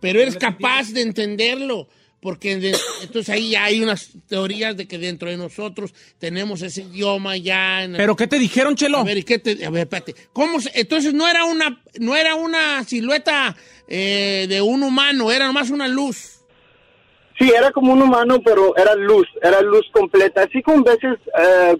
pero 0.00 0.20
eres 0.20 0.36
capaz 0.36 0.92
de 0.92 1.02
entenderlo. 1.02 1.88
Porque 2.20 2.56
de- 2.56 2.76
entonces 3.02 3.28
ahí 3.28 3.50
ya 3.50 3.64
hay 3.64 3.82
unas 3.82 4.10
teorías 4.28 4.76
de 4.76 4.88
que 4.88 4.98
dentro 4.98 5.28
de 5.30 5.36
nosotros 5.36 5.94
tenemos 6.18 6.62
ese 6.62 6.82
idioma 6.82 7.36
ya. 7.36 7.84
en- 7.84 7.92
¿Pero 7.96 8.16
qué 8.16 8.26
te 8.26 8.38
dijeron, 8.38 8.74
Chelo? 8.74 8.98
A 8.98 9.04
ver, 9.04 9.18
¿y 9.18 9.22
qué 9.22 9.38
te- 9.38 9.64
a 9.64 9.70
ver, 9.70 9.82
espérate. 9.82 10.14
¿Cómo 10.32 10.60
se- 10.60 10.72
entonces 10.80 11.14
no 11.14 11.28
era 11.28 11.44
una, 11.44 11.80
no 12.00 12.16
era 12.16 12.34
una 12.34 12.82
silueta 12.84 13.56
eh, 13.88 14.46
de 14.48 14.60
un 14.60 14.82
humano, 14.82 15.30
era 15.30 15.46
nomás 15.46 15.70
una 15.70 15.86
luz. 15.86 16.40
Sí, 17.38 17.50
era 17.56 17.70
como 17.70 17.92
un 17.92 18.02
humano, 18.02 18.40
pero 18.44 18.74
era 18.76 18.94
luz, 18.96 19.26
era 19.42 19.60
luz 19.60 19.84
completa. 19.92 20.42
Así 20.42 20.60
como 20.62 20.82
veces 20.82 21.18
eh, 21.38 21.76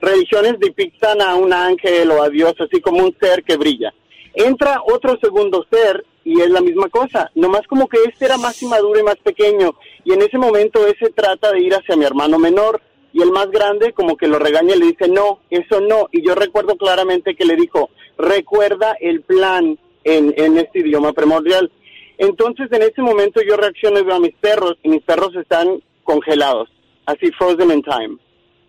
religiones 0.00 0.54
depictan 0.60 1.20
a 1.20 1.34
un 1.34 1.52
ángel 1.52 2.10
o 2.12 2.22
a 2.22 2.28
Dios, 2.30 2.54
así 2.60 2.80
como 2.80 3.04
un 3.04 3.14
ser 3.20 3.42
que 3.42 3.56
brilla. 3.56 3.92
Entra 4.38 4.82
otro 4.86 5.18
segundo 5.20 5.66
ser 5.68 6.06
y 6.22 6.40
es 6.40 6.48
la 6.48 6.60
misma 6.60 6.88
cosa, 6.88 7.28
nomás 7.34 7.66
como 7.66 7.88
que 7.88 7.98
este 8.04 8.26
era 8.26 8.38
más 8.38 8.62
inmaduro 8.62 9.00
y 9.00 9.02
más 9.02 9.16
pequeño. 9.16 9.74
Y 10.04 10.12
en 10.12 10.22
ese 10.22 10.38
momento 10.38 10.86
ese 10.86 11.10
trata 11.10 11.50
de 11.50 11.60
ir 11.60 11.74
hacia 11.74 11.96
mi 11.96 12.04
hermano 12.04 12.38
menor 12.38 12.80
y 13.12 13.20
el 13.20 13.32
más 13.32 13.50
grande 13.50 13.92
como 13.92 14.16
que 14.16 14.28
lo 14.28 14.38
regaña 14.38 14.76
y 14.76 14.78
le 14.78 14.86
dice, 14.86 15.08
no, 15.08 15.40
eso 15.50 15.80
no. 15.80 16.08
Y 16.12 16.24
yo 16.24 16.36
recuerdo 16.36 16.76
claramente 16.76 17.34
que 17.34 17.44
le 17.44 17.56
dijo, 17.56 17.90
recuerda 18.16 18.96
el 19.00 19.22
plan 19.22 19.76
en, 20.04 20.32
en 20.36 20.56
este 20.56 20.80
idioma 20.80 21.12
primordial. 21.12 21.72
Entonces 22.16 22.70
en 22.70 22.82
ese 22.82 23.02
momento 23.02 23.40
yo 23.42 23.56
reacciono 23.56 23.98
y 23.98 24.04
veo 24.04 24.14
a 24.14 24.20
mis 24.20 24.36
perros 24.36 24.76
y 24.84 24.88
mis 24.88 25.02
perros 25.02 25.34
están 25.34 25.82
congelados, 26.04 26.68
así 27.06 27.32
frozen 27.32 27.72
in 27.72 27.82
time. 27.82 28.18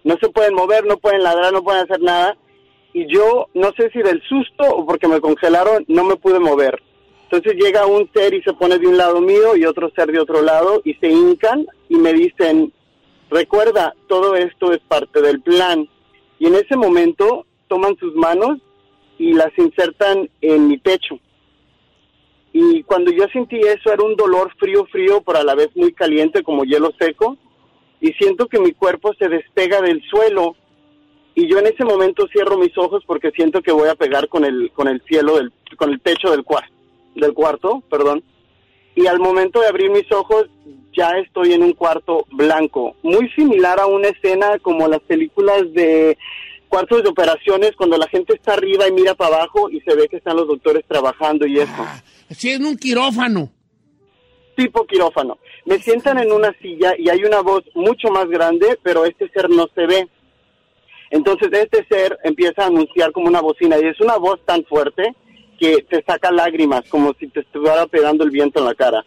No 0.04 0.18
se 0.20 0.30
pueden 0.30 0.56
mover, 0.56 0.84
no 0.88 0.98
pueden 0.98 1.22
ladrar, 1.22 1.54
no 1.54 1.64
pueden 1.64 1.84
hacer 1.84 2.02
nada. 2.02 2.36
Y 2.94 3.06
yo, 3.08 3.48
no 3.54 3.72
sé 3.78 3.90
si 3.92 4.00
del 4.00 4.22
susto 4.24 4.64
o 4.64 4.86
porque 4.86 5.08
me 5.08 5.22
congelaron, 5.22 5.86
no 5.88 6.04
me 6.04 6.16
pude 6.16 6.40
mover. 6.40 6.82
Entonces 7.24 7.54
llega 7.64 7.86
un 7.86 8.10
ser 8.12 8.34
y 8.34 8.42
se 8.42 8.54
pone 8.54 8.80
de 8.80 8.88
un 8.88 8.98
lado 8.98 9.22
mío 9.22 9.56
y 9.56 9.66
otro 9.66 9.92
ser 9.96 10.12
de 10.12 10.20
otro 10.20 10.42
lado 10.42 10.82
y 10.84 10.96
se 10.96 11.10
hincan 11.10 11.68
y 11.88 11.96
me 11.96 12.12
dicen, 12.14 12.74
recuerda, 13.30 13.94
todo 14.08 14.36
esto 14.36 14.74
es 14.74 14.80
parte 14.80 15.22
del 15.22 15.40
plan. 15.42 15.88
Y 16.40 16.48
en 16.48 16.56
ese 16.56 16.76
momento 16.76 17.46
toman 17.68 17.96
sus 17.98 18.16
manos 18.16 18.58
y 19.20 19.34
las 19.34 19.56
insertan 19.58 20.30
en 20.42 20.68
mi 20.68 20.78
pecho. 20.78 21.20
Y 22.52 22.84
cuando 22.84 23.12
yo 23.12 23.28
sentí 23.32 23.60
eso 23.60 23.94
era 23.94 24.04
un 24.04 24.16
dolor 24.16 24.52
frío, 24.58 24.86
frío, 24.88 25.22
pero 25.22 25.40
a 25.40 25.44
la 25.44 25.56
vez 25.56 25.70
muy 25.76 25.94
caliente 25.94 26.42
como 26.42 26.64
hielo 26.64 26.92
seco. 27.00 27.38
Y 28.02 28.14
siento 28.14 28.48
que 28.48 28.60
mi 28.60 28.72
cuerpo 28.72 29.14
se 29.20 29.28
despega 29.28 29.82
del 29.82 30.02
suelo. 30.10 30.56
Y 31.40 31.48
yo 31.48 31.58
en 31.60 31.68
ese 31.68 31.86
momento 31.86 32.28
cierro 32.34 32.58
mis 32.58 32.78
ojos 32.78 33.04
porque 33.08 33.32
siento 33.32 33.62
que 33.62 33.72
voy 33.72 33.88
a 33.88 33.96
pegar 33.96 34.28
con 34.28 34.44
el, 34.44 34.72
con 34.74 34.88
el 34.90 35.02
cielo, 35.08 35.38
del, 35.38 35.54
con 35.78 35.90
el 35.90 36.02
techo 36.02 36.32
del, 36.32 36.44
cuar- 36.44 36.70
del 37.16 37.34
cuarto, 37.34 37.82
perdón. 37.90 38.22
Y 38.96 39.08
al 39.08 39.20
momento 39.20 39.62
de 39.62 39.68
abrir 39.68 39.90
mis 39.90 40.12
ojos 40.12 40.48
ya 40.92 41.12
estoy 41.12 41.54
en 41.54 41.64
un 41.64 41.72
cuarto 41.74 42.26
blanco. 42.32 42.96
Muy 43.04 43.30
similar 43.30 43.80
a 43.80 43.86
una 43.86 44.10
escena 44.10 44.60
como 44.60 44.88
las 44.90 45.00
películas 45.02 45.62
de 45.74 46.18
cuartos 46.68 47.04
de 47.04 47.10
operaciones 47.10 47.72
cuando 47.78 47.98
la 47.98 48.08
gente 48.10 48.34
está 48.34 48.54
arriba 48.54 48.88
y 48.88 48.92
mira 48.92 49.14
para 49.16 49.38
abajo 49.38 49.70
y 49.70 49.80
se 49.82 49.96
ve 49.96 50.10
que 50.10 50.18
están 50.18 50.36
los 50.36 50.48
doctores 50.48 50.84
trabajando 50.88 51.48
y 51.48 51.60
eso. 51.60 51.86
Sí, 52.32 52.50
en 52.52 52.66
un 52.66 52.76
quirófano. 52.76 53.50
Tipo 54.58 54.86
quirófano. 54.86 55.38
Me 55.66 55.80
sientan 55.80 56.18
en 56.20 56.34
una 56.34 56.54
silla 56.62 56.94
y 56.98 57.08
hay 57.10 57.24
una 57.24 57.40
voz 57.42 57.64
mucho 57.76 58.10
más 58.10 58.28
grande, 58.28 58.78
pero 58.84 59.06
este 59.06 59.30
ser 59.30 59.50
no 59.50 59.68
se 59.74 59.86
ve. 59.86 60.08
Entonces 61.10 61.50
este 61.52 61.86
ser 61.88 62.18
empieza 62.24 62.64
a 62.64 62.68
anunciar 62.68 63.12
como 63.12 63.28
una 63.28 63.42
bocina 63.42 63.78
y 63.78 63.88
es 63.88 64.00
una 64.00 64.18
voz 64.18 64.40
tan 64.46 64.64
fuerte 64.66 65.16
que 65.60 65.84
te 65.90 66.04
saca 66.04 66.32
lágrimas, 66.32 66.88
como 66.90 67.14
si 67.20 67.28
te 67.28 67.42
estuviera 67.42 67.86
pegando 67.88 68.24
el 68.24 68.30
viento 68.30 68.60
en 68.60 68.66
la 68.66 68.76
cara. 68.76 69.06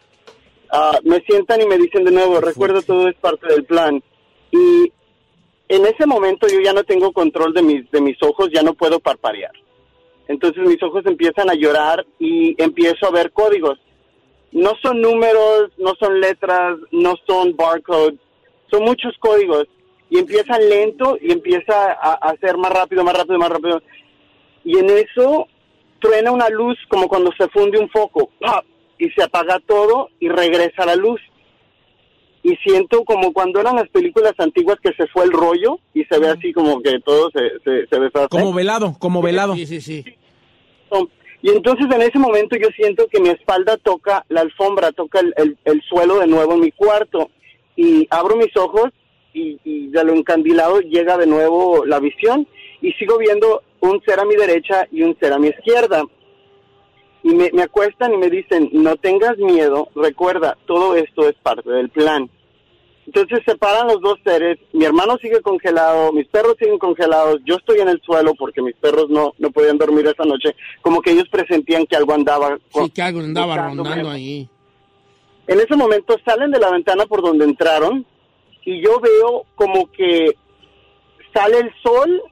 Ah, 0.70 0.98
me 1.04 1.20
sientan 1.20 1.60
y 1.60 1.66
me 1.66 1.78
dicen 1.78 2.04
de 2.04 2.12
nuevo, 2.12 2.40
recuerda 2.40 2.82
todo 2.82 3.08
es 3.08 3.16
parte 3.16 3.46
del 3.46 3.64
plan. 3.64 4.02
Y 4.50 4.92
en 5.68 5.86
ese 5.86 6.06
momento 6.06 6.46
yo 6.48 6.60
ya 6.60 6.72
no 6.72 6.84
tengo 6.84 7.12
control 7.12 7.54
de 7.54 7.62
mis, 7.62 7.90
de 7.90 8.00
mis 8.00 8.22
ojos, 8.22 8.50
ya 8.52 8.62
no 8.62 8.74
puedo 8.74 9.00
parpadear. 9.00 9.52
Entonces 10.28 10.62
mis 10.66 10.82
ojos 10.82 11.04
empiezan 11.06 11.50
a 11.50 11.54
llorar 11.54 12.04
y 12.18 12.60
empiezo 12.62 13.06
a 13.06 13.10
ver 13.10 13.32
códigos. 13.32 13.78
No 14.50 14.72
son 14.82 15.00
números, 15.00 15.70
no 15.78 15.94
son 15.98 16.20
letras, 16.20 16.78
no 16.90 17.14
son 17.26 17.56
barcodes, 17.56 18.18
son 18.70 18.84
muchos 18.84 19.14
códigos. 19.18 19.66
Y 20.14 20.18
empiezan 20.18 20.68
lento 20.68 21.16
y 21.20 21.32
empieza 21.32 21.92
a, 21.92 22.12
a 22.20 22.30
hacer 22.32 22.58
más 22.58 22.70
rápido, 22.70 23.02
más 23.02 23.16
rápido, 23.16 23.38
más 23.38 23.48
rápido. 23.48 23.82
Y 24.62 24.76
en 24.78 24.90
eso 24.90 25.46
truena 26.00 26.30
una 26.32 26.50
luz 26.50 26.76
como 26.88 27.08
cuando 27.08 27.32
se 27.38 27.48
funde 27.48 27.78
un 27.78 27.88
foco, 27.88 28.28
¡pap! 28.38 28.64
y 28.98 29.08
se 29.10 29.22
apaga 29.22 29.58
todo 29.66 30.10
y 30.20 30.28
regresa 30.28 30.84
la 30.84 30.96
luz. 30.96 31.18
Y 32.42 32.56
siento 32.56 33.04
como 33.04 33.32
cuando 33.32 33.60
eran 33.60 33.76
las 33.76 33.88
películas 33.88 34.34
antiguas 34.38 34.76
que 34.82 34.92
se 34.94 35.06
fue 35.06 35.24
el 35.24 35.32
rollo 35.32 35.78
y 35.94 36.04
se 36.04 36.18
ve 36.18 36.28
así 36.28 36.52
como 36.52 36.82
que 36.82 37.00
todo 37.00 37.30
se, 37.30 37.40
se, 37.64 37.86
se 37.86 38.00
deshace. 38.00 38.28
Como 38.28 38.52
velado, 38.52 38.94
como 38.98 39.22
velado. 39.22 39.54
Sí, 39.54 39.64
sí, 39.66 39.80
sí. 39.80 40.04
Y 41.40 41.50
entonces 41.50 41.86
en 41.90 42.02
ese 42.02 42.18
momento 42.18 42.54
yo 42.56 42.68
siento 42.76 43.06
que 43.08 43.18
mi 43.20 43.30
espalda 43.30 43.76
toca 43.78 44.24
la 44.28 44.42
alfombra, 44.42 44.92
toca 44.92 45.20
el, 45.20 45.32
el- 45.38 45.56
el 45.64 45.82
suelo 45.88 46.18
de 46.18 46.26
nuevo 46.26 46.52
en 46.54 46.60
mi 46.60 46.70
cuarto. 46.72 47.30
Y 47.76 48.06
abro 48.10 48.36
mis 48.36 48.54
ojos 48.56 48.90
y, 49.32 49.58
y 49.64 49.88
de 49.88 50.04
lo 50.04 50.14
encandilado 50.14 50.80
llega 50.80 51.16
de 51.16 51.26
nuevo 51.26 51.84
la 51.84 51.98
visión 52.00 52.46
y 52.80 52.92
sigo 52.92 53.18
viendo 53.18 53.62
un 53.80 54.00
ser 54.02 54.20
a 54.20 54.24
mi 54.24 54.36
derecha 54.36 54.86
y 54.90 55.02
un 55.02 55.16
ser 55.18 55.32
a 55.32 55.38
mi 55.38 55.48
izquierda. 55.48 56.04
Y 57.22 57.34
me, 57.34 57.50
me 57.52 57.62
acuestan 57.62 58.12
y 58.14 58.16
me 58.16 58.28
dicen, 58.28 58.68
no 58.72 58.96
tengas 58.96 59.38
miedo, 59.38 59.88
recuerda, 59.94 60.58
todo 60.66 60.96
esto 60.96 61.28
es 61.28 61.34
parte 61.42 61.70
del 61.70 61.88
plan. 61.88 62.28
Entonces 63.06 63.40
separan 63.44 63.88
los 63.88 64.00
dos 64.00 64.18
seres, 64.24 64.58
mi 64.72 64.84
hermano 64.84 65.16
sigue 65.20 65.40
congelado, 65.40 66.12
mis 66.12 66.26
perros 66.28 66.56
siguen 66.58 66.78
congelados, 66.78 67.40
yo 67.44 67.56
estoy 67.56 67.80
en 67.80 67.88
el 67.88 68.00
suelo 68.02 68.34
porque 68.34 68.62
mis 68.62 68.76
perros 68.76 69.10
no, 69.10 69.34
no 69.38 69.50
podían 69.50 69.76
dormir 69.76 70.06
esa 70.06 70.24
noche, 70.24 70.54
como 70.82 71.00
que 71.00 71.10
ellos 71.10 71.28
presentían 71.28 71.84
que 71.86 71.96
algo 71.96 72.14
andaba. 72.14 72.58
Sí, 72.72 72.90
que 72.90 73.02
algo 73.02 73.20
andaba 73.20 73.56
rondando 73.56 74.08
ahí. 74.08 74.48
En 75.48 75.58
ese 75.58 75.74
momento 75.74 76.16
salen 76.24 76.52
de 76.52 76.60
la 76.60 76.70
ventana 76.70 77.04
por 77.06 77.22
donde 77.22 77.44
entraron 77.44 78.06
y 78.64 78.82
yo 78.82 79.00
veo 79.00 79.44
como 79.54 79.90
que 79.90 80.36
sale 81.34 81.58
el 81.58 81.72
sol 81.82 82.22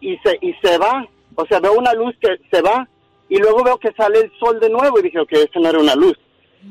y 0.00 0.16
se, 0.18 0.38
y 0.40 0.54
se 0.62 0.78
va. 0.78 1.06
O 1.34 1.46
sea, 1.46 1.60
veo 1.60 1.74
una 1.74 1.92
luz 1.94 2.14
que 2.20 2.36
se 2.50 2.62
va 2.62 2.88
y 3.28 3.38
luego 3.38 3.62
veo 3.62 3.78
que 3.78 3.92
sale 3.92 4.20
el 4.20 4.32
sol 4.38 4.60
de 4.60 4.70
nuevo 4.70 4.98
y 4.98 5.02
dije, 5.02 5.20
ok, 5.20 5.32
eso 5.32 5.60
no 5.60 5.68
era 5.68 5.78
una 5.78 5.94
luz. 5.94 6.18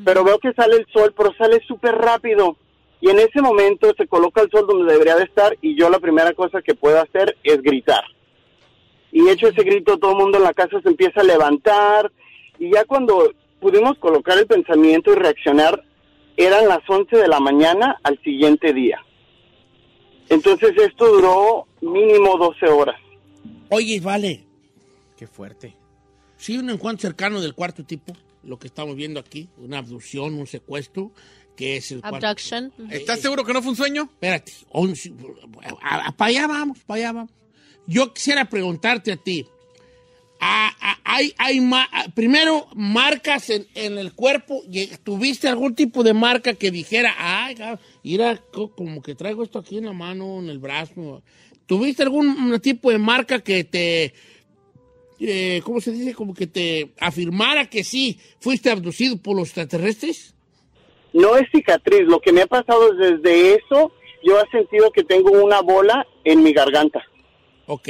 Pero 0.06 0.24
veo 0.24 0.38
que 0.40 0.54
sale 0.54 0.78
el 0.78 0.86
sol, 0.94 1.14
pero 1.18 1.34
sale 1.38 1.62
súper 1.68 1.96
rápido. 1.96 2.58
Y 3.02 3.10
en 3.10 3.20
ese 3.20 3.42
momento 3.42 3.94
se 3.98 4.08
coloca 4.08 4.42
el 4.42 4.52
sol 4.52 4.68
donde 4.68 4.92
debería 4.92 5.16
de 5.16 5.24
estar 5.24 5.58
y 5.62 5.80
yo 5.80 5.90
la 5.90 6.00
primera 6.00 6.34
cosa 6.34 6.62
que 6.62 6.76
puedo 6.76 7.02
hacer 7.02 7.38
es 7.44 7.62
gritar. 7.62 8.04
Y 9.12 9.28
hecho 9.30 9.48
ese 9.48 9.64
grito, 9.64 9.98
todo 9.98 10.12
el 10.12 10.18
mundo 10.18 10.38
en 10.38 10.44
la 10.44 10.54
casa 10.54 10.82
se 10.82 10.90
empieza 10.90 11.22
a 11.22 11.24
levantar 11.24 12.12
y 12.60 12.72
ya 12.72 12.84
cuando 12.86 13.32
pudimos 13.60 13.98
colocar 13.98 14.38
el 14.38 14.48
pensamiento 14.48 15.12
y 15.12 15.16
reaccionar, 15.16 15.84
eran 16.40 16.68
las 16.68 16.80
11 16.88 17.18
de 17.18 17.28
la 17.28 17.40
mañana 17.40 18.00
al 18.04 18.18
siguiente 18.24 18.74
día. 18.74 19.04
Entonces 20.30 20.72
esto 20.78 21.08
duró 21.12 21.68
mínimo 21.82 22.38
12 22.38 22.66
horas. 22.68 23.00
Oye, 23.70 24.00
vale. 24.00 24.46
Qué 25.18 25.28
fuerte. 25.28 25.76
Sí, 26.38 26.58
un 26.58 26.70
encuentro 26.70 27.10
cercano 27.10 27.42
del 27.42 27.54
cuarto 27.54 27.84
tipo, 27.84 28.14
lo 28.44 28.58
que 28.58 28.68
estamos 28.68 28.96
viendo 28.96 29.20
aquí, 29.20 29.50
una 29.58 29.80
abducción, 29.80 30.36
un 30.36 30.48
secuestro, 30.48 31.12
que 31.58 31.76
es 31.76 31.92
el 31.92 32.00
cuarto. 32.00 32.28
Abduction. 32.28 32.72
¿Estás 32.90 33.20
seguro 33.20 33.44
que 33.44 33.52
no 33.52 33.62
fue 33.62 33.72
un 33.72 33.76
sueño? 33.78 34.04
Espérate, 34.04 34.54
para 36.16 36.30
allá 36.30 36.48
vamos, 36.48 36.80
para 36.86 37.00
allá 37.00 37.12
vamos. 37.12 37.32
Yo 37.86 38.14
quisiera 38.14 38.46
preguntarte 38.46 39.12
a 39.12 39.18
ti, 39.18 39.46
a- 40.40 40.74
a- 40.80 41.00
hay, 41.04 41.34
hay 41.38 41.60
ma- 41.62 41.90
primero, 42.16 42.68
marcas 42.76 43.50
en, 43.50 43.68
en 43.76 43.98
el 43.98 44.14
cuerpo, 44.14 44.64
¿tuviste 45.04 45.48
algún 45.48 45.76
tipo 45.76 46.04
de 46.04 46.14
marca 46.14 46.54
que 46.54 46.72
dijera, 46.72 47.14
ay, 47.18 47.56
mira, 48.04 48.42
co- 48.52 48.74
como 48.76 49.02
que 49.02 49.16
traigo 49.16 49.44
esto 49.44 49.60
aquí 49.60 49.78
en 49.78 49.86
la 49.86 49.94
mano, 49.94 50.40
en 50.40 50.50
el 50.50 50.60
brazo? 50.60 51.24
¿Tuviste 51.66 52.04
algún 52.04 52.60
tipo 52.62 52.90
de 52.90 52.98
marca 52.98 53.40
que 53.42 53.64
te, 53.64 54.14
eh, 55.20 55.62
¿cómo 55.64 55.82
se 55.82 55.92
dice? 55.92 56.14
Como 56.16 56.34
que 56.34 56.48
te 56.48 56.92
afirmara 57.00 57.70
que 57.70 57.84
sí, 57.84 58.20
fuiste 58.40 58.72
abducido 58.72 59.18
por 59.18 59.36
los 59.36 59.50
extraterrestres? 59.50 60.34
No 61.12 61.36
es 61.38 61.48
cicatriz, 61.52 62.02
lo 62.04 62.20
que 62.22 62.32
me 62.32 62.42
ha 62.42 62.48
pasado 62.48 62.94
desde 62.94 63.56
eso, 63.56 63.92
yo 64.24 64.40
he 64.40 64.50
sentido 64.52 64.92
que 64.92 65.04
tengo 65.04 65.32
una 65.44 65.62
bola 65.62 66.06
en 66.24 66.44
mi 66.44 66.54
garganta. 66.54 67.04
Ok. 67.66 67.90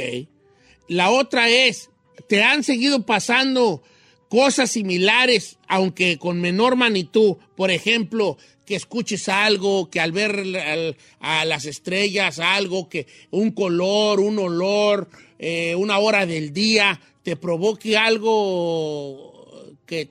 La 0.88 1.10
otra 1.10 1.48
es, 1.48 1.89
¿te 2.28 2.42
han 2.42 2.62
seguido 2.62 3.04
pasando 3.06 3.82
cosas 4.28 4.70
similares, 4.70 5.58
aunque 5.68 6.18
con 6.18 6.40
menor 6.40 6.76
magnitud? 6.76 7.36
Por 7.56 7.70
ejemplo, 7.70 8.36
que 8.64 8.76
escuches 8.76 9.28
algo, 9.28 9.90
que 9.90 9.98
al 10.00 10.12
ver 10.12 10.30
al- 10.56 10.96
a 11.20 11.44
las 11.44 11.64
estrellas 11.66 12.38
algo, 12.38 12.88
que 12.88 13.06
un 13.30 13.50
color, 13.50 14.20
un 14.20 14.38
olor, 14.38 15.08
eh, 15.38 15.74
una 15.74 15.98
hora 15.98 16.24
del 16.26 16.52
día, 16.52 17.00
te 17.22 17.36
provoque 17.36 17.96
algo 17.96 19.74
que, 19.86 20.08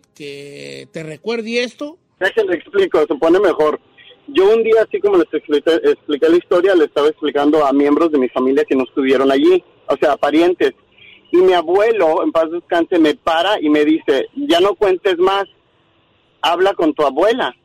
te 0.91 1.03
recuerde 1.03 1.64
esto. 1.64 1.97
Déjenme 2.20 2.55
explico, 2.55 2.99
se 3.07 3.16
pone 3.16 3.39
mejor. 3.39 3.80
Yo 4.28 4.53
un 4.53 4.62
día, 4.62 4.84
así 4.86 4.99
como 4.99 5.18
les 5.18 5.34
expliqué, 5.34 5.76
expliqué 5.84 6.30
la 6.30 6.38
historia, 6.38 6.76
le 6.76 6.86
estaba 6.86 7.07
explicando 7.07 7.66
a 7.66 7.72
miembros 7.72 8.12
de 8.12 8.18
mi 8.20 8.28
familia 8.30 8.66
que 8.68 8.76
no 8.76 8.84
estuvieron 8.84 9.32
allí, 9.32 9.64
o 9.88 9.95
sea, 9.97 10.18
parientes. 10.18 10.74
Y 11.32 11.38
mi 11.38 11.53
abuelo, 11.53 12.23
en 12.23 12.32
paz 12.32 12.49
descanse, 12.51 12.97
me 12.99 13.13
para 13.15 13.61
y 13.61 13.69
me 13.69 13.86
dice, 13.86 14.27
ya 14.36 14.59
no 14.59 14.75
cuentes 14.75 15.17
más, 15.17 15.45
habla 16.41 16.73
con 16.73 16.93
tu 16.93 17.03
abuela. 17.03 17.55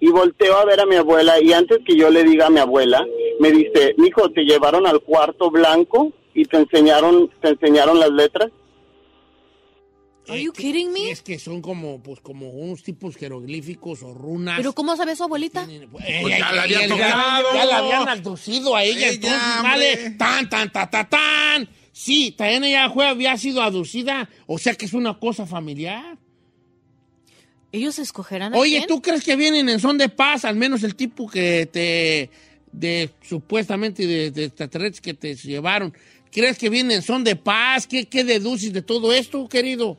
Y 0.00 0.08
volteo 0.10 0.56
a 0.56 0.64
ver 0.64 0.80
a 0.80 0.86
mi 0.86 0.94
abuela 0.94 1.40
y 1.42 1.52
antes 1.52 1.78
que 1.84 1.96
yo 1.96 2.08
le 2.10 2.22
diga 2.22 2.46
a 2.46 2.50
mi 2.50 2.60
abuela, 2.60 3.04
me 3.40 3.50
dice, 3.50 3.94
mijo, 3.98 4.30
¿te 4.30 4.42
llevaron 4.42 4.86
al 4.86 5.00
cuarto 5.00 5.50
blanco 5.50 6.12
y 6.34 6.44
te 6.44 6.56
enseñaron, 6.58 7.28
te 7.40 7.48
enseñaron 7.48 7.98
las 7.98 8.10
letras? 8.10 8.50
Are 10.28 10.40
you 10.40 10.52
kidding 10.52 10.92
me? 10.92 11.10
Es 11.10 11.22
que 11.22 11.38
son 11.38 11.62
como, 11.62 12.02
pues, 12.02 12.20
como 12.20 12.50
unos 12.50 12.82
tipos 12.82 13.16
jeroglíficos 13.16 14.02
o 14.02 14.12
runas. 14.12 14.58
¿Pero 14.58 14.74
cómo 14.74 14.94
sabe 14.94 15.16
su 15.16 15.24
abuelita? 15.24 15.66
Eh, 15.66 16.22
ya 16.28 16.52
la 16.52 16.62
había 16.64 16.80
ya- 16.82 16.88
tocado. 16.88 17.48
Ya 17.54 17.64
la 17.64 17.78
habían 17.78 18.08
aducido 18.08 18.76
a 18.76 18.84
ella. 18.84 19.08
Entonces, 19.08 19.40
vale, 19.62 20.10
tan, 20.18 20.48
tan, 20.50 20.70
tan, 20.70 20.90
tan, 20.90 21.08
tan. 21.08 21.68
Sí, 21.98 22.30
también 22.30 22.62
ella 22.62 22.88
fue, 22.90 23.08
había 23.08 23.36
sido 23.36 23.60
aducida. 23.60 24.30
O 24.46 24.56
sea 24.56 24.76
que 24.76 24.84
es 24.84 24.92
una 24.94 25.18
cosa 25.18 25.46
familiar. 25.46 26.16
¿Ellos 27.72 27.98
escogerán 27.98 28.54
a 28.54 28.56
Oye, 28.56 28.76
quién? 28.76 28.86
¿tú 28.86 29.02
crees 29.02 29.24
que 29.24 29.34
vienen 29.34 29.68
en 29.68 29.80
son 29.80 29.98
de 29.98 30.08
paz? 30.08 30.44
Al 30.44 30.54
menos 30.54 30.84
el 30.84 30.94
tipo 30.94 31.28
que 31.28 31.66
te. 31.66 32.30
de 32.70 33.10
supuestamente 33.20 34.06
de, 34.06 34.30
de 34.30 34.44
extraterrestres 34.44 35.00
que 35.00 35.12
te 35.12 35.34
llevaron. 35.34 35.92
¿Crees 36.30 36.56
que 36.56 36.70
vienen 36.70 36.98
en 36.98 37.02
son 37.02 37.24
de 37.24 37.34
paz? 37.34 37.88
¿Qué, 37.88 38.04
qué 38.06 38.22
deduces 38.22 38.72
de 38.72 38.82
todo 38.82 39.12
esto, 39.12 39.48
querido? 39.48 39.96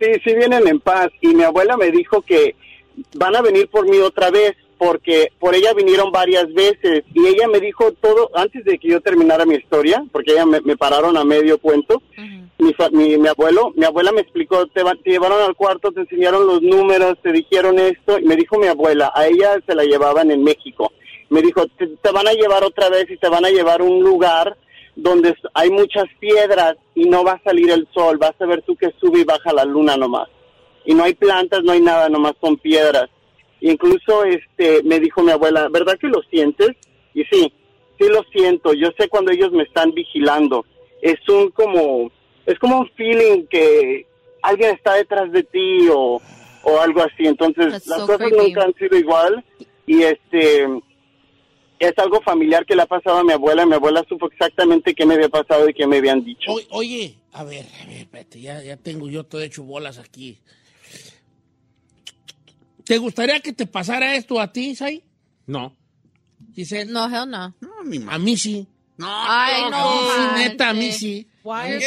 Sí, 0.00 0.06
sí 0.24 0.34
vienen 0.34 0.66
en 0.66 0.80
paz. 0.80 1.10
Y 1.20 1.34
mi 1.34 1.42
abuela 1.42 1.76
me 1.76 1.90
dijo 1.90 2.22
que 2.22 2.56
van 3.16 3.36
a 3.36 3.42
venir 3.42 3.68
por 3.68 3.86
mí 3.86 3.98
otra 3.98 4.30
vez, 4.30 4.56
porque 4.84 5.28
por 5.38 5.54
ella 5.54 5.72
vinieron 5.74 6.10
varias 6.10 6.52
veces. 6.52 7.04
Y 7.14 7.24
ella 7.26 7.46
me 7.46 7.60
dijo 7.60 7.92
todo, 7.92 8.30
antes 8.34 8.64
de 8.64 8.78
que 8.78 8.88
yo 8.88 9.00
terminara 9.00 9.44
mi 9.46 9.54
historia, 9.54 10.02
porque 10.10 10.32
ella 10.32 10.44
me, 10.44 10.60
me 10.62 10.76
pararon 10.76 11.16
a 11.16 11.24
medio 11.24 11.58
cuento, 11.58 12.02
mi, 12.58 12.72
fa- 12.74 12.90
mi, 12.90 13.16
mi 13.16 13.28
abuelo, 13.28 13.72
mi 13.76 13.84
abuela 13.84 14.10
me 14.10 14.22
explicó, 14.22 14.66
te, 14.66 14.82
te 15.04 15.10
llevaron 15.10 15.40
al 15.40 15.54
cuarto, 15.54 15.92
te 15.92 16.00
enseñaron 16.00 16.46
los 16.48 16.62
números, 16.62 17.14
te 17.22 17.30
dijeron 17.30 17.78
esto. 17.78 18.18
Y 18.18 18.24
me 18.24 18.34
dijo 18.34 18.58
mi 18.58 18.66
abuela, 18.66 19.12
a 19.14 19.26
ella 19.28 19.56
se 19.66 19.74
la 19.76 19.84
llevaban 19.84 20.32
en 20.32 20.42
México. 20.42 20.92
Me 21.30 21.42
dijo, 21.42 21.64
te, 21.78 21.86
te 21.86 22.10
van 22.10 22.26
a 22.26 22.32
llevar 22.32 22.64
otra 22.64 22.88
vez 22.88 23.08
y 23.08 23.16
te 23.18 23.28
van 23.28 23.44
a 23.44 23.50
llevar 23.50 23.82
a 23.82 23.84
un 23.84 24.00
lugar 24.02 24.56
donde 24.96 25.34
hay 25.54 25.70
muchas 25.70 26.06
piedras 26.18 26.74
y 26.96 27.04
no 27.04 27.22
va 27.24 27.32
a 27.34 27.42
salir 27.44 27.70
el 27.70 27.86
sol, 27.94 28.18
vas 28.18 28.34
a 28.40 28.46
ver 28.46 28.62
tú 28.62 28.74
que 28.76 28.90
sube 29.00 29.20
y 29.20 29.24
baja 29.24 29.52
la 29.52 29.64
luna 29.64 29.96
nomás. 29.96 30.28
Y 30.84 30.92
no 30.94 31.04
hay 31.04 31.14
plantas, 31.14 31.62
no 31.62 31.70
hay 31.72 31.80
nada, 31.80 32.08
nomás 32.08 32.32
son 32.40 32.56
piedras. 32.56 33.08
Incluso 33.62 34.24
este 34.24 34.82
me 34.82 34.98
dijo 35.00 35.22
mi 35.22 35.30
abuela, 35.30 35.68
¿verdad 35.68 35.96
que 35.98 36.08
lo 36.08 36.20
sientes? 36.30 36.70
Y 37.14 37.22
sí, 37.24 37.52
sí 37.98 38.08
lo 38.08 38.22
siento, 38.32 38.74
yo 38.74 38.88
sé 38.98 39.08
cuando 39.08 39.30
ellos 39.30 39.52
me 39.52 39.62
están 39.62 39.92
vigilando. 39.92 40.64
Es 41.00 41.16
un 41.28 41.50
como 41.50 42.10
es 42.44 42.58
como 42.58 42.80
un 42.80 42.90
feeling 42.96 43.46
que 43.48 44.04
alguien 44.42 44.74
está 44.74 44.94
detrás 44.94 45.30
de 45.30 45.44
ti 45.44 45.88
o, 45.90 46.20
o 46.64 46.80
algo 46.80 47.02
así. 47.02 47.26
Entonces, 47.26 47.70
That's 47.70 47.86
las 47.86 47.98
so 48.00 48.06
cosas 48.06 48.28
creepy. 48.28 48.36
nunca 48.48 48.64
han 48.64 48.74
sido 48.74 48.96
igual 48.98 49.44
y 49.86 50.02
este 50.02 50.64
es 51.78 51.98
algo 51.98 52.20
familiar 52.22 52.64
que 52.64 52.74
le 52.76 52.82
ha 52.82 52.86
pasado 52.86 53.18
a 53.18 53.24
mi 53.24 53.32
abuela. 53.32 53.66
Mi 53.66 53.74
abuela 53.74 54.04
supo 54.08 54.26
exactamente 54.26 54.94
qué 54.94 55.04
me 55.06 55.14
había 55.14 55.28
pasado 55.28 55.68
y 55.68 55.74
qué 55.74 55.86
me 55.86 55.98
habían 55.98 56.24
dicho. 56.24 56.52
O- 56.52 56.78
oye, 56.78 57.14
a 57.32 57.44
ver, 57.44 57.66
a 57.82 57.86
ver, 57.86 57.96
espérate, 57.98 58.40
ya, 58.40 58.62
ya 58.62 58.76
tengo 58.76 59.08
yo 59.08 59.24
todo 59.24 59.40
hecho 59.40 59.62
bolas 59.64 59.98
aquí. 59.98 60.38
¿Te 62.84 62.98
gustaría 62.98 63.40
que 63.40 63.52
te 63.52 63.66
pasara 63.66 64.16
esto 64.16 64.40
a 64.40 64.52
ti, 64.52 64.74
Sai? 64.74 65.02
No. 65.46 65.76
Giselle? 66.54 66.90
No, 66.92 67.06
hell 67.06 67.28
no. 67.30 67.54
No, 67.60 68.10
A 68.10 68.18
mí 68.18 68.36
sí. 68.36 68.66
No, 68.98 69.06
Ay, 69.08 69.62
no, 69.70 69.92
Sí, 69.92 70.18
manches. 70.18 70.50
neta, 70.50 70.68
a 70.70 70.74
mí 70.74 70.92
sí. 70.92 71.26
Why? 71.42 71.80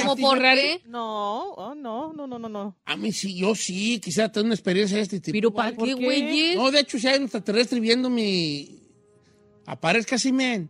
¿Cómo 0.00 0.12
¿A 0.12 0.16
ti, 0.16 0.22
por 0.22 0.38
qué? 0.40 0.82
No, 0.86 1.42
oh, 1.52 1.74
no, 1.74 2.12
no, 2.12 2.26
no, 2.26 2.38
no, 2.38 2.48
no. 2.48 2.76
A 2.84 2.96
mí 2.96 3.12
sí, 3.12 3.34
yo 3.36 3.54
sí, 3.54 3.98
quisiera 4.00 4.30
tener 4.30 4.46
una 4.46 4.54
experiencia 4.54 4.96
de 4.96 5.04
este 5.04 5.20
tipo. 5.20 5.32
¿Pero 5.34 5.54
para 5.54 5.72
¿Por 5.74 5.88
qué, 5.88 5.94
qué? 5.94 6.04
güey? 6.04 6.54
No, 6.56 6.70
de 6.70 6.80
hecho, 6.80 6.98
si 6.98 7.06
hay 7.08 7.16
un 7.18 7.22
extraterrestre 7.24 7.80
viendo 7.80 8.10
mi... 8.10 8.80
Aparezca 9.64 10.16
así, 10.16 10.32
men. 10.32 10.68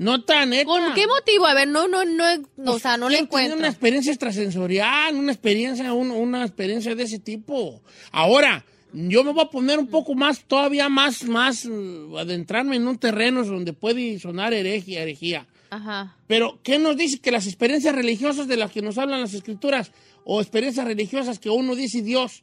No. 0.00 0.12
No 0.12 0.24
tan 0.24 0.48
neta. 0.50 0.64
¿Con 0.64 0.94
qué 0.94 1.06
motivo? 1.06 1.44
A 1.46 1.52
ver, 1.54 1.68
no, 1.68 1.86
no, 1.86 2.04
no, 2.06 2.24
no, 2.56 2.72
o 2.72 2.78
sea, 2.78 2.96
no 2.96 3.08
le 3.10 3.18
encuentro. 3.18 3.58
una 3.58 3.68
experiencia 3.68 4.10
extrasensorial, 4.12 5.14
una 5.14 5.30
experiencia, 5.32 5.92
un- 5.92 6.10
una 6.10 6.42
experiencia 6.44 6.94
de 6.94 7.02
ese 7.02 7.18
tipo. 7.18 7.82
Ahora, 8.10 8.64
yo 8.94 9.22
me 9.24 9.32
voy 9.32 9.44
a 9.44 9.50
poner 9.50 9.78
un 9.78 9.88
poco 9.88 10.14
más, 10.14 10.42
todavía 10.46 10.88
más, 10.88 11.24
más, 11.24 11.66
uh, 11.66 12.16
adentrarme 12.18 12.76
en 12.76 12.88
un 12.88 12.96
terreno 12.98 13.44
donde 13.44 13.72
puede 13.74 14.18
sonar 14.18 14.54
herejía, 14.54 15.02
herejía. 15.02 15.46
Ajá. 15.68 16.16
Pero, 16.26 16.58
¿qué 16.62 16.78
nos 16.78 16.96
dice 16.96 17.18
que 17.20 17.30
las 17.30 17.46
experiencias 17.46 17.94
religiosas 17.94 18.48
de 18.48 18.56
las 18.56 18.72
que 18.72 18.80
nos 18.82 18.96
hablan 18.98 19.20
las 19.20 19.34
escrituras 19.34 19.92
o 20.24 20.40
experiencias 20.40 20.86
religiosas 20.86 21.38
que 21.38 21.50
uno 21.50 21.74
dice 21.76 22.02
Dios 22.02 22.42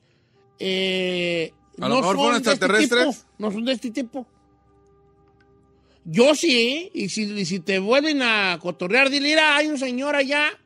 eh, 0.60 1.54
A 1.80 1.90
lo 1.90 1.96
mejor 1.98 2.16
fueron 2.16 2.34
de 2.34 2.38
este 2.38 2.52
extraterrestres. 2.52 3.18
tipo, 3.18 3.30
no 3.40 3.52
son 3.52 3.66
de 3.66 3.72
este 3.74 3.92
tipo? 3.92 4.26
Yo 6.10 6.36
sí, 6.36 6.90
y 6.94 7.10
si, 7.10 7.24
y 7.24 7.46
si 7.46 7.60
te 7.60 7.80
vuelven 7.80 8.22
a 8.22 8.58
cotorrear, 8.62 9.10
dile, 9.10 9.28
mira, 9.28 9.58
hay 9.58 9.68
un 9.68 9.78
señor 9.78 10.16
allá 10.16 10.58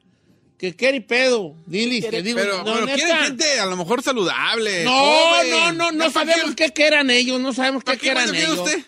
que 0.60 0.76
quiere 0.76 1.02
pedo. 1.02 1.56
Dile, 1.66 2.00
te 2.08 2.22
digo, 2.22 2.38
Pero, 2.40 2.64
no, 2.64 2.74
pero 2.76 2.86
quieren 2.86 3.18
gente 3.18 3.60
a 3.60 3.66
lo 3.66 3.76
mejor 3.76 4.04
saludable. 4.04 4.84
No, 4.84 4.92
joven. 4.92 5.50
no, 5.50 5.72
no, 5.72 5.92
no 5.92 6.08
¿Ya 6.08 6.12
pa' 6.14 6.26
sabemos 6.26 6.56
qué- 6.56 6.70
quieran 6.72 7.10
ellos, 7.10 7.42
no 7.42 7.54
sabemos 7.54 7.82
qué 7.84 7.86
¿Para 7.86 7.98
qué 7.98 8.02
quieran 8.04 8.36
ellos. 8.36 8.60
usted? 8.60 8.80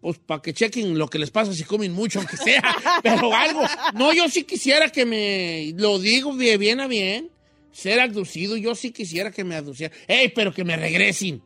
Pues 0.00 0.16
para 0.18 0.40
que 0.40 0.54
chequen 0.54 0.96
lo 0.96 1.08
que 1.10 1.18
les 1.18 1.30
pasa 1.30 1.52
si 1.52 1.62
comen 1.64 1.92
mucho, 1.92 2.20
aunque 2.20 2.38
sea, 2.38 2.62
pero 3.02 3.34
algo. 3.36 3.60
No, 3.92 4.14
yo 4.14 4.30
sí 4.30 4.44
quisiera 4.44 4.88
que 4.88 5.04
me, 5.04 5.74
lo 5.76 5.98
digo 5.98 6.32
bien, 6.32 6.58
bien 6.58 6.80
a 6.80 6.86
bien, 6.86 7.28
ser 7.70 8.00
abducido, 8.00 8.56
yo 8.56 8.74
sí 8.74 8.92
quisiera 8.92 9.30
que 9.30 9.44
me 9.44 9.56
abducieran. 9.56 9.94
¡Ey, 10.08 10.30
pero 10.30 10.54
que 10.54 10.64
me 10.64 10.74
regresen! 10.78 11.42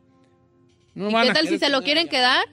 No 0.93 1.09
¿Y 1.09 1.13
van 1.13 1.25
qué 1.25 1.31
a 1.31 1.33
tal 1.33 1.49
si 1.49 1.59
se 1.59 1.67
lo 1.67 1.81
quieren 1.81 2.03
allá. 2.03 2.11
quedar? 2.11 2.45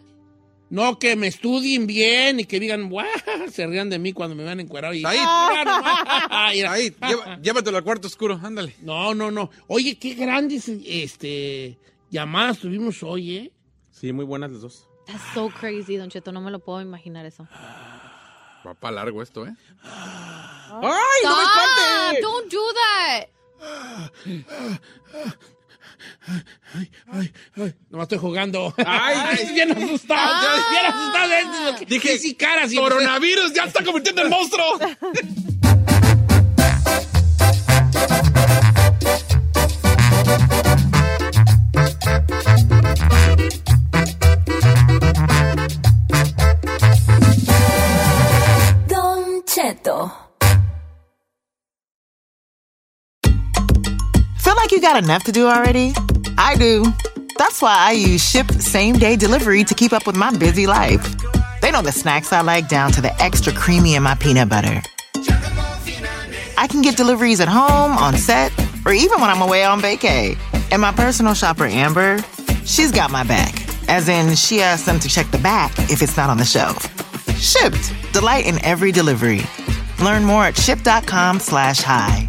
No, 0.73 0.99
que 0.99 1.17
me 1.17 1.27
estudien 1.27 1.87
bien 1.87 2.41
y 2.41 2.47
que 2.47 2.59
digan, 2.59 2.89
¡guau! 2.89 3.07
Se 3.53 3.67
rían 3.67 3.91
de 3.91 3.99
mí 3.99 4.15
cuando 4.15 4.35
me 4.35 4.43
van 4.43 4.59
encuadrado 4.59 4.95
y... 4.95 5.05
Ahí. 5.05 5.19
Mira. 6.55 6.73
Ahí, 6.73 6.91
lleva- 7.07 7.39
llévatelo 7.43 7.77
al 7.77 7.85
cuarto 7.85 8.09
oscuro, 8.09 8.41
ándale. 8.43 8.75
No, 8.81 9.15
no, 9.15 9.31
no. 9.31 9.51
Oye, 9.67 9.99
qué 9.99 10.15
grandes 10.15 10.69
este, 10.69 11.79
llamadas 12.11 12.61
tuvimos 12.61 13.03
hoy, 13.03 13.37
¿eh? 13.37 13.53
Sí, 13.91 14.15
muy 14.15 14.25
buenas 14.25 14.51
las 14.51 14.63
dos. 14.63 14.89
That's 15.07 15.21
so 15.35 15.51
crazy, 15.51 15.97
Don 15.99 16.09
Cheto, 16.09 16.33
no 16.33 16.41
me 16.41 16.51
lo 16.51 16.59
puedo 16.61 16.81
imaginar 16.81 17.27
eso. 17.27 17.47
Va 18.67 18.73
para 18.73 18.95
largo 18.97 19.23
esto, 19.23 19.47
¿eh? 19.47 19.55
¡Ay, 19.83 21.21
no 21.23 21.37
me 21.37 21.43
espante! 21.43 22.21
Don't 22.23 22.51
do 22.51 22.61
that. 22.73 23.29
Ay, 26.75 26.91
ay, 27.57 27.75
no 27.91 27.99
me 27.99 28.03
estoy 28.03 28.19
jugando. 28.19 28.75
Ay. 28.79 29.17
Ay, 29.39 29.55
bien 29.55 29.73
asustado. 29.73 30.49
Ay. 30.49 30.61
Bien 30.71 30.87
asustado. 30.87 31.85
Dije, 31.87 32.19
sí, 32.19 32.35
caras 32.35 32.73
y 32.73 32.77
coronavirus 32.77 33.53
ya 33.53 33.65
está 33.65 33.85
convirtiendo 33.85 34.23
en 34.23 34.31
monstruo. 34.31 34.79
got 54.83 55.03
enough 55.03 55.23
to 55.25 55.33
do 55.33 55.47
already? 55.47 55.95
I 56.37 56.57
do. 56.57 56.85
That's 57.39 57.63
why 57.63 57.75
I 57.79 57.93
use 57.93 58.23
Ship 58.23 58.51
Same 58.51 58.97
Day 58.97 59.17
Delivery 59.17 59.63
to 59.65 59.75
keep 59.75 59.93
up 59.93 60.07
with 60.07 60.17
my 60.17 60.37
busy 60.37 60.67
life. 60.67 61.03
They 61.61 61.71
know 61.71 61.83
the 61.83 61.93
snacks 61.93 62.33
I 62.33 62.41
like 62.43 62.69
down 62.69 62.91
to 62.93 63.01
the 63.01 63.15
extra 63.23 63.53
creamy 63.53 63.95
in 63.95 64.03
my 64.03 64.17
peanut 64.17 64.49
butter. 64.49 64.83
I 66.59 66.67
can 66.69 66.83
get 66.83 66.97
deliveries 66.97 67.41
at 67.41 67.49
home, 67.49 67.93
on 67.93 68.17
set, 68.17 68.53
or 68.85 68.93
even 68.93 69.21
when 69.21 69.31
I'm 69.31 69.41
away 69.41 69.65
on 69.65 69.81
vacay. 69.81 70.37
And 70.73 70.83
my 70.83 70.93
personal 70.93 71.35
shopper, 71.35 71.67
Amber, 71.67 72.19
she's 72.65 72.91
got 72.91 73.11
my 73.11 73.23
back. 73.23 73.55
As 73.89 74.09
in, 74.09 74.35
she 74.35 74.63
asks 74.63 74.85
them 74.85 74.99
to 74.99 75.09
check 75.09 75.31
the 75.31 75.39
back 75.39 75.73
if 75.91 76.03
it's 76.03 76.17
not 76.17 76.29
on 76.29 76.39
the 76.39 76.45
shelf. 76.45 76.89
Shipped. 77.39 77.93
Delight 78.13 78.47
in 78.47 78.63
every 78.65 78.91
delivery. 78.91 79.43
Learn 80.03 80.25
more 80.25 80.45
at 80.45 80.57
ship.com 80.57 81.39
slash 81.39 81.81
hi. 81.81 82.29